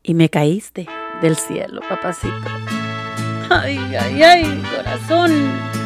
[0.01, 0.87] Y me caíste
[1.21, 2.33] del cielo, papacito.
[3.49, 5.82] Ay, ay, ay, corazón.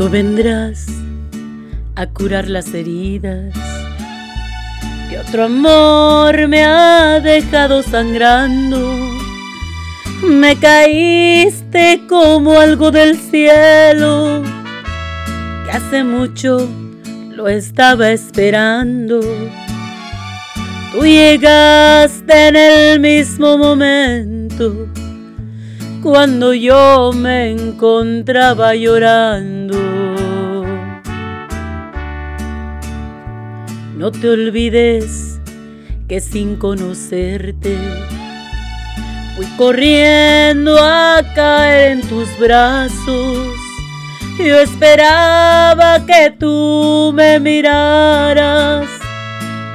[0.00, 0.86] Tú vendrás
[1.94, 3.54] a curar las heridas
[5.10, 8.96] que otro amor me ha dejado sangrando.
[10.22, 14.42] Me caíste como algo del cielo
[15.66, 16.66] que hace mucho
[17.28, 19.20] lo estaba esperando.
[20.92, 24.88] Tú llegaste en el mismo momento
[26.02, 29.89] cuando yo me encontraba llorando.
[34.00, 35.38] No te olvides
[36.08, 37.76] que sin conocerte
[39.36, 43.54] fui corriendo a caer en tus brazos.
[44.38, 48.88] Yo esperaba que tú me miraras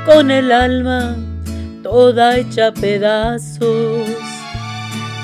[0.08, 1.16] con el alma
[1.84, 4.10] toda hecha pedazos,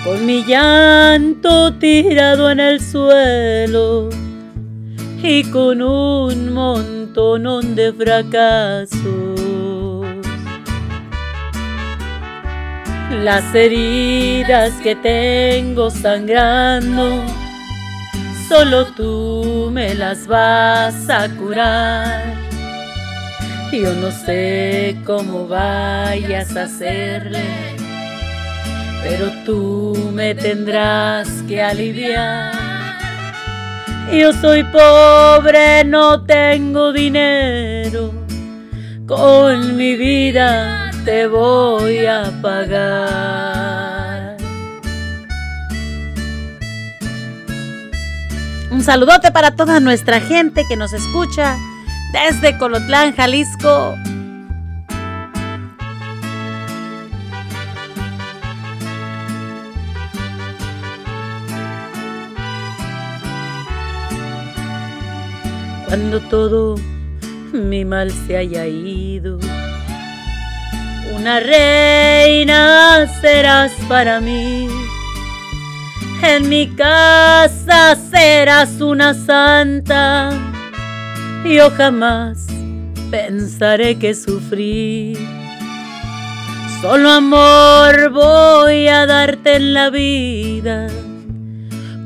[0.04, 4.10] con mi llanto tirado en el suelo
[5.24, 9.02] y con un montón de fracasos.
[13.24, 17.24] Las heridas que tengo sangrando,
[18.48, 22.34] solo tú me las vas a curar.
[23.72, 27.44] Yo no sé cómo vayas a hacerle,
[29.04, 32.71] pero tú me tendrás que aliviar.
[34.12, 38.14] Yo soy pobre, no tengo dinero.
[39.08, 44.36] Con mi vida te voy a pagar.
[48.70, 51.58] Un saludote para toda nuestra gente que nos escucha
[52.12, 53.96] desde Colotlán, Jalisco.
[65.92, 66.76] Cuando todo
[67.52, 69.38] mi mal se haya ido,
[71.14, 74.70] una reina serás para mí.
[76.24, 80.30] En mi casa serás una santa.
[81.44, 82.48] Yo jamás
[83.10, 85.18] pensaré que sufrí.
[86.80, 90.88] Solo amor voy a darte en la vida,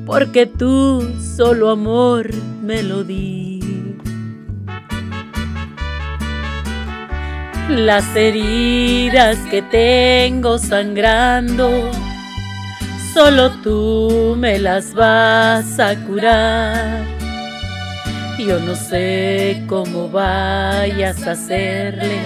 [0.07, 1.07] porque tú
[1.37, 2.31] solo amor
[2.63, 3.54] me lo di.
[7.69, 11.89] Las heridas que tengo sangrando,
[13.11, 17.03] solo tú me las vas a curar.
[18.37, 22.19] Yo no sé cómo vayas a hacerle,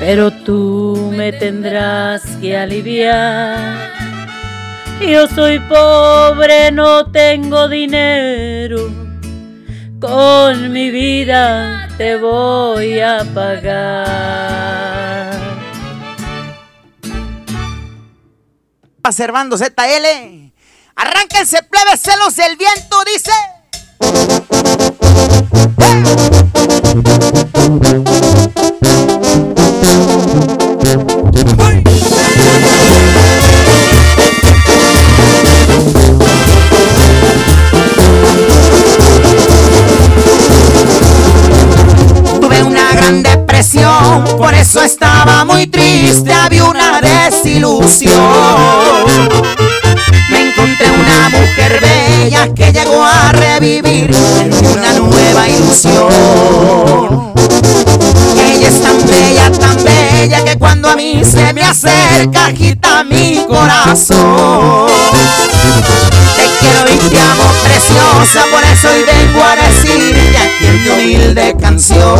[0.00, 3.92] pero tú me tendrás que aliviar.
[5.00, 8.90] Yo soy pobre, no tengo dinero,
[10.06, 14.54] con mi vida te voy a pagar.
[19.10, 20.52] Servando ZL.
[20.96, 23.32] Arránquense, plebes, celos del viento, dice.
[44.64, 48.14] Eso estaba muy triste, había una desilusión.
[50.30, 54.10] Me encontré una mujer bella que llegó a revivir
[54.72, 56.08] una nueva ilusión.
[58.38, 63.44] Ella es tan bella, tan bella que cuando a mí se me acerca agita mi
[63.46, 64.86] corazón.
[66.36, 70.88] Te quiero y te amo preciosa, por eso hoy vengo a decirte aquí en mi
[70.88, 72.18] humilde canción.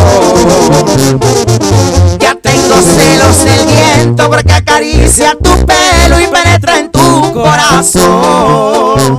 [2.74, 9.16] Tengo celos del viento porque acaricia tu pelo y penetra en tu corazón.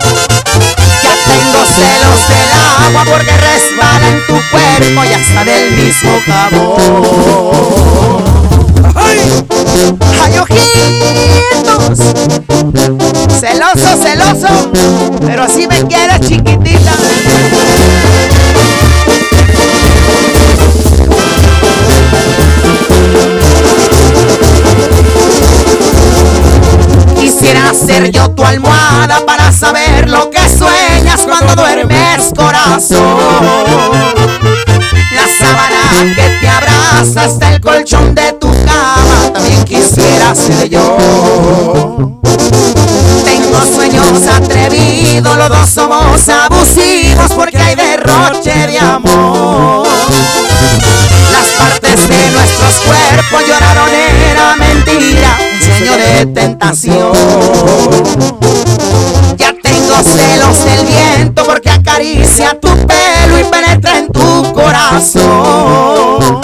[1.01, 2.51] Ya tengo celos del
[2.85, 6.75] agua porque resbala en tu cuerpo y hasta del mismo jabón.
[8.93, 9.19] ¡Ay!
[10.21, 11.99] ¡Ay, ojitos!
[13.39, 14.71] Celoso, celoso,
[15.25, 16.91] pero así me quieres chiquitita.
[27.75, 33.01] Ser yo tu almohada para saber lo que sueñas cuando duermes, corazón.
[35.11, 40.97] La sábana que te abraza hasta el colchón de tu cama también quisiera ser yo.
[43.25, 49.85] Tengo sueños atrevidos, los dos somos abusivos porque hay derroche de amor.
[51.31, 53.89] Las partes de nuestros cuerpos lloraron,
[54.31, 55.37] era mentira,
[55.79, 57.11] de tentación.
[59.37, 66.41] Ya tengo celos del viento porque acaricia tu pelo y penetra en tu corazón.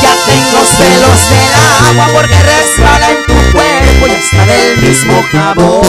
[0.00, 1.52] Ya tengo celos del
[1.88, 5.82] agua porque resbala en tu cuerpo y está del mismo jabón.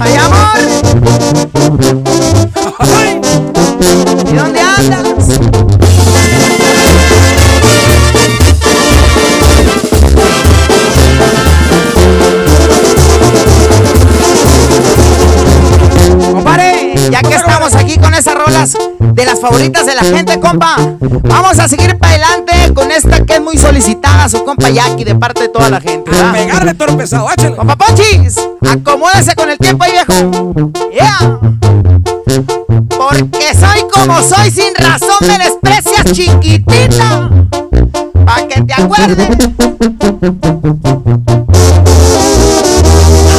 [0.00, 0.58] ¡Ay, amor!
[4.28, 5.75] ¿Y dónde andas?
[18.46, 20.76] Rolas de las favoritas de la gente, compa,
[21.24, 25.14] vamos a seguir para adelante con esta que es muy solicitada, su compa Jackie, de
[25.14, 26.10] parte de toda la gente.
[26.18, 27.56] A pegarle todo pesado, échale.
[27.56, 28.36] Compa Ponchis,
[28.68, 30.12] acomódese con el tiempo ahí, viejo.
[30.92, 31.40] Yeah.
[32.88, 37.30] Porque soy como soy, sin razón me desprecias, chiquitita.
[38.24, 39.28] Pa' que te acuerdes.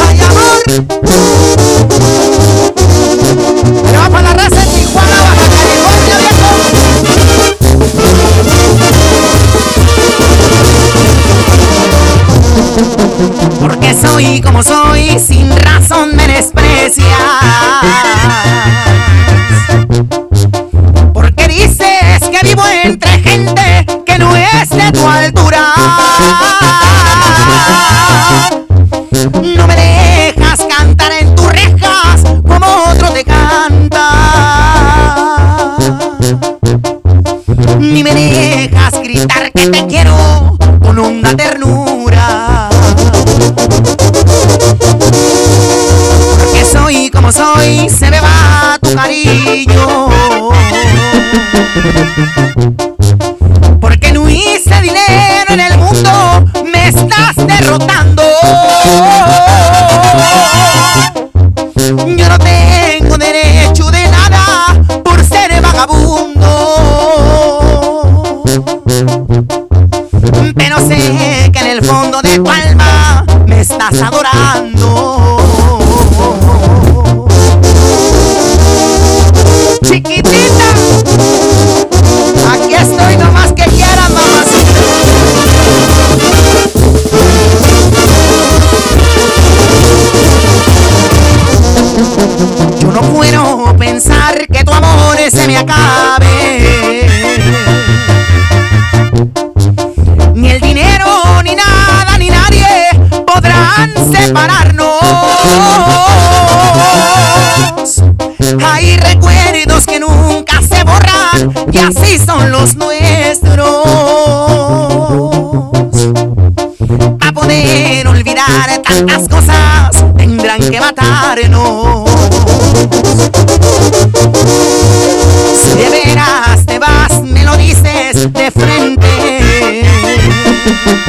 [0.07, 1.36] Ay, amor.
[13.59, 17.07] Porque soy como soy, sin razón me desprecias.
[21.13, 25.73] Porque dices que vivo entre gente que no es de tu altura.
[29.55, 34.09] No me dejas cantar en tus rejas como otro te canta.
[37.79, 39.96] Ni me dejas gritar que te quiero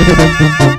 [0.09, 0.78] Música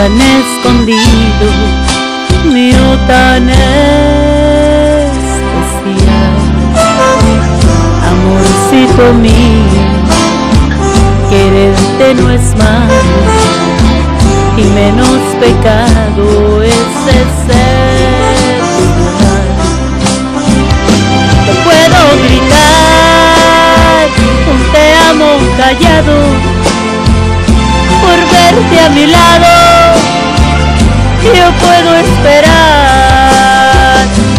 [0.00, 1.48] tan escondido,
[2.50, 4.00] mío tan especial.
[8.10, 9.84] Amorcito mío,
[11.28, 13.20] quererte no es malo
[14.56, 16.72] y menos pecado es
[17.18, 17.60] excepcional.
[21.44, 24.06] Te puedo gritar
[24.50, 26.16] un te amo callado
[28.00, 29.79] por verte a mi lado.
[31.22, 32.48] Yo puedo esperar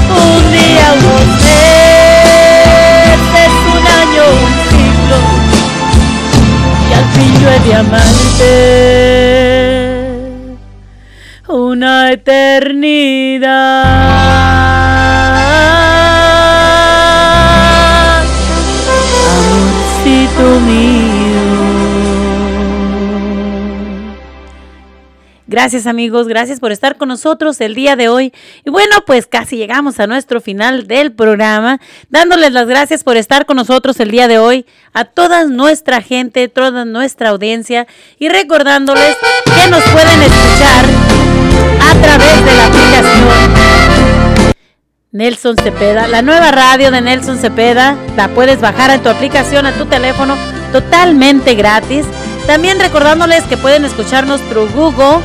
[0.10, 5.18] un día, unos meses, un año, un siglo,
[6.88, 8.52] que al fin yo he de amarte
[11.48, 13.86] una eternidad.
[19.38, 20.91] Amorcito mío.
[25.52, 28.32] Gracias amigos, gracias por estar con nosotros el día de hoy.
[28.64, 33.46] Y bueno, pues casi llegamos a nuestro final del programa, dándoles las gracias por estar
[33.46, 37.86] con nosotros el día de hoy, a toda nuestra gente, toda nuestra audiencia
[38.18, 40.86] y recordándoles que nos pueden escuchar
[41.82, 43.92] a través de la aplicación
[45.12, 49.74] Nelson Cepeda, la nueva radio de Nelson Cepeda, la puedes bajar en tu aplicación a
[49.74, 50.38] tu teléfono
[50.72, 52.06] totalmente gratis.
[52.48, 55.22] También recordándoles que pueden escucharnos through Google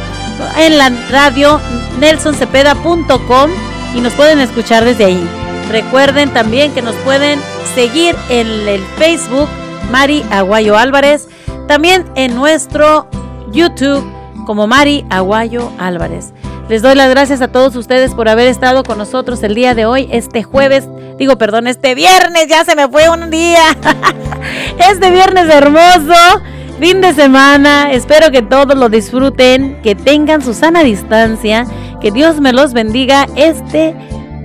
[0.58, 1.60] en la radio
[1.98, 3.50] nelsoncepeda.com
[3.94, 5.28] y nos pueden escuchar desde ahí.
[5.70, 7.40] Recuerden también que nos pueden
[7.74, 9.48] seguir en el Facebook
[9.90, 11.28] Mari Aguayo Álvarez,
[11.66, 13.08] también en nuestro
[13.52, 14.04] YouTube
[14.46, 16.32] como Mari Aguayo Álvarez.
[16.68, 19.86] Les doy las gracias a todos ustedes por haber estado con nosotros el día de
[19.86, 23.62] hoy, este jueves, digo, perdón, este viernes, ya se me fue un día.
[24.90, 26.42] este viernes hermoso,
[26.78, 31.66] fin de semana, espero que todos lo disfruten, que tengan su sana distancia,
[32.00, 33.94] que Dios me los bendiga este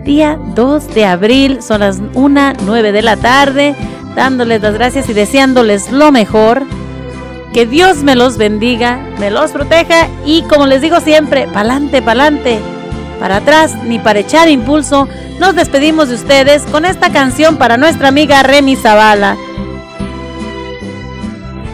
[0.04, 3.76] día 2 de abril, son las 1.09 de la tarde,
[4.16, 6.64] dándoles las gracias y deseándoles lo mejor.
[7.54, 12.60] Que Dios me los bendiga, me los proteja y como les digo siempre, pa'lante, pa'lante,
[13.20, 15.10] para atrás ni para echar impulso.
[15.38, 19.36] Nos despedimos de ustedes con esta canción para nuestra amiga Remy Zavala.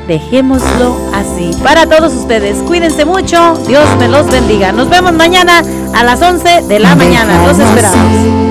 [0.07, 1.51] Dejémoslo así.
[1.61, 4.71] Para todos ustedes, cuídense mucho, Dios me los bendiga.
[4.71, 5.61] Nos vemos mañana
[5.93, 7.45] a las 11 de la mañana.
[7.45, 8.47] Los esperamos.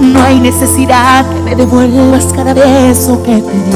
[0.00, 3.72] No hay necesidad que me devuelvas cada beso que te di.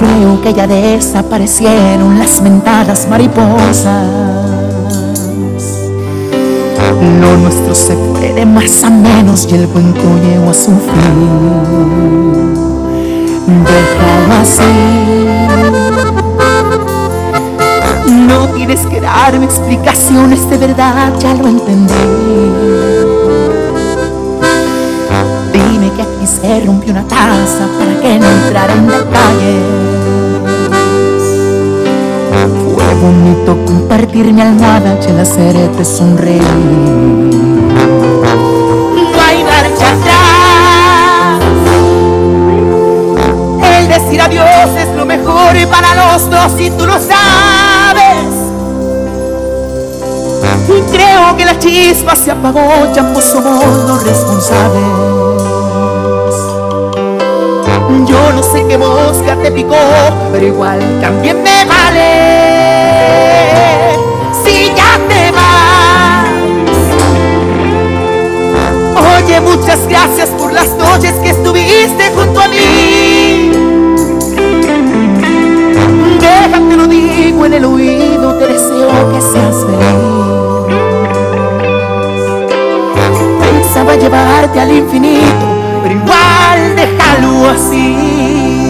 [0.00, 4.49] Creo que ya desaparecieron las mentadas mariposas.
[7.20, 12.54] Lo nuestro se fue de más a menos y el cuento llegó a su fin.
[13.46, 14.62] Déjalo así.
[18.10, 21.92] No tienes que darme explicaciones de verdad, ya lo entendí.
[25.52, 29.90] Dime que aquí se rompió una taza para que no entrara en detalles.
[33.00, 36.42] Bonito compartir mi almohada y el hacerte sonreír.
[39.12, 41.40] No hay marcha atrás.
[43.78, 48.34] El decir adiós es lo mejor para los dos y tú lo sabes.
[50.68, 54.84] Y creo que la chispa se apagó, ya ambos somos los responsables.
[58.06, 59.74] Yo no sé qué mosca te picó,
[60.32, 62.49] pero igual también me vale.
[69.40, 73.52] muchas gracias por las noches que estuviste junto a mí.
[76.20, 80.40] Déjame lo digo en el oído, te deseo que seas feliz.
[83.52, 85.46] Pensaba llevarte al infinito,
[85.82, 88.69] pero igual déjalo así.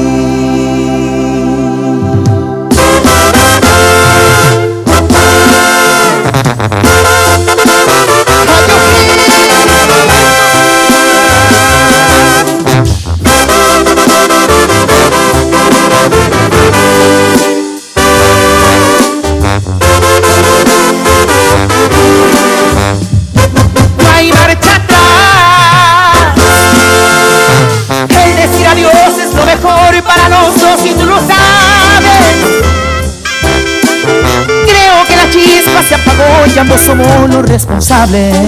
[37.41, 38.35] Los responsables.
[38.35, 38.43] Yo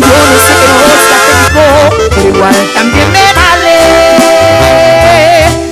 [0.00, 1.66] no sé qué cosa tengo,
[2.10, 3.76] pero igual también me vale.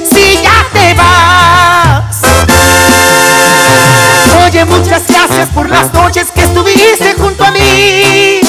[0.04, 2.16] Si ya te vas.
[4.46, 8.40] Oye, muchas gracias por las noches que estuviste junto a mí.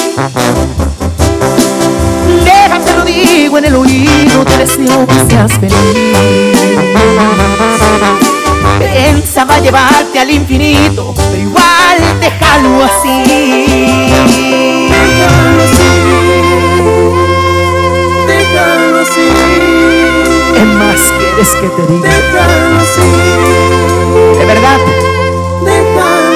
[2.44, 6.58] Déjame lo digo en el oído, te deseo que seas feliz.
[8.78, 11.73] Pensaba llevarte al infinito, pero igual
[12.24, 13.16] déjalo así.
[14.88, 15.90] Déjalo así.
[18.26, 19.26] Déjalo así.
[20.54, 22.08] ¿Qué más quieres que te diga?
[22.08, 23.08] Déjalo así.
[24.38, 24.78] De verdad,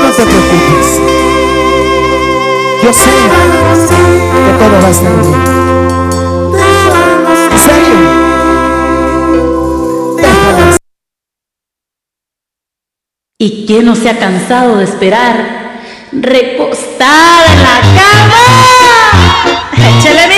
[0.02, 0.88] no te preocupes.
[2.82, 3.10] Yo sé
[4.44, 5.42] que todo va a estar bien.
[7.52, 7.96] En serio.
[10.16, 10.78] Déjalo así.
[13.40, 15.57] ¿Y quién no se ha cansado de esperar?
[16.20, 18.44] Recostada en la cama.
[19.98, 20.37] ¡Échale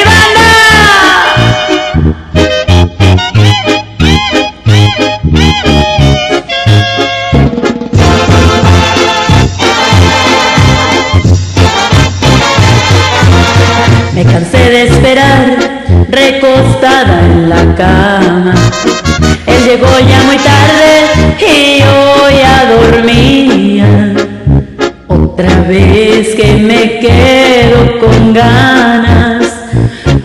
[27.00, 29.46] quedo con ganas,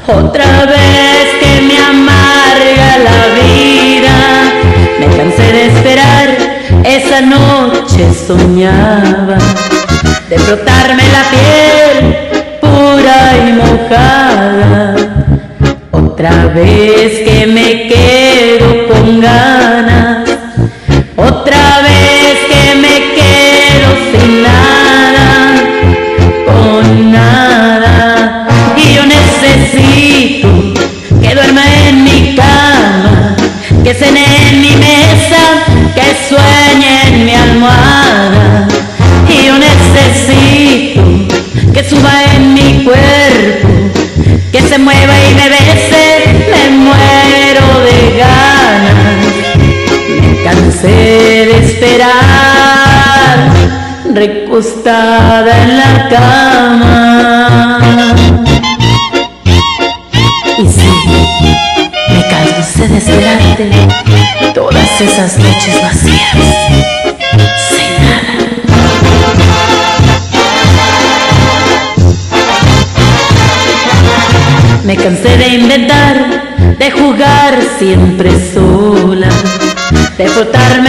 [0.06, 4.18] otra vez que me amarga la vida.
[5.00, 6.38] Me cansé de esperar,
[6.84, 9.38] esa noche soñaba
[10.30, 12.16] de frotarme la piel
[12.62, 14.96] pura y mojada.
[15.92, 17.15] Otra vez
[54.56, 57.80] recostada en la cama.
[60.58, 60.94] Y sí,
[62.10, 63.70] me cansé de esperarte
[64.54, 66.38] todas esas noches vacías,
[67.70, 67.96] sin.
[74.86, 79.28] Me cansé de inventar, de jugar siempre sola,
[80.18, 80.85] de frotarme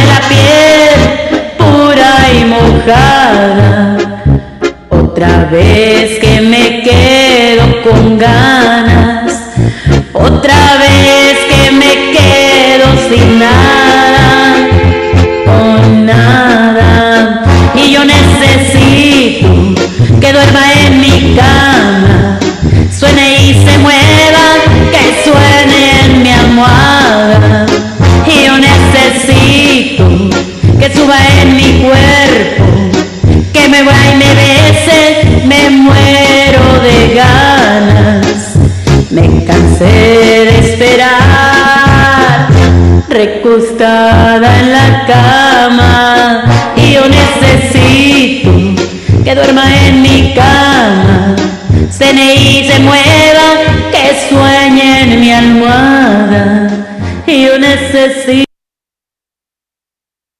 [45.16, 46.44] cama.
[46.76, 48.50] Y yo necesito
[49.24, 51.36] que duerma en mi cama
[51.90, 53.48] cene y se mueva,
[53.90, 56.68] que sueñe en mi almohada.
[57.26, 58.45] Y yo necesito